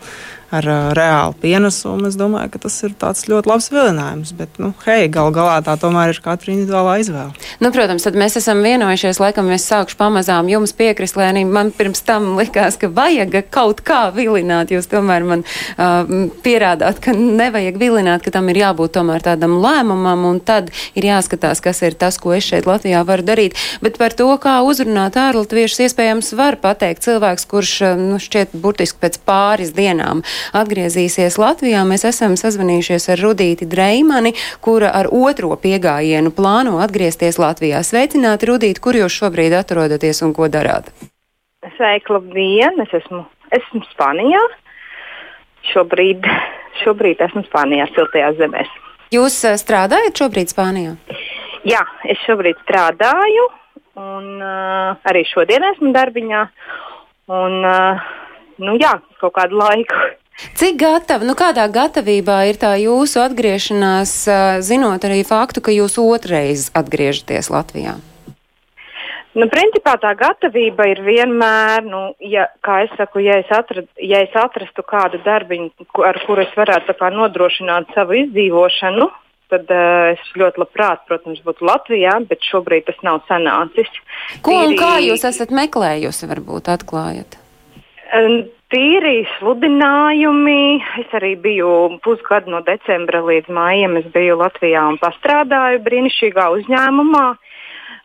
ar 0.53 0.67
uh, 0.69 0.91
reālu 0.93 1.33
pienesumu. 1.41 2.07
Es 2.09 2.17
domāju, 2.19 2.51
ka 2.53 2.61
tas 2.67 2.75
ir 2.85 2.93
ļoti 2.93 3.49
labs 3.49 3.69
vilinājums. 3.73 4.33
Bet, 4.37 4.59
nu, 4.61 4.71
hei, 4.85 5.07
gal 5.11 5.31
galā 5.33 5.57
tā 5.65 5.75
tomēr 5.81 6.13
ir 6.13 6.21
katra 6.23 6.53
individuālā 6.53 6.99
izvēle. 7.01 7.33
Nu, 7.63 7.71
protams, 7.73 8.05
tad 8.05 8.17
mēs 8.19 8.37
esam 8.39 8.61
vienojušies, 8.65 9.21
laikam 9.23 9.49
es 9.55 9.65
sākšu 9.69 9.97
pamazām 9.99 10.49
jums 10.51 10.75
piekrist, 10.77 11.17
Lēnī. 11.17 11.45
Man 11.49 11.71
pirms 11.75 12.03
tam 12.05 12.33
likās, 12.37 12.77
ka 12.81 12.89
vajag 12.93 13.39
kaut 13.53 13.81
kā 13.85 14.05
vilināt. 14.15 14.73
Jūs 14.73 14.89
tomēr 14.91 15.25
man 15.27 15.45
uh, 15.45 16.29
pierādāt, 16.45 17.01
ka 17.03 17.15
nevajag 17.17 17.79
vilināt, 17.81 18.25
ka 18.25 18.33
tam 18.35 18.51
ir 18.53 18.61
jābūt 18.63 18.95
tomēr 18.99 19.25
tādam 19.25 19.57
lēmumam, 19.63 20.27
un 20.29 20.41
tad 20.43 20.69
ir 20.93 21.09
jāskatās, 21.09 21.63
kas 21.63 21.81
ir 21.85 21.97
tas, 21.97 22.19
ko 22.21 22.35
es 22.37 22.45
šeit 22.45 22.69
Latvijā 22.69 23.01
varu 23.07 23.25
darīt. 23.25 23.57
Bet 23.83 23.97
par 24.01 24.15
to, 24.17 24.29
kā 24.41 24.59
uzrunāt 24.65 25.17
ārlatviešus, 25.19 25.85
iespējams, 25.87 26.33
var 26.37 26.59
pateikt 26.61 27.05
cilvēks, 27.07 27.47
kurš, 27.49 27.73
nu, 27.99 28.21
šķiet, 28.21 28.53
burtiski 28.63 29.01
pēc 29.01 29.19
pāris 29.25 29.73
dienām 29.75 30.23
atgriezīsies 30.51 31.39
Latvijā. 31.41 31.85
Mēs 31.87 32.05
esam 32.09 32.35
sazvanījušies 32.39 33.09
ar 33.13 33.23
Rudīti 33.23 33.67
Dreimani, 33.69 34.33
kura 34.63 34.91
ar 34.95 35.09
otro 35.11 35.55
piegājienu 35.59 36.33
plāno 36.35 36.79
atgriezties 36.83 37.39
Latvijā. 37.41 37.83
Sveicināti, 37.85 38.49
Rudīti, 38.51 38.83
kur 38.83 38.97
jūs 38.99 39.15
šobrīd 39.21 39.55
atrodaties 39.57 40.23
un 40.25 40.35
ko 40.35 40.49
darāt? 40.51 40.91
Sveiki, 41.77 42.11
labdien! 42.11 42.81
Es 42.83 42.91
esmu, 42.99 43.23
esmu 43.55 43.83
Spānijā. 43.93 44.41
Šobrīd, 45.71 46.27
šobrīd 46.83 47.21
esmu 47.23 47.45
Spānijā, 47.47 47.87
siltajās 47.95 48.35
zemēs. 48.41 48.71
Jūs 49.13 49.37
eh, 49.47 49.59
strādājat 49.61 50.19
šobrīd 50.19 50.51
Spānijā? 50.51 50.97
Jā, 51.63 51.83
es 52.09 52.19
šobrīd 52.25 52.57
strādāju, 52.65 53.45
un 54.01 54.25
uh, 54.41 54.97
arī 55.07 55.21
šodien 55.29 55.63
esmu 55.69 55.93
darbiņā. 55.95 56.41
Un, 57.31 57.53
uh, 57.63 58.01
nu, 58.59 58.75
jā, 58.81 58.97
kaut 59.21 59.35
kādu 59.37 59.61
laiku. 59.61 60.01
Cik 60.57 60.79
gatava, 60.81 61.25
nu 61.27 61.35
kādā 61.37 61.67
gatavībā 61.69 62.39
ir 62.49 62.57
tā 62.61 62.73
jūsu 62.81 63.21
atgriešanās, 63.21 64.15
zinot 64.65 65.05
arī 65.05 65.21
faktu, 65.27 65.61
ka 65.61 65.75
jūs 65.75 65.99
otrais 66.01 66.71
atgriežaties 66.73 67.51
Latvijā? 67.53 67.99
Nu, 69.33 69.47
principā 69.49 69.95
tā 69.97 70.11
gatavība 70.13 70.85
ir 70.91 71.01
vienmēr, 71.01 71.81
nu, 71.89 72.01
ja, 72.21 72.45
kā 72.65 72.83
es 72.85 72.91
saku, 72.99 73.23
ja 73.25 73.39
es, 73.41 73.49
atrad, 73.49 73.87
ja 73.97 74.21
es 74.21 74.35
atrastu 74.37 74.85
kādu 74.85 75.17
darbiņu, 75.25 75.87
ar 76.05 76.19
kuru 76.27 76.45
es 76.45 76.53
varētu 76.57 76.93
kā, 76.99 77.09
nodrošināt 77.13 77.89
savu 77.97 78.19
izdzīvošanu, 78.19 79.09
tad 79.53 79.73
uh, 79.73 80.13
es 80.13 80.33
ļoti 80.37 80.61
labprāt, 80.61 81.05
protams, 81.09 81.41
būtu 81.45 81.65
Latvijā, 81.65 82.13
bet 82.29 82.45
šobrīd 82.45 82.85
tas 82.89 83.01
nav 83.05 83.23
sanācis. 83.29 83.89
Ko 84.45 84.59
un 84.67 84.77
kā 84.77 84.99
jūs 85.01 85.25
esat 85.29 85.53
meklējusi, 85.53 86.29
varbūt 86.29 86.69
atklājat? 86.73 87.39
Tīri 88.13 89.23
sludinājumi. 89.39 90.81
Es 91.01 91.13
arī 91.17 91.33
biju 91.41 91.97
pusgadu 92.05 92.51
no 92.53 92.59
decembra 92.65 93.23
līdz 93.25 93.49
maijam. 93.49 93.97
Es 93.97 94.05
biju 94.13 94.37
Latvijā 94.37 94.83
un 94.91 94.99
strādāju 95.01 95.81
brīnišķīgā 95.85 96.45
uzņēmumā. 96.59 97.25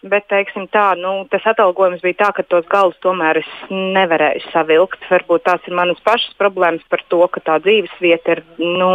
Bet 0.08 0.28
teiksim, 0.30 0.68
tā, 0.70 0.92
nu, 0.94 1.26
tas 1.28 1.44
atalgojums 1.50 2.00
bija 2.04 2.20
tā, 2.20 2.28
ka 2.36 2.44
tos 2.46 2.64
galus 2.70 2.96
tomēr 3.02 3.40
es 3.40 3.50
nevarēju 3.68 4.46
savilkt. 4.52 5.02
Varbūt 5.10 5.44
tās 5.44 5.66
ir 5.66 5.74
manas 5.76 6.00
pašas 6.06 6.36
problēmas 6.38 6.86
par 6.88 7.02
to, 7.10 7.20
ka 7.34 7.42
tā 7.44 7.58
dzīves 7.64 7.98
vieta 8.00 8.38
ir 8.38 8.44
nu, 8.62 8.90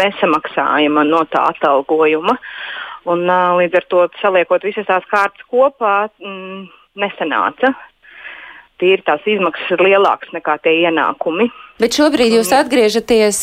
nesamaksājama 0.00 1.04
no 1.06 1.22
tā 1.30 1.44
atalgojuma. 1.52 2.38
Un, 3.12 3.26
līdz 3.60 3.78
ar 3.78 3.88
to 3.92 4.08
saliekot 4.22 4.64
visas 4.64 4.88
tās 4.88 5.06
kārtas 5.10 5.46
kopā, 5.52 6.08
mm, 6.22 6.66
nesanāca 6.98 7.74
tīri 8.82 9.04
tās 9.06 9.22
izmaksas 9.30 9.76
ir 9.76 9.84
lielākas 9.86 10.34
nekā 10.34 10.58
tie 10.64 10.82
ienākumi. 10.82 11.48
Bet 11.82 11.96
šobrīd 11.98 12.34
jūs 12.36 12.52
atgriežaties, 12.54 13.38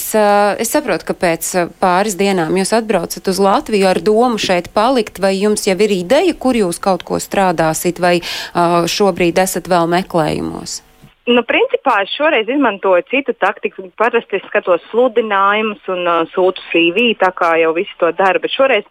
es 0.64 0.72
saprotu, 0.72 1.10
ka 1.10 1.16
pēc 1.18 1.50
pāris 1.82 2.16
dienām 2.20 2.54
jūs 2.60 2.76
atbraucat 2.78 3.32
uz 3.32 3.40
Latviju 3.44 3.90
ar 3.90 4.00
domu 4.04 4.40
šeit 4.40 4.70
palikt, 4.76 5.20
vai 5.24 5.34
jums 5.36 5.66
jau 5.68 5.76
ir 5.76 5.96
ideja, 5.98 6.36
kur 6.38 6.60
jūs 6.60 6.80
kaut 6.84 7.04
ko 7.08 7.20
strādāsit, 7.20 8.00
vai 8.00 8.20
šobrīd 8.54 9.42
esat 9.44 9.68
vēl 9.72 9.90
meklējumos? 9.98 10.84
Nu, 11.30 11.43
principā 11.45 11.99
es 12.01 12.13
šoreiz 12.17 12.47
izmantoju 12.49 13.03
citu 13.11 13.36
taktiku. 13.38 13.84
Parasti 13.99 14.39
es 14.39 14.45
skatos 14.49 14.82
sludinājumus 14.89 15.86
un 15.93 16.01
uh, 16.09 16.23
sūtu 16.32 16.63
CV, 16.71 17.11
tā 17.21 17.30
kā 17.38 17.51
jau 17.61 17.69
visi 17.75 17.93
to 18.01 18.09
dara. 18.17 18.41
Bet 18.41 18.55
šoreiz 18.55 18.88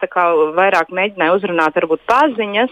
vairāk 0.55 0.93
mēģināju 0.95 1.35
uzrunāt 1.41 1.75
varbūt 1.81 2.05
paziņas, 2.07 2.71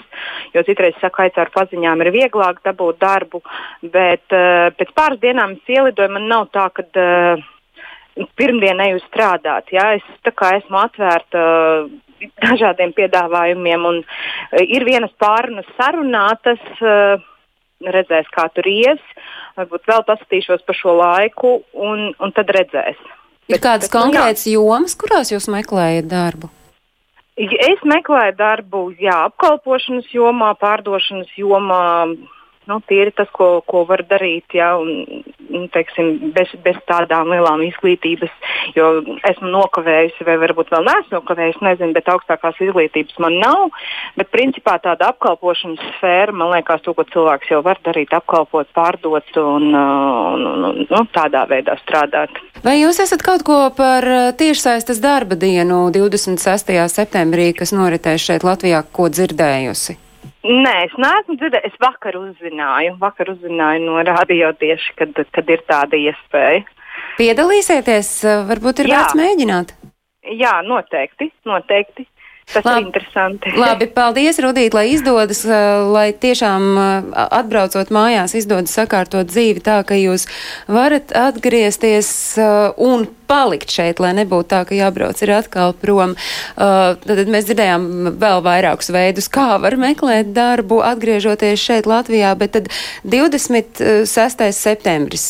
jo 0.55 0.65
citreiz 0.69 0.95
saku, 1.01 1.27
ka 1.35 1.43
ar 1.43 1.51
paziņām 1.57 2.05
ir 2.05 2.13
vieglāk 2.15 2.63
dabūt 2.69 3.03
darbu. 3.03 3.43
Bet 3.83 4.39
uh, 4.39 4.71
pēc 4.79 4.95
pāris 4.95 5.23
dienām 5.25 5.59
es 5.59 5.77
ielidoju, 5.79 6.15
man 6.15 6.31
nav 6.31 6.49
tā, 6.55 6.71
ka. 6.71 6.87
Uh, 6.95 7.53
Pirmdien 8.33 8.79
eju 8.81 8.97
strādāt. 9.03 9.67
Jā, 9.77 9.91
es 9.99 10.05
esmu 10.25 10.79
atvērta 10.81 11.41
uh, 11.43 11.91
dažādiem 12.47 12.95
piedāvājumiem, 12.97 13.83
un 13.85 13.99
uh, 14.01 14.63
ir 14.63 14.87
vienas 14.89 15.13
pārunas 15.21 15.69
sarunātas. 15.77 16.63
Uh, 16.81 17.21
redzēs, 17.85 18.29
kā 18.33 18.47
tur 18.55 18.67
ies. 18.71 19.03
Varbūt 19.57 19.89
vēl 19.89 20.03
paskatīšos 20.05 20.67
pa 20.67 20.75
šo 20.77 20.99
laiku, 20.99 21.53
un, 21.73 22.11
un 22.21 22.35
tad 22.37 22.51
redzēs. 22.53 22.99
Ir 23.47 23.57
bet, 23.57 23.63
kādas 23.65 23.89
bet, 23.89 23.95
konkrētas 23.95 24.47
nu, 24.49 24.57
jomas, 24.59 24.97
kurās 24.99 25.33
jūs 25.33 25.49
meklējat 25.53 26.09
darbu? 26.11 26.51
Es 27.37 27.83
meklēju 27.85 28.33
darbu, 28.37 28.83
jā, 29.01 29.17
apkalpošanas 29.29 30.09
jomā, 30.13 30.55
pārdošanas 30.61 31.33
jomā, 31.37 31.83
nu, 32.67 32.81
ir 32.91 33.13
tas, 33.17 33.29
ko, 33.35 33.61
ko 33.67 33.85
var 33.89 34.03
darīt, 34.09 34.57
ja, 34.57 34.73
un, 34.81 35.23
un, 35.51 35.67
teiksim, 35.75 36.33
bez, 36.35 36.51
bez 36.65 36.79
tādām 36.91 37.31
lielām 37.33 37.63
izglītības, 37.67 38.33
esmu 39.31 39.51
nokavējusi, 39.53 40.27
vai 40.27 40.37
varbūt 40.43 40.73
vēl 40.75 40.87
neesmu 40.87 41.19
nokavējusi, 41.19 41.65
nezinu, 41.67 41.95
bet 41.97 42.11
augstākās 42.13 42.61
izglītības 42.67 43.19
man 43.23 43.39
nav. 43.43 43.69
Bet, 44.19 44.31
principā, 44.35 44.77
tāda 44.83 45.13
apkalpošanas 45.13 45.83
sfēra, 45.97 46.35
man 46.35 46.53
liekas, 46.55 46.83
to, 46.85 46.95
ko 46.97 47.07
cilvēks 47.13 47.53
jau 47.55 47.63
var 47.67 47.81
darīt, 47.87 48.15
apkalpot, 48.17 48.71
pārdot 48.77 49.41
un, 49.43 49.69
un, 49.73 50.47
un, 50.53 50.67
un 50.71 50.83
nu, 50.91 51.05
tādā 51.15 51.47
veidā 51.51 51.77
strādāt. 51.85 52.41
Vai 52.65 52.81
jūs 52.81 52.99
esat 53.05 53.23
kaut 53.23 53.45
ko 53.47 53.61
par 53.77 54.05
tiešsaistes 54.39 54.99
darba 55.03 55.39
dienu 55.39 55.87
26. 55.95 56.75
septembrī, 56.91 57.53
kas 57.57 57.75
noritēs 57.77 58.27
šeit 58.27 58.47
Latvijā, 58.47 58.83
ko 58.93 59.11
dzirdējusi? 59.13 60.01
Nē, 60.47 60.75
es 60.87 60.95
neesmu 61.01 61.37
dzirdējis. 61.41 61.75
Es 61.75 61.83
vakar 61.83 62.19
uzzināju, 62.21 62.97
vakar 63.03 63.33
uzzināju 63.35 63.85
no 63.87 64.03
radio 64.07 64.53
tieši, 64.61 64.95
kad, 65.01 65.21
kad 65.35 65.53
ir 65.53 65.65
tāda 65.69 65.99
iespēja. 66.01 66.65
Piedalīsieties, 67.17 68.11
varbūt 68.49 68.83
ir 68.83 68.91
Jā. 68.91 69.01
vērts 69.01 69.19
mēģināt. 69.19 69.75
Jā, 70.37 70.59
noteikti, 70.67 71.31
noteikti. 71.47 72.07
Tas 72.53 72.65
Labi. 72.65 72.81
ir 72.81 72.87
interesanti. 72.87 73.51
Labi, 73.65 73.89
paldies, 73.91 74.39
Rudīt, 74.39 74.75
lai 74.77 74.87
izdodas, 74.93 75.43
lai 75.91 76.13
tiešām 76.15 76.79
atbraucot 77.27 77.91
mājās 77.91 78.37
izdodas 78.39 78.77
sakārtot 78.77 79.27
dzīvi 79.33 79.65
tā, 79.67 79.81
ka 79.87 79.99
jūs 79.99 80.29
varat 80.71 81.11
atgriezties 81.11 82.09
un 82.79 83.09
palikt 83.27 83.73
šeit, 83.75 83.99
lai 83.99 84.13
nebūtu 84.15 84.47
tā, 84.53 84.61
ka 84.69 84.77
jābrauc 84.79 85.19
ir 85.27 85.33
atkal 85.35 85.75
prom. 85.75 86.15
Tad 86.55 87.33
mēs 87.35 87.49
dzirdējām 87.49 88.15
vēl 88.23 88.45
vairākus 88.47 88.93
veidus, 88.95 89.27
kā 89.27 89.57
var 89.63 89.75
meklēt 89.83 90.31
darbu, 90.37 90.79
atgriežoties 90.87 91.59
šeit 91.59 91.91
Latvijā, 91.91 92.31
bet 92.39 92.55
tad 92.55 92.71
26. 93.03 94.47
septembris, 94.55 95.27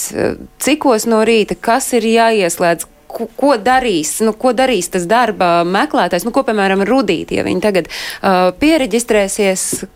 cikos 0.61 1.09
no 1.09 1.25
rīta, 1.25 1.57
kas 1.57 1.89
ir 1.97 2.05
jāieslēdz, 2.12 2.91
ko, 3.07 3.29
ko 3.39 3.55
darīs, 3.61 4.17
nu, 4.27 4.35
ko 4.39 4.53
darīs 4.57 4.91
tas 4.93 5.07
darba 5.11 5.61
meklētājs, 5.67 6.27
nu, 6.27 6.35
ko, 6.35 6.45
piemēram, 6.47 6.85
rudīt, 6.89 7.35
ja 7.37 7.47
viņi 7.47 7.65
tagad 7.65 7.91
uh, 7.91 8.51
pieregistrēsies, 8.61 9.87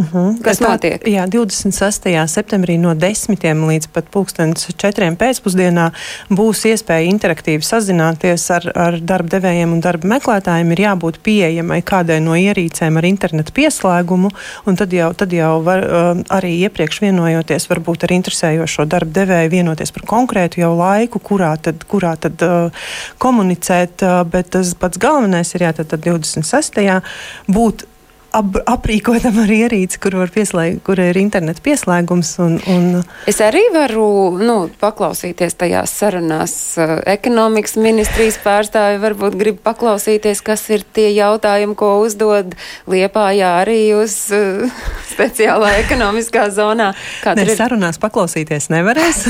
Uh 0.00 0.06
mhm. 0.06 0.28
-huh. 0.28 0.42
Kas 0.42 0.58
tā, 0.58 0.70
notiek? 0.70 1.06
Jā, 1.06 1.26
26. 1.28 2.26
septembrī 2.26 2.78
no 2.78 2.94
10 2.94 3.36
līdz 3.68 3.86
pat 3.92 4.04
4 4.10 5.16
pēcpusdienā 5.16 5.90
būs 6.30 6.64
iespēja 6.64 7.10
interaktīvi 7.10 7.62
sazināties 7.62 8.50
ar, 8.50 8.72
ar 8.74 9.00
darba 9.00 9.28
devējiem 9.28 9.72
un 9.72 9.80
darba 9.80 10.08
meklētājiem. 10.08 10.72
Ir 10.72 10.80
jābūt 10.80 11.18
pieejamai 11.22 11.82
kādai 11.82 12.20
no 12.20 12.32
ierīcēm 12.32 12.96
ar 12.96 13.04
internetu 13.04 13.52
pieslēgumu, 13.52 14.30
un 14.66 14.76
tad 14.76 14.92
jau, 14.92 15.12
tad 15.14 15.32
jau 15.32 15.62
var, 15.62 15.84
uh, 15.84 16.22
arī 16.28 16.56
iepriekš 16.64 17.00
vienojoties 17.00 17.68
varbūt 17.68 18.04
ar 18.04 18.10
interesējošo 18.10 18.84
darba 18.84 19.12
devēju 19.12 19.50
vienoties 19.50 19.92
par 19.92 20.02
konkrētu 20.02 20.60
jau 20.60 20.72
laiku, 20.76 21.18
kurā 21.18 21.56
tad, 21.56 21.84
kurā 21.84 22.16
tad 22.16 22.42
uh, 22.42 22.72
komunicēt, 23.18 24.02
uh, 24.02 24.24
bet 24.24 24.50
tas 24.50 24.74
pats 24.74 24.98
galvenais 24.98 25.54
ir 25.54 25.60
jā, 25.60 25.72
tad, 25.72 25.86
tad 25.92 26.00
26. 26.00 27.02
būt 27.48 27.89
ap, 28.36 28.58
aprīkotam 28.70 29.38
ar 29.42 29.50
ierīci, 29.52 29.98
kur, 30.02 30.16
pieslēg, 30.32 30.80
kur 30.86 31.00
ir 31.02 31.18
interneta 31.20 31.62
pieslēgums. 31.64 32.32
Un, 32.42 32.56
un... 32.70 33.02
Es 33.30 33.40
arī 33.44 33.62
varu 33.74 34.38
nu, 34.40 34.56
paklausīties 34.80 35.56
tajās 35.60 35.94
sarunās. 36.00 36.54
Uh, 36.78 36.96
ekonomikas 37.10 37.76
ministrijas 37.80 38.38
pārstāvi 38.44 39.00
varbūt 39.02 39.36
grib 39.40 39.60
paklausīties, 39.64 40.42
kas 40.46 40.66
ir 40.72 40.84
tie 40.84 41.10
jautājumi, 41.14 41.76
ko 41.78 41.96
uzdod 42.04 42.56
Liepājā 42.90 43.52
arī 43.64 43.80
uz 43.98 44.16
uh, 44.34 44.70
speciālā 45.12 45.76
ekonomiskā 45.84 46.48
zonā. 46.54 46.92
Ne, 47.26 47.46
ir... 47.46 47.54
sarunās 47.58 48.00
paklausīties 48.02 48.70
nevarēs, 48.72 49.24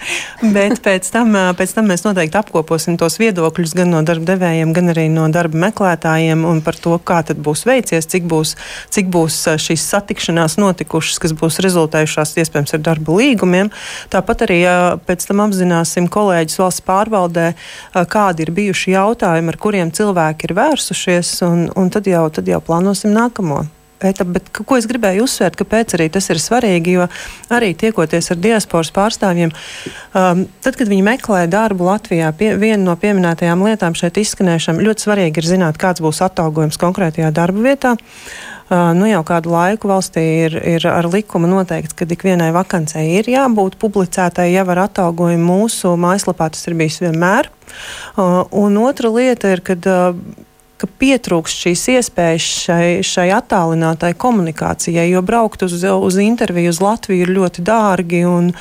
bet 0.56 0.80
pēc 0.84 1.10
tam, 1.14 1.34
uh, 1.38 1.50
pēc 1.58 1.76
tam 1.76 1.90
mēs 1.92 2.06
noteikti 2.06 2.40
apkoposim 2.40 2.98
tos 3.00 3.18
viedokļus 3.22 3.76
gan 3.78 3.94
no 3.94 4.04
darba 4.06 4.34
devējiem, 4.34 4.74
gan 4.76 4.94
arī 4.94 5.08
no 5.12 5.26
darba 5.34 5.66
meklētājiem 5.68 6.46
un 6.48 6.62
par 6.64 6.78
to, 6.80 6.96
kā 7.02 7.22
tad 7.26 7.40
būs 7.44 7.66
veicies, 7.68 8.08
cik 8.10 8.26
būs 8.30 8.43
būs, 8.44 8.54
cik 8.92 9.10
būs 9.12 9.40
šīs 9.64 9.84
satikšanās 9.92 10.58
notikušas, 10.60 11.20
kas 11.22 11.34
būs 11.36 11.60
rezultējušās 11.64 12.36
iespējams 12.42 12.76
ar 12.76 12.84
darba 12.84 13.16
līgumiem. 13.18 13.72
Tāpat 14.12 14.46
arī 14.46 14.60
pēc 15.06 15.28
tam 15.28 15.44
apzināsim 15.46 16.08
kolēģis 16.12 16.60
valsts 16.60 16.84
pārvaldē, 16.84 17.52
kādi 17.94 18.44
ir 18.44 18.52
bijuši 18.54 18.96
jautājumi, 18.96 19.54
ar 19.54 19.60
kuriem 19.60 19.94
cilvēki 19.94 20.50
ir 20.50 20.58
vērsušies, 20.58 21.38
un, 21.48 21.70
un 21.74 21.90
tad, 21.94 22.10
jau, 22.10 22.26
tad 22.34 22.50
jau 22.50 22.60
plānosim 22.64 23.14
nākamo. 23.14 23.64
Pēta, 24.02 24.26
bet 24.26 24.50
ko 24.54 24.76
es 24.76 24.88
gribēju 24.90 25.24
uzsvērt, 25.24 25.56
kāpēc 25.60 25.94
arī 25.96 26.08
tas 26.12 26.26
ir 26.32 26.40
svarīgi, 26.42 26.96
jo 26.98 27.06
arī 27.54 27.70
tiekoties 27.78 28.32
ar 28.34 28.40
diasporas 28.42 28.90
pārstāvjiem, 28.94 29.52
um, 29.54 30.42
tad, 30.64 30.78
kad 30.80 30.90
viņi 30.90 31.04
meklē 31.06 31.44
darbu 31.50 31.86
Latvijā, 31.88 32.32
pie, 32.36 32.52
viena 32.60 32.82
no 32.82 32.96
pieminētajām 33.00 33.62
lietām 33.68 33.96
šeit 33.98 34.18
izskanējušām, 34.20 34.82
ļoti 34.84 35.06
svarīgi 35.06 35.40
ir 35.40 35.48
zināt, 35.54 35.78
kāds 35.80 36.02
būs 36.04 36.24
atalgojums 36.26 36.80
konkrētajā 36.82 37.30
darba 37.34 37.64
vietā. 37.70 37.94
Uh, 37.94 38.90
nu 38.96 39.06
jau 39.06 39.20
kādu 39.28 39.52
laiku 39.52 39.90
valstī 39.90 40.24
ir, 40.46 40.56
ir 40.56 40.86
ar 40.88 41.08
likumu 41.12 41.48
noteikts, 41.50 41.94
ka 41.96 42.08
ikvienai 42.08 42.48
vakancei 42.56 43.10
ir 43.18 43.28
jābūt 43.28 43.76
publicētai 43.80 44.50
jau 44.54 44.64
ar 44.74 44.86
atalgojumu. 44.86 45.44
Mūsu 45.44 45.94
mājaslapā 46.00 46.48
tas 46.54 46.64
ir 46.68 46.76
bijis 46.78 47.02
vienmēr. 47.04 47.50
Uh, 48.16 48.42
un 48.56 48.78
otra 48.80 49.12
lieta 49.12 49.52
ir, 49.52 49.62
kad 49.64 49.86
uh, 49.90 50.16
ka 50.84 50.92
pietrūkst 51.00 51.64
šīs 51.64 51.84
iespējas 51.96 52.48
šai, 52.64 52.88
šai 53.06 53.28
attālinātai 53.38 54.12
komunikācijai, 54.20 55.06
jo 55.10 55.22
braukt 55.24 55.64
uz, 55.66 55.76
uz 55.80 56.18
interviju 56.20 56.72
uz 56.74 56.80
Latviju 56.84 57.24
ir 57.24 57.34
ļoti 57.34 57.64
dārgi 57.64 58.24
un, 58.28 58.52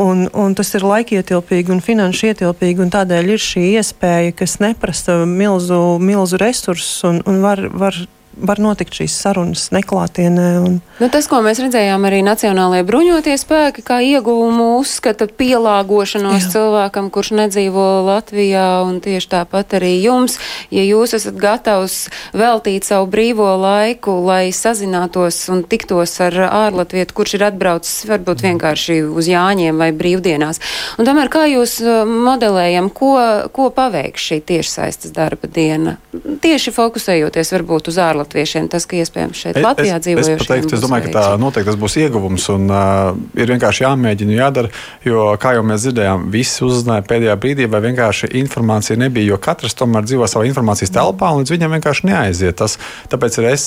un, 0.00 0.26
un 0.34 0.56
tas 0.58 0.74
ir 0.74 0.86
laikietilpīgi 0.86 1.74
un 1.74 1.82
finanšu 1.84 2.32
ietilpīgi, 2.32 2.82
un 2.82 2.94
tādēļ 2.94 3.34
ir 3.36 3.44
šī 3.44 3.66
iespēja, 3.78 4.34
kas 4.36 4.58
neprasa 4.62 5.20
milzu, 5.26 5.98
milzu 6.02 6.40
resursus 6.40 7.04
un, 7.06 7.22
un 7.30 7.40
var, 7.44 7.62
var 7.70 7.96
var 8.40 8.60
notikt 8.62 8.96
šīs 8.96 9.14
sarunas 9.22 9.68
neklātienē. 9.74 10.48
Un... 10.64 10.78
Nu, 11.00 11.08
tas, 11.12 11.28
ko 11.30 11.40
mēs 11.44 11.60
redzējām 11.62 12.04
arī 12.08 12.20
Nacionālajie 12.24 12.84
bruņotie 12.88 13.36
spēki, 13.40 13.84
kā 13.86 14.00
ieguvumu 14.04 14.80
uzskata 14.80 15.28
pielāgošanos 15.28 16.46
Jā. 16.46 16.50
cilvēkam, 16.54 17.10
kurš 17.12 17.32
nedzīvo 17.38 17.86
Latvijā, 18.08 18.82
un 18.86 19.00
tieši 19.04 19.30
tāpat 19.36 19.76
arī 19.80 19.92
jums, 20.00 20.38
ja 20.72 20.84
jūs 20.86 21.14
esat 21.18 21.38
gatavs 21.40 22.08
veltīt 22.36 22.88
savu 22.88 23.08
brīvo 23.12 23.48
laiku, 23.60 24.16
lai 24.26 24.50
sazinātos 24.56 25.42
un 25.52 25.62
tiktos 25.68 26.16
ar 26.24 26.36
ārlatvietu, 26.48 27.16
kurš 27.16 27.36
ir 27.38 27.46
atbraucis 27.50 28.08
varbūt 28.10 28.44
vienkārši 28.48 29.00
uz 29.08 29.30
Jāņiem 29.30 29.80
vai 29.80 29.92
brīvdienās. 29.96 30.62
Un 30.98 31.08
tomēr 31.08 31.30
kā 31.32 31.46
jūs 31.50 31.78
uh, 31.84 32.02
modelējam, 32.08 32.90
ko, 32.94 33.14
ko 33.54 33.70
paveiks 33.74 34.30
šī 34.30 34.40
tiešsaistes 34.48 35.14
darba 35.16 35.50
diena? 35.50 35.96
Tieši 36.40 36.72
fokusējoties 36.74 37.54
varbūt 37.54 37.92
uz 37.92 38.00
ārlatvietu 38.00 38.29
ārlatviešiem, 38.30 38.68
tas, 38.70 38.86
ka 38.86 38.98
iespējams 39.00 39.40
šeit 39.42 39.58
Latvijā 39.60 39.98
dzīvojušiem. 40.02 40.38
Es, 40.38 40.46
pateiktu, 40.46 40.76
es 40.76 40.82
domāju, 40.84 41.08
ka 41.08 41.14
tā 41.16 41.24
noteikti 41.40 41.70
tas 41.70 41.78
būs 41.80 41.96
ieguvums 42.00 42.46
un 42.54 42.70
uh, 42.70 43.14
ir 43.34 43.50
vienkārši 43.50 43.84
jāmēģina 43.84 44.36
jādara, 44.38 44.70
jo, 45.04 45.24
kā 45.40 45.54
jau 45.56 45.64
mēs 45.66 45.84
dzirdējām, 45.84 46.28
visi 46.30 46.64
uzzināja 46.66 47.04
pēdējā 47.10 47.36
brīdī, 47.40 47.68
vai 47.70 47.82
vienkārši 47.88 48.30
informācija 48.40 48.98
nebija, 49.00 49.32
jo 49.32 49.40
katrs 49.42 49.76
tomēr 49.78 50.06
dzīvo 50.06 50.28
savā 50.30 50.46
informācijas 50.48 50.94
telpā 50.94 51.32
un 51.34 51.42
līdz 51.42 51.54
viņam 51.56 51.74
vienkārši 51.78 52.06
neaiziet. 52.10 52.58
Tas, 52.60 52.76
tāpēc 53.10 53.40
es, 53.50 53.64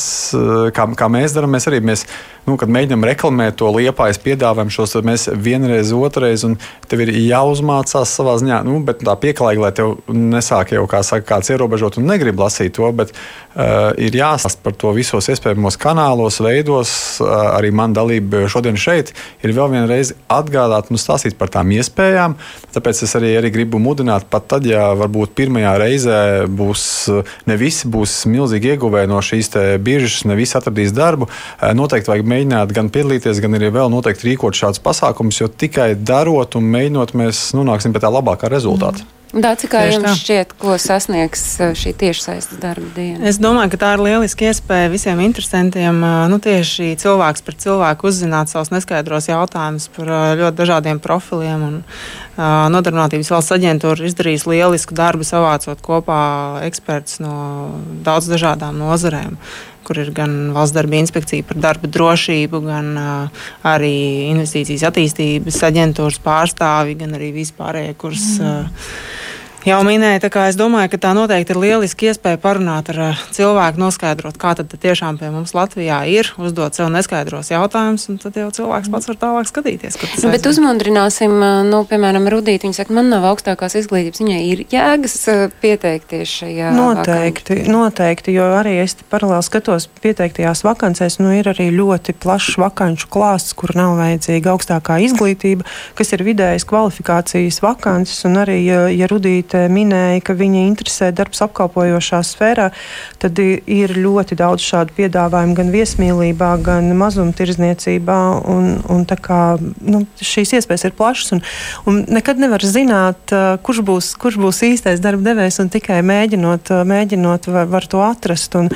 kā, 0.76 0.88
kā 1.00 1.10
mēs 1.12 1.36
darām, 1.36 1.54
mēs 1.56 1.68
arī 1.72 1.82
mēs, 1.84 2.06
nu, 2.48 2.58
kad 2.60 2.72
mēģinām 2.72 3.08
reklamēt 3.08 3.60
to 3.60 3.72
liepājas 3.74 4.22
piedāvājumu 4.24 4.74
šos, 4.74 4.96
tad 4.96 5.08
mēs 5.08 5.28
vienreiz, 5.34 5.92
otrreiz, 5.96 6.46
un 6.48 6.58
tev 6.92 7.04
ir 7.06 7.14
jāuzmācās 7.24 8.16
savā 8.20 8.38
ziņā, 8.42 8.64
nu, 8.68 8.80
bet 8.86 9.04
tā 9.04 9.16
pieklājīgi, 9.20 9.64
lai 9.64 9.74
tev 9.76 9.96
nesāk 10.12 10.76
jau, 10.76 10.86
kā 10.92 11.04
saka, 11.06 11.26
kāds 11.34 11.52
ierobežot 11.54 12.00
un 12.00 12.08
negrib 12.12 12.40
lasīt 12.44 12.76
to, 12.78 12.90
bet 12.96 13.14
uh, 13.16 13.92
ir 13.98 14.16
jāsaka 14.18 14.43
stāst 14.44 14.60
par 14.64 14.76
to 14.76 14.92
visos 14.96 15.30
iespējamos 15.32 15.78
kanālos, 15.80 16.42
veidos. 16.44 17.22
Arī 17.24 17.72
man 17.72 17.94
dalība 17.96 18.44
šodien 18.52 18.76
šeit 18.80 19.14
ir 19.44 19.54
vēl 19.56 19.72
vienreiz 19.72 20.14
atgādāt 20.32 20.92
un 20.92 21.00
stāstīt 21.00 21.38
par 21.40 21.52
tām 21.54 21.72
iespējām. 21.72 22.36
Tāpēc 22.76 23.04
es 23.06 23.16
arī, 23.16 23.34
arī 23.40 23.54
gribu 23.54 23.80
mudināt, 23.80 24.28
pat 24.30 24.50
tad, 24.52 24.68
ja 24.68 24.92
varbūt 25.00 25.36
pirmajā 25.38 25.74
reizē 25.80 26.20
būs 26.52 26.84
ne 27.48 27.58
visi 27.60 27.88
būs 27.88 28.24
milzīgi 28.28 28.74
ieguvēji 28.76 29.12
no 29.12 29.22
šīs 29.24 29.54
biržas, 29.84 30.26
ne 30.28 30.38
visi 30.40 30.58
atradīs 30.60 30.94
darbu. 30.96 31.30
Noteikti 31.78 32.12
vajag 32.12 32.30
mēģināt 32.36 32.76
gan 32.76 32.92
piedalīties, 32.94 33.42
gan 33.44 33.60
arī 33.60 33.72
vēl 33.74 33.92
noteikti 33.94 34.32
rīkot 34.32 34.60
šādus 34.60 34.84
pasākumus, 34.84 35.40
jo 35.42 35.48
tikai 35.48 35.94
darot 35.96 36.60
un 36.60 36.72
mēģinot, 36.76 37.16
mēs 37.18 37.50
nonāksim 37.58 37.96
pie 37.96 38.04
tā 38.04 38.12
labākā 38.12 38.52
rezultāta. 38.52 39.06
Mm. 39.06 39.23
Dāci, 39.34 39.66
kā 39.66 39.80
Tieši 39.82 39.96
jums 39.96 40.06
tā. 40.06 40.14
šķiet, 40.20 40.52
ko 40.62 40.76
sasniegs 40.78 41.44
uh, 41.58 41.72
šī 41.74 41.96
tiešsaistes 41.98 42.60
darba 42.62 42.86
diena? 42.94 43.24
Es 43.26 43.40
domāju, 43.42 43.72
ka 43.74 43.80
tā 43.82 43.94
ir 43.96 44.04
lieliska 44.06 44.46
iespēja 44.52 44.92
visiem 44.94 45.24
interesantiem 45.26 46.04
uh, 46.06 46.28
nu, 46.30 46.38
tieši 46.38 46.92
cilvēks 47.02 47.42
par 47.42 47.58
cilvēku 47.58 48.12
uzzināt 48.12 48.54
savus 48.54 48.70
neskaidros 48.70 49.32
jautājumus 49.32 49.90
par 49.96 50.12
uh, 50.14 50.28
ļoti 50.38 50.60
dažādiem 50.62 51.02
profiliem. 51.02 51.66
Un, 51.70 51.82
Nodarbinātības 52.34 53.28
valsts 53.30 53.54
aģentūra 53.54 54.08
izdarīs 54.08 54.48
lielisku 54.50 54.96
darbu, 54.98 55.22
savācot 55.22 55.78
kopā 55.86 56.22
ekspertus 56.66 57.20
no 57.22 57.36
daudz 58.02 58.26
dažādām 58.32 58.80
nozarēm 58.82 59.36
kur 59.86 60.00
ir 60.02 60.12
gan 60.16 60.54
valsts 60.56 60.76
darba 60.76 61.00
inspekcija 61.00 61.46
par 61.48 61.60
darba 61.64 61.90
drošību, 61.92 62.64
gan 62.68 62.94
uh, 63.00 63.44
arī 63.68 63.96
investīcijas 64.32 64.88
attīstības 64.90 65.60
aģentūras 65.70 66.22
pārstāvi, 66.24 66.98
gan 67.04 67.18
arī 67.20 67.34
vispārējie, 67.36 67.98
kurus. 68.00 68.26
Mm. 68.40 68.72
Uh, 68.72 69.12
jau 69.68 69.80
minēja. 69.88 70.22
Es 70.48 70.58
domāju, 70.60 70.92
ka 70.94 71.00
tā 71.06 71.12
noteikti 71.16 71.54
ir 71.54 71.60
lieliski 71.62 72.10
iespēja 72.12 72.40
parunāt 72.42 72.90
ar 72.94 73.00
uh, 73.00 73.22
cilvēku, 73.36 73.80
noskaidrot, 73.82 74.38
kā 74.40 74.54
tad 74.60 74.74
tiešām 74.74 75.20
pie 75.22 75.30
mums 75.34 75.54
Latvijā 75.56 76.02
ir, 76.10 76.30
uzdot 76.42 76.76
sev 76.76 76.90
neskaidros 76.94 77.52
jautājumus, 77.54 78.08
un 78.12 78.20
tad 78.22 78.38
jau 78.40 78.50
cilvēks 78.56 78.92
pats 78.94 79.10
var 79.12 79.20
tālāk 79.22 79.50
skatīties. 79.50 80.00
Bet 80.24 80.48
uzmundrināsim, 80.50 81.36
uh, 81.40 81.62
nu, 81.68 81.84
piemēram, 81.90 82.28
Rudīt. 82.34 82.66
Viņa 82.66 82.82
saka, 82.82 82.96
man 82.96 83.12
nav 83.12 83.28
augstākās 83.32 83.78
izglītības, 83.80 84.24
viņai 84.24 84.42
ir 84.50 84.64
jēgas 84.72 85.18
uh, 85.32 85.46
pieteikties 85.64 86.36
šajā. 86.42 86.74
Noteikti, 86.76 87.60
vakant. 87.60 87.74
noteikti, 87.74 88.36
jo 88.38 88.50
arī 88.58 88.78
es 88.84 88.98
paralēli 89.12 89.48
skatos 89.48 89.90
pieteiktajās 90.04 90.64
vakancēs, 90.68 91.20
nu 91.24 91.34
ir 91.38 91.52
arī 91.54 91.70
ļoti 91.74 92.18
plašs 92.24 92.58
vakanču 92.62 93.10
klāsts, 93.14 93.56
kur 93.58 93.76
nav 93.78 93.96
vajadzīga 94.02 94.54
augstākā 94.54 95.00
izglītība, 95.08 95.68
kas 95.98 96.14
ir 96.16 96.26
vidējas 96.26 96.68
kvalifikācijas 96.70 97.62
vakances, 97.64 98.24
un 98.30 98.42
arī, 98.44 98.60
ja, 98.66 98.86
ja 98.92 99.10
Rudīt 99.12 99.53
minēja, 99.72 100.22
ka 100.26 100.36
viņa 100.38 100.64
interesē 100.68 101.12
darbs 101.16 101.44
apkalpojošā 101.46 102.22
sfērā, 102.28 102.70
tad 103.22 103.40
ir 103.40 103.96
ļoti 103.98 104.38
daudz 104.40 104.64
šādu 104.66 104.96
piedāvājumu 104.98 105.58
gan 105.58 105.72
viesmīlībā, 105.74 106.52
gan 106.66 106.90
mazumtirdzniecībā. 107.00 108.20
Un, 108.54 108.70
un 108.92 109.06
kā, 109.24 109.42
nu, 109.86 110.04
šīs 110.24 110.56
iespējas 110.58 110.88
ir 110.88 110.96
plašas, 110.98 111.34
un, 111.36 111.44
un 111.90 112.02
nekad 112.18 112.42
nevar 112.42 112.64
zināt, 112.66 113.34
kurš 113.64 113.84
būs, 113.86 114.12
kurš 114.20 114.40
būs 114.42 114.64
īstais 114.68 115.02
darba 115.04 115.30
devējs, 115.30 115.60
un 115.64 115.72
tikai 115.74 116.02
mēģinot, 116.06 116.74
mēģinot 116.90 117.50
var, 117.54 117.70
var 117.72 117.88
to 117.90 118.02
atrast. 118.04 118.58
Un, 118.60 118.70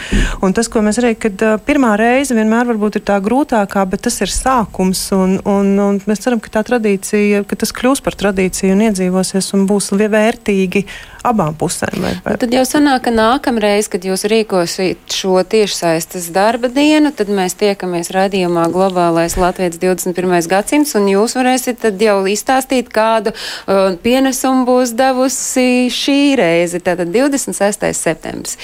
un 0.46 0.56
tas, 0.56 0.70
ko 0.72 0.84
mēs 0.86 1.02
arī, 1.02 1.14
kad 1.20 1.44
pirmā 1.68 1.96
reize 2.00 2.38
vienmēr 2.38 2.70
varbūt 2.72 3.00
ir 3.00 3.06
tā 3.08 3.20
grūtākā, 3.24 3.86
bet 3.90 4.06
tas 4.08 4.20
ir 4.24 4.32
sākums, 4.34 5.04
un, 5.16 5.38
un, 5.48 5.74
un 5.84 6.02
mēs 6.10 6.24
ceram, 6.24 6.42
ka 6.44 6.54
tā 6.60 6.66
tradīcija, 6.68 7.44
ka 7.48 7.60
tas 7.60 7.74
kļūs 7.76 8.04
par 8.06 8.18
tradīciju 8.20 8.76
un 8.76 8.86
iedzīvosies 8.90 9.54
un 9.58 9.66
būs 9.70 9.92
vērtīgi 9.98 10.67
svarīgi 10.68 10.86
abām 11.28 11.56
pusēm. 11.58 11.98
Vai, 12.02 12.14
vai. 12.24 12.36
Nu, 12.36 12.40
tad 12.42 12.54
jau 12.56 12.64
sanāk, 12.68 13.04
ka 13.08 13.14
nākamreiz, 13.14 13.90
kad 13.92 14.06
jūs 14.08 14.26
rīkosiet 14.30 15.14
šo 15.14 15.42
tiešsaistes 15.48 16.30
darba 16.36 16.70
dienu, 16.72 17.12
tad 17.16 17.32
mēs 17.34 17.58
tiekamies 17.60 18.12
radījumā 18.16 18.68
Globālais 18.74 19.38
Latvijas 19.40 19.80
21. 19.82 20.38
gadsimts, 20.52 20.96
un 21.00 21.10
jūs 21.12 21.36
varēsiet 21.38 21.82
tad 21.84 22.02
jau 22.02 22.20
izstāstīt, 22.30 22.92
kādu 22.94 23.34
uh, 23.34 23.98
pienesumu 24.04 24.66
būs 24.68 24.94
devusi 24.98 25.88
šī 25.94 26.20
reize, 26.40 26.82
tātad 26.84 27.12
26. 27.14 27.88
septembris. 27.98 28.58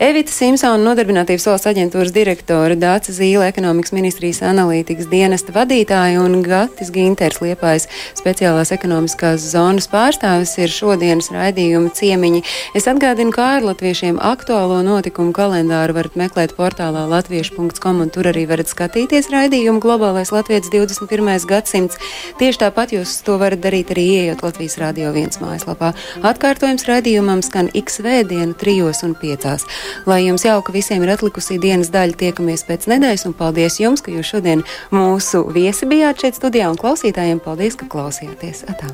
Evita 0.00 0.34
Simpsona, 0.34 0.80
nodarbinātības 0.84 1.48
valsts 1.50 1.70
aģentūras 1.70 2.14
direktora, 2.14 2.76
Dāca 2.80 3.14
Zīle, 3.14 3.48
ekonomikas 3.48 3.94
ministrijas 3.96 4.42
analītikas 4.46 5.08
dienesta 5.10 5.54
vadītāja 5.56 6.20
un 6.22 6.40
Gatis 6.44 6.92
Ginters 6.94 7.40
Liepājs 7.44 7.88
speciālās 8.18 8.72
ekonomiskās 8.74 9.44
zonas 9.52 9.88
pārstāvis 9.90 10.56
ir 10.60 10.72
šodienas 10.72 11.30
raidījuma 11.34 11.92
cienījums 11.94 12.09
ciemiņi. 12.10 12.42
Es 12.74 12.88
atgādinu, 12.90 13.32
kā 13.34 13.46
ar 13.58 13.66
latviešiem 13.66 14.18
aktuālo 14.22 14.80
notikumu 14.86 15.34
kalendāru 15.36 15.94
varat 15.96 16.16
meklēt 16.18 16.54
portālā 16.58 17.06
latviešu.com 17.10 18.02
un 18.04 18.10
tur 18.12 18.30
arī 18.30 18.46
varat 18.50 18.70
skatīties 18.70 19.30
raidījumu 19.32 19.82
Globālais 19.82 20.32
Latvijas 20.34 20.70
21. 20.72 21.30
gadsimts. 21.50 22.00
Tieši 22.40 22.62
tāpat 22.64 22.94
jūs 22.96 23.20
to 23.26 23.38
varat 23.40 23.62
darīt 23.62 23.92
arī 23.94 24.06
ieejot 24.16 24.44
Latvijas 24.46 24.78
Rādio 24.80 25.12
1 25.14 25.40
mājaslapā. 25.42 25.92
Atkārtojums 26.26 26.86
raidījumam 26.88 27.44
skan 27.46 27.70
x 27.76 28.00
vēdienu 28.04 28.56
trijos 28.58 29.04
un 29.06 29.14
piecās. 29.18 29.66
Lai 30.10 30.22
jums 30.24 30.46
jauka 30.48 30.74
visiem 30.74 31.04
ir 31.06 31.14
atlikusī 31.14 31.60
dienas 31.62 31.92
daļa, 31.94 32.18
tiekamies 32.24 32.66
pēc 32.68 32.88
nedēļas 32.90 33.28
un 33.30 33.36
paldies 33.38 33.80
jums, 33.82 34.02
ka 34.04 34.14
jūs 34.14 34.34
šodien 34.34 34.64
mūsu 34.94 35.44
viesi 35.54 35.88
bijāt 35.90 36.24
šeit 36.24 36.40
studijā 36.40 36.72
un 36.72 36.80
klausītājiem 36.80 37.42
paldies, 37.44 37.78
ka 37.78 37.90
klausījāties. 37.90 38.66
Atā. 38.70 38.90